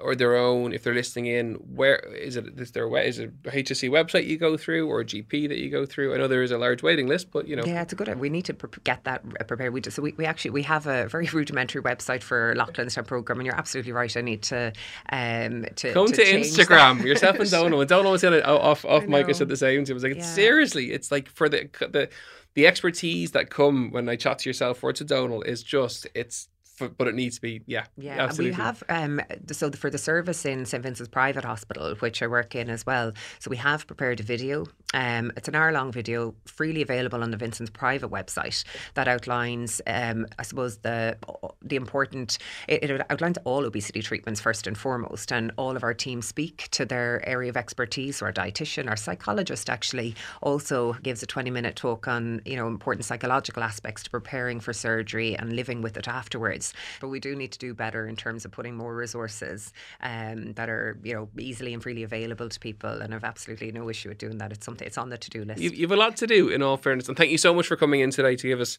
or 0.00 0.14
their 0.14 0.36
own 0.36 0.72
if 0.72 0.82
they're 0.82 0.94
listening 0.94 1.26
in 1.26 1.54
where 1.54 1.96
is 1.96 2.36
it 2.36 2.46
is 2.58 2.72
there 2.72 2.94
is 2.98 3.18
it 3.18 3.32
a 3.44 3.50
HSE 3.50 3.90
website 3.90 4.26
you 4.26 4.38
go 4.38 4.56
through 4.56 4.88
or 4.88 5.00
a 5.00 5.04
GP 5.04 5.48
that 5.48 5.58
you 5.58 5.70
go 5.70 5.86
through? 5.86 6.14
I 6.14 6.18
know 6.18 6.28
there 6.28 6.42
is 6.42 6.50
a 6.50 6.58
large 6.58 6.82
waiting 6.82 7.06
list 7.06 7.30
but 7.30 7.46
you 7.46 7.56
know. 7.56 7.64
Yeah 7.64 7.82
it's 7.82 7.92
a 7.92 7.96
good 7.96 8.18
we 8.18 8.30
need 8.30 8.44
to 8.46 8.56
get 8.84 9.04
that 9.04 9.22
prepared. 9.46 9.72
We 9.72 9.80
just, 9.80 9.96
so 9.96 10.02
we, 10.02 10.12
we 10.12 10.26
actually 10.26 10.52
we 10.52 10.62
have 10.62 10.86
a 10.86 11.08
very 11.08 11.26
rudimentary 11.26 11.82
website 11.82 12.22
for 12.22 12.54
Sound 12.88 13.06
program 13.06 13.38
and 13.40 13.46
you're 13.46 13.56
absolutely 13.56 13.92
right. 13.92 14.14
I 14.16 14.20
need 14.20 14.42
to 14.44 14.72
um 15.10 15.66
to 15.76 15.92
come 15.92 16.06
to, 16.06 16.12
to 16.12 16.22
Instagram. 16.22 16.98
that. 16.98 17.06
yourself 17.06 17.38
and 17.38 17.50
Donal 17.50 17.80
and 17.80 17.88
Donal 17.88 18.12
was 18.12 18.24
it 18.24 18.44
off 18.44 18.84
off 18.84 19.04
mic 19.06 19.28
I 19.28 19.32
said 19.32 19.48
the 19.48 19.56
same 19.56 19.84
I 19.88 19.92
was 19.92 20.02
like 20.02 20.16
yeah. 20.16 20.22
seriously 20.22 20.92
it's 20.92 21.10
like 21.10 21.28
for 21.28 21.48
the 21.48 21.68
the 21.80 22.08
the 22.54 22.66
expertise 22.66 23.30
that 23.32 23.50
come 23.50 23.90
when 23.90 24.08
I 24.08 24.16
chat 24.16 24.40
to 24.40 24.48
yourself 24.48 24.82
or 24.82 24.92
to 24.92 25.04
Donal 25.04 25.42
is 25.42 25.62
just 25.62 26.06
it's 26.14 26.48
but 26.88 27.08
it 27.08 27.14
needs 27.14 27.36
to 27.36 27.42
be 27.42 27.62
yeah 27.66 27.84
yeah 27.96 28.22
absolutely. 28.22 28.50
we 28.50 28.56
have 28.56 28.82
um, 28.88 29.20
so 29.50 29.70
for 29.70 29.90
the 29.90 29.98
service 29.98 30.44
in 30.44 30.64
St 30.64 30.82
Vincent's 30.82 31.10
Private 31.10 31.44
Hospital 31.44 31.94
which 31.96 32.22
I 32.22 32.26
work 32.26 32.54
in 32.54 32.70
as 32.70 32.84
well 32.86 33.12
so 33.38 33.50
we 33.50 33.56
have 33.56 33.86
prepared 33.86 34.20
a 34.20 34.22
video 34.22 34.66
um, 34.92 35.32
it's 35.36 35.48
an 35.48 35.54
hour 35.54 35.72
long 35.72 35.92
video 35.92 36.34
freely 36.46 36.82
available 36.82 37.22
on 37.22 37.30
the 37.30 37.36
Vincent's 37.36 37.70
private 37.70 38.10
website 38.10 38.64
that 38.94 39.08
outlines 39.08 39.80
um, 39.86 40.26
I 40.38 40.42
suppose 40.42 40.78
the 40.78 41.16
the 41.62 41.76
important 41.76 42.38
it, 42.68 42.90
it, 42.90 43.06
outlines 43.10 43.38
all 43.44 43.64
obesity 43.64 44.02
treatments 44.02 44.40
first 44.40 44.66
and 44.66 44.76
foremost 44.76 45.32
and 45.32 45.52
all 45.56 45.76
of 45.76 45.84
our 45.84 45.94
teams 45.94 46.26
speak 46.26 46.68
to 46.72 46.84
their 46.84 47.26
area 47.28 47.50
of 47.50 47.56
expertise 47.56 48.18
so 48.18 48.26
our 48.26 48.32
dietitian 48.32 48.88
our 48.88 48.96
psychologist 48.96 49.70
actually 49.70 50.14
also 50.42 50.94
gives 51.02 51.22
a 51.22 51.26
20 51.26 51.50
minute 51.50 51.76
talk 51.76 52.08
on 52.08 52.40
you 52.44 52.56
know 52.56 52.66
important 52.66 53.04
psychological 53.04 53.62
aspects 53.62 54.02
to 54.02 54.10
preparing 54.10 54.60
for 54.60 54.72
surgery 54.72 55.36
and 55.36 55.54
living 55.54 55.82
with 55.82 55.96
it 55.96 56.08
afterwards 56.08 56.69
but 57.00 57.08
we 57.08 57.20
do 57.20 57.34
need 57.36 57.52
to 57.52 57.58
do 57.58 57.74
better 57.74 58.06
in 58.06 58.16
terms 58.16 58.44
of 58.44 58.50
putting 58.50 58.76
more 58.76 58.94
resources 58.94 59.72
um, 60.02 60.52
that 60.54 60.68
are 60.68 60.98
you 61.02 61.14
know 61.14 61.28
easily 61.38 61.72
and 61.74 61.82
freely 61.82 62.02
available 62.02 62.48
to 62.48 62.60
people. 62.60 63.02
And 63.02 63.14
I've 63.14 63.24
absolutely 63.24 63.72
no 63.72 63.88
issue 63.88 64.08
with 64.08 64.18
doing 64.18 64.38
that. 64.38 64.52
It's 64.52 64.64
something 64.64 64.86
it's 64.86 64.98
on 64.98 65.10
the 65.10 65.18
to 65.18 65.30
do 65.30 65.44
list. 65.44 65.60
You, 65.60 65.70
you 65.70 65.82
have 65.82 65.92
a 65.92 65.96
lot 65.96 66.16
to 66.16 66.26
do, 66.26 66.48
in 66.48 66.62
all 66.62 66.76
fairness, 66.76 67.08
and 67.08 67.16
thank 67.16 67.30
you 67.30 67.38
so 67.38 67.54
much 67.54 67.66
for 67.66 67.76
coming 67.76 68.00
in 68.00 68.10
today 68.10 68.36
to 68.36 68.48
give 68.48 68.60
us 68.60 68.78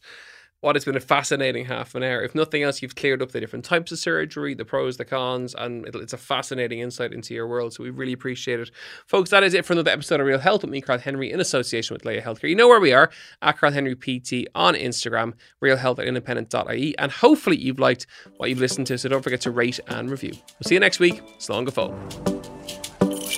what 0.62 0.76
has 0.76 0.84
been 0.84 0.96
a 0.96 1.00
fascinating 1.00 1.64
half 1.64 1.94
an 1.96 2.04
hour. 2.04 2.22
If 2.22 2.36
nothing 2.36 2.62
else, 2.62 2.82
you've 2.82 2.94
cleared 2.94 3.20
up 3.20 3.32
the 3.32 3.40
different 3.40 3.64
types 3.64 3.90
of 3.90 3.98
surgery, 3.98 4.54
the 4.54 4.64
pros, 4.64 4.96
the 4.96 5.04
cons, 5.04 5.56
and 5.58 5.84
it's 5.88 6.12
a 6.12 6.16
fascinating 6.16 6.78
insight 6.78 7.12
into 7.12 7.34
your 7.34 7.48
world. 7.48 7.74
So 7.74 7.82
we 7.82 7.90
really 7.90 8.12
appreciate 8.12 8.60
it. 8.60 8.70
Folks, 9.06 9.30
that 9.30 9.42
is 9.42 9.54
it 9.54 9.64
for 9.64 9.72
another 9.72 9.90
episode 9.90 10.20
of 10.20 10.26
Real 10.26 10.38
Health 10.38 10.62
with 10.62 10.70
me, 10.70 10.80
Carl 10.80 11.00
Henry, 11.00 11.32
in 11.32 11.40
association 11.40 11.94
with 11.94 12.04
Laya 12.04 12.22
Healthcare. 12.22 12.48
You 12.48 12.54
know 12.54 12.68
where 12.68 12.78
we 12.78 12.92
are 12.92 13.10
at 13.42 13.58
Carl 13.58 13.72
Henry 13.72 13.96
PT 13.96 14.48
on 14.54 14.74
Instagram, 14.74 15.34
Real 15.60 15.76
Health 15.76 15.98
at 15.98 16.06
independent.ie. 16.06 16.96
And 16.96 17.10
hopefully 17.10 17.56
you've 17.56 17.80
liked 17.80 18.06
what 18.36 18.48
you've 18.48 18.60
listened 18.60 18.86
to. 18.86 18.98
So 18.98 19.08
don't 19.08 19.22
forget 19.22 19.40
to 19.40 19.50
rate 19.50 19.80
and 19.88 20.08
review. 20.08 20.32
We'll 20.32 20.68
see 20.68 20.74
you 20.74 20.80
next 20.80 21.00
week. 21.00 21.22
Slán 21.38 21.64
go 21.64 21.72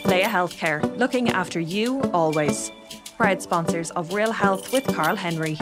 Laya 0.05 0.29
Healthcare, 0.29 0.99
looking 0.99 1.31
after 1.31 1.59
you 1.59 2.03
always. 2.13 2.71
Proud 3.17 3.41
sponsors 3.41 3.91
of 3.93 4.13
Real 4.13 4.33
Health 4.33 4.71
with 4.75 4.87
Carl 4.95 5.17
Henry. 5.17 5.57